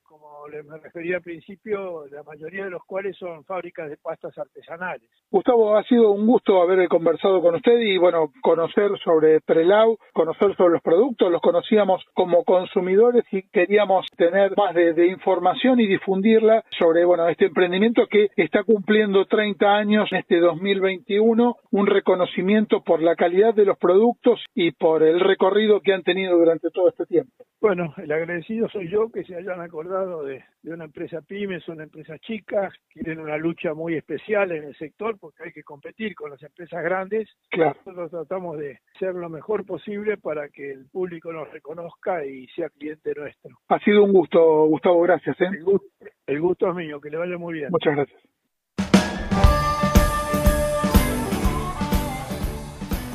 como 0.04 0.48
les 0.48 0.66
me 0.66 0.78
refería 0.80 1.18
al 1.18 1.22
principio, 1.22 2.08
la 2.08 2.24
mayoría 2.24 2.66
de 2.66 2.72
los 2.72 2.84
cuales 2.86 3.16
son 3.18 3.44
fábricas 3.46 3.90
de 3.90 3.98
pastas 3.98 4.36
artesanales. 4.38 5.08
Gustavo, 5.30 5.78
ha 5.78 5.84
sido 5.84 6.12
un 6.12 6.26
gusto 6.26 6.62
haber 6.62 6.88
conversado 6.88 7.42
con 7.42 7.56
usted 7.56 7.80
y 7.80 7.98
bueno, 7.98 8.32
conocer 8.42 8.92
sobre 9.04 9.40
Prelau, 9.42 9.98
conocer 10.14 10.56
sobre 10.56 10.74
los 10.74 10.82
productos, 10.82 11.32
los 11.32 11.42
conocíamos 11.42 12.04
como 12.14 12.44
consumidores 12.44 13.24
y 13.32 13.44
queríamos 13.50 14.08
tener 14.18 14.54
más 14.58 14.74
de, 14.74 15.06
información 15.08 15.80
y 15.80 15.88
difundirla 15.88 16.64
sobre 16.78 17.06
bueno, 17.06 17.28
este 17.28 17.46
emprendimiento 17.46 18.08
que 18.10 18.30
está 18.36 18.64
cumpliendo 18.64 19.26
30 19.26 19.76
años 19.76 20.12
en 20.12 20.20
este 20.20 20.40
2021, 20.40 21.56
un 21.72 21.88
reconocimiento 21.88 22.82
por 22.82 23.02
la 23.02 23.16
calidad 23.16 23.54
de 23.54 23.66
los 23.66 23.78
productos 23.78 24.44
y 24.56 24.72
por 24.72 25.04
el 25.04 25.20
recorrido 25.20 25.82
que 25.82 25.94
han 25.94 26.04
tenido 26.04 26.38
durante 26.38 26.72
todo 26.72 26.90
este 26.90 27.06
tiempo. 27.06 27.46
Bueno, 27.66 27.96
el 27.98 28.12
agradecido 28.12 28.70
soy 28.70 28.88
yo 28.92 29.10
que 29.12 29.24
se 29.24 29.36
hayan 29.36 29.60
acordado 29.60 30.24
de, 30.24 30.44
una 30.66 30.86
empresa 30.86 31.22
pymes, 31.22 31.68
una 31.68 31.82
empresa 31.82 32.16
chica, 32.20 32.72
tienen 32.94 33.20
una 33.20 33.38
lucha 33.38 33.74
muy 33.74 33.96
especial 33.96 34.52
en 34.52 34.66
el 34.66 34.76
sector 34.76 35.18
porque 35.20 35.46
hay 35.46 35.52
que 35.52 35.64
competir 35.64 36.14
con 36.14 36.30
las 36.30 36.44
empresas 36.44 36.84
grandes. 36.84 37.28
Claro. 37.50 37.76
Nosotros 37.88 38.12
tratamos 38.12 38.60
de 38.60 38.82
ser 39.00 39.16
lo 39.16 39.30
mejor 39.30 39.66
posible 39.66 40.18
para 40.18 40.50
que 40.50 40.74
el 40.74 40.86
público 40.92 41.34
nos 41.34 41.52
reconozca 41.52 42.24
y 42.24 42.46
sea 42.50 42.70
cliente 42.70 43.16
nuestro. 43.16 43.58
Ha 43.70 43.80
sido 43.80 44.04
un 44.04 44.14
gusto, 44.14 44.68
Gustavo, 44.68 45.02
gracias. 45.02 45.36
¿eh? 45.42 45.48
El, 45.52 45.64
gusto, 45.64 45.88
el 46.28 46.42
gusto 46.42 46.70
es 46.70 46.76
mío, 46.76 47.02
que 47.02 47.10
le 47.10 47.18
vaya 47.18 47.40
muy 47.40 47.56
bien. 47.56 47.72
Muchas 47.72 47.96
gracias. 47.96 48.22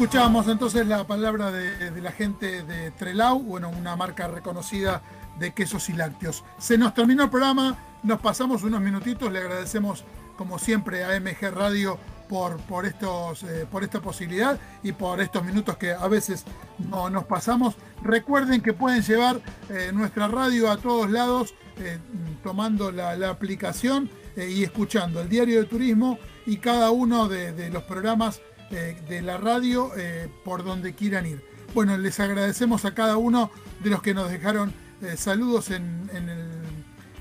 Escuchábamos 0.01 0.49
entonces 0.49 0.87
la 0.87 1.07
palabra 1.07 1.53
de, 1.53 2.01
la 2.01 2.11
gente 2.11 2.63
de 2.63 2.91
Trelau, 2.91 3.39
bueno, 3.41 3.69
una 3.69 3.97
marca 3.97 4.29
reconocida 4.29 5.03
de 5.39 5.53
quesos 5.53 5.91
y 5.91 5.93
lácteos. 5.93 6.43
Se 6.57 6.79
nos 6.79 6.95
terminó 6.95 7.25
el 7.25 7.29
programa, 7.29 7.77
nos 8.03 8.19
pasamos 8.19 8.63
unos 8.63 8.81
minutitos, 8.81 9.31
le 9.31 9.41
agradecemos 9.41 10.07
como 10.39 10.59
siempre 10.59 11.05
a 11.05 11.21
MG 11.21 11.55
Radio 11.55 11.99
por, 12.31 12.57
por, 12.61 12.87
estos, 12.87 13.43
eh, 13.43 13.67
por 13.71 13.85
esta 13.85 14.01
posibilidad 14.01 14.59
y 14.83 14.93
por 14.93 15.21
estos 15.21 15.45
minutos 15.45 15.77
que 15.77 15.93
a 15.93 16.09
veces 16.09 16.47
no 16.79 17.11
nos 17.11 17.25
pasamos. 17.25 17.77
Recuerden 18.03 18.63
que 18.63 18.73
pueden 18.73 19.03
llevar 19.03 19.43
eh, 19.69 19.91
nuestra 19.93 20.29
radio 20.29 20.71
a 20.71 20.79
todos 20.79 21.11
lados 21.11 21.55
eh, 21.77 21.99
tomando 22.43 22.91
la, 22.91 23.29
aplicación 23.29 24.09
y 24.35 24.65
escuchando 24.65 25.21
el 25.21 25.29
diario 25.29 25.59
de 25.59 25.67
turismo 25.67 26.19
y 26.47 26.57
cada 26.57 26.91
uno 26.91 27.29
de 27.29 27.69
los 27.69 27.83
programas 27.83 28.41
eh, 28.73 28.97
de 29.09 29.21
la 29.21 29.37
radio 29.37 29.91
eh, 29.97 30.29
por 30.45 30.63
donde 30.63 30.95
quieran 30.95 31.27
ir. 31.27 31.43
Bueno, 31.75 31.99
les 31.99 32.21
agradecemos 32.21 32.85
a 32.85 32.95
cada 32.95 33.17
uno 33.17 33.51
de 33.83 33.91
los 33.91 34.01
que 34.01 34.15
nos 34.15 34.31
dejaron 34.31 34.73
eh, 35.03 35.17
saludos 35.17 35.73
en, 35.73 36.09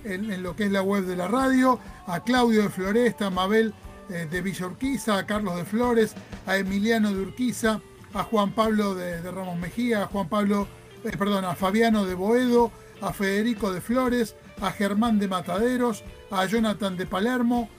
en, 0.04 0.44
lo 0.44 0.56
que 0.56 0.66
es 0.66 0.72
la 0.72 0.84
web 0.84 1.06
de 1.06 1.16
la 1.16 1.28
radio, 1.28 1.80
a 2.06 2.24
Claudio 2.24 2.62
de 2.62 2.70
Floresta, 2.70 3.28
a 3.28 3.30
Mabel 3.32 3.74
de 4.10 4.42
Villa 4.42 4.68
Urquiza, 4.68 5.18
a 5.18 5.26
Carlos 5.26 5.56
de 5.56 5.66
Flores, 5.66 6.14
a 6.46 6.58
Emiliano 6.58 7.14
de 7.14 7.22
Urquiza, 7.22 7.82
a 8.14 8.24
Juan 8.24 8.52
Pablo 8.52 8.96
de, 8.96 9.20
Ramos 9.32 9.58
Mejía, 9.58 10.04
a 10.04 10.08
Juan 10.08 10.30
Pablo, 10.30 10.68
perdón, 11.04 11.46
a 11.46 11.56
Fabiano 11.56 12.06
de 12.06 12.16
Boedo, 12.16 12.72
a 13.02 13.12
Federico 13.12 13.74
de 13.74 13.82
Flores, 13.82 14.36
a 14.62 14.72
Germán 14.72 15.20
de 15.20 15.28
Mataderos, 15.28 16.04
a 16.32 16.46
Jonathan 16.46 16.96
de 16.96 17.06
Palermo, 17.06 17.70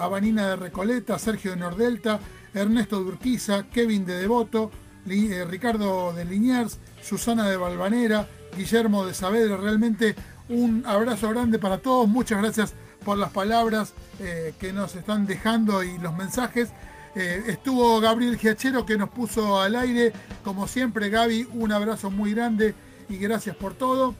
a 0.00 0.08
Vanina 0.08 0.48
de 0.48 0.56
Recoleta, 0.56 1.14
a 1.14 1.18
Sergio 1.18 1.52
de 1.52 1.58
Nordelta, 1.58 2.18
Ernesto 2.54 3.02
Durquiza, 3.02 3.64
Kevin 3.64 4.04
de 4.04 4.18
Devoto, 4.18 4.70
eh, 5.08 5.44
Ricardo 5.48 6.12
de 6.12 6.24
Liniers, 6.24 6.78
Susana 7.02 7.48
de 7.48 7.56
Valvanera, 7.56 8.28
Guillermo 8.56 9.06
de 9.06 9.14
Saavedra. 9.14 9.56
Realmente 9.56 10.14
un 10.48 10.84
abrazo 10.86 11.30
grande 11.30 11.58
para 11.58 11.78
todos. 11.78 12.08
Muchas 12.08 12.40
gracias 12.42 12.74
por 13.04 13.16
las 13.18 13.30
palabras 13.30 13.94
eh, 14.20 14.54
que 14.58 14.72
nos 14.72 14.94
están 14.96 15.26
dejando 15.26 15.82
y 15.82 15.98
los 15.98 16.16
mensajes. 16.16 16.70
Eh, 17.14 17.44
estuvo 17.46 18.00
Gabriel 18.00 18.36
Giachero 18.36 18.84
que 18.84 18.98
nos 18.98 19.10
puso 19.10 19.60
al 19.60 19.76
aire. 19.76 20.12
Como 20.44 20.68
siempre, 20.68 21.08
Gaby, 21.08 21.48
un 21.54 21.72
abrazo 21.72 22.10
muy 22.10 22.34
grande 22.34 22.74
y 23.08 23.16
gracias 23.16 23.56
por 23.56 23.74
todo. 23.74 24.14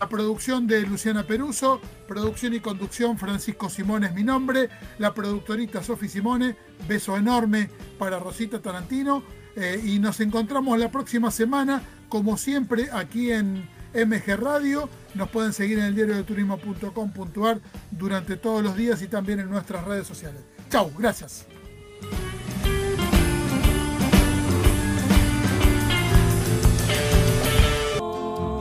La 0.00 0.08
producción 0.08 0.66
de 0.66 0.82
Luciana 0.82 1.22
Peruso, 1.22 1.80
producción 2.06 2.52
y 2.52 2.60
conducción 2.60 3.16
Francisco 3.16 3.70
Simón 3.70 4.04
es 4.04 4.12
mi 4.14 4.22
nombre, 4.22 4.68
la 4.98 5.14
productorita 5.14 5.82
Sofi 5.82 6.08
Simone, 6.08 6.54
beso 6.86 7.16
enorme 7.16 7.70
para 7.98 8.18
Rosita 8.18 8.60
Tarantino 8.60 9.22
eh, 9.56 9.80
y 9.82 9.98
nos 9.98 10.20
encontramos 10.20 10.78
la 10.78 10.90
próxima 10.90 11.30
semana, 11.30 11.82
como 12.10 12.36
siempre, 12.36 12.90
aquí 12.92 13.32
en 13.32 13.66
MG 13.94 14.36
Radio. 14.36 14.90
Nos 15.14 15.30
pueden 15.30 15.54
seguir 15.54 15.78
en 15.78 15.86
el 15.86 15.94
diario 15.94 16.16
de 16.16 16.24
turismo.com.ar 16.24 17.60
durante 17.90 18.36
todos 18.36 18.62
los 18.62 18.76
días 18.76 19.00
y 19.00 19.08
también 19.08 19.40
en 19.40 19.48
nuestras 19.48 19.82
redes 19.84 20.06
sociales. 20.06 20.42
Chau, 20.68 20.92
gracias. 20.98 21.46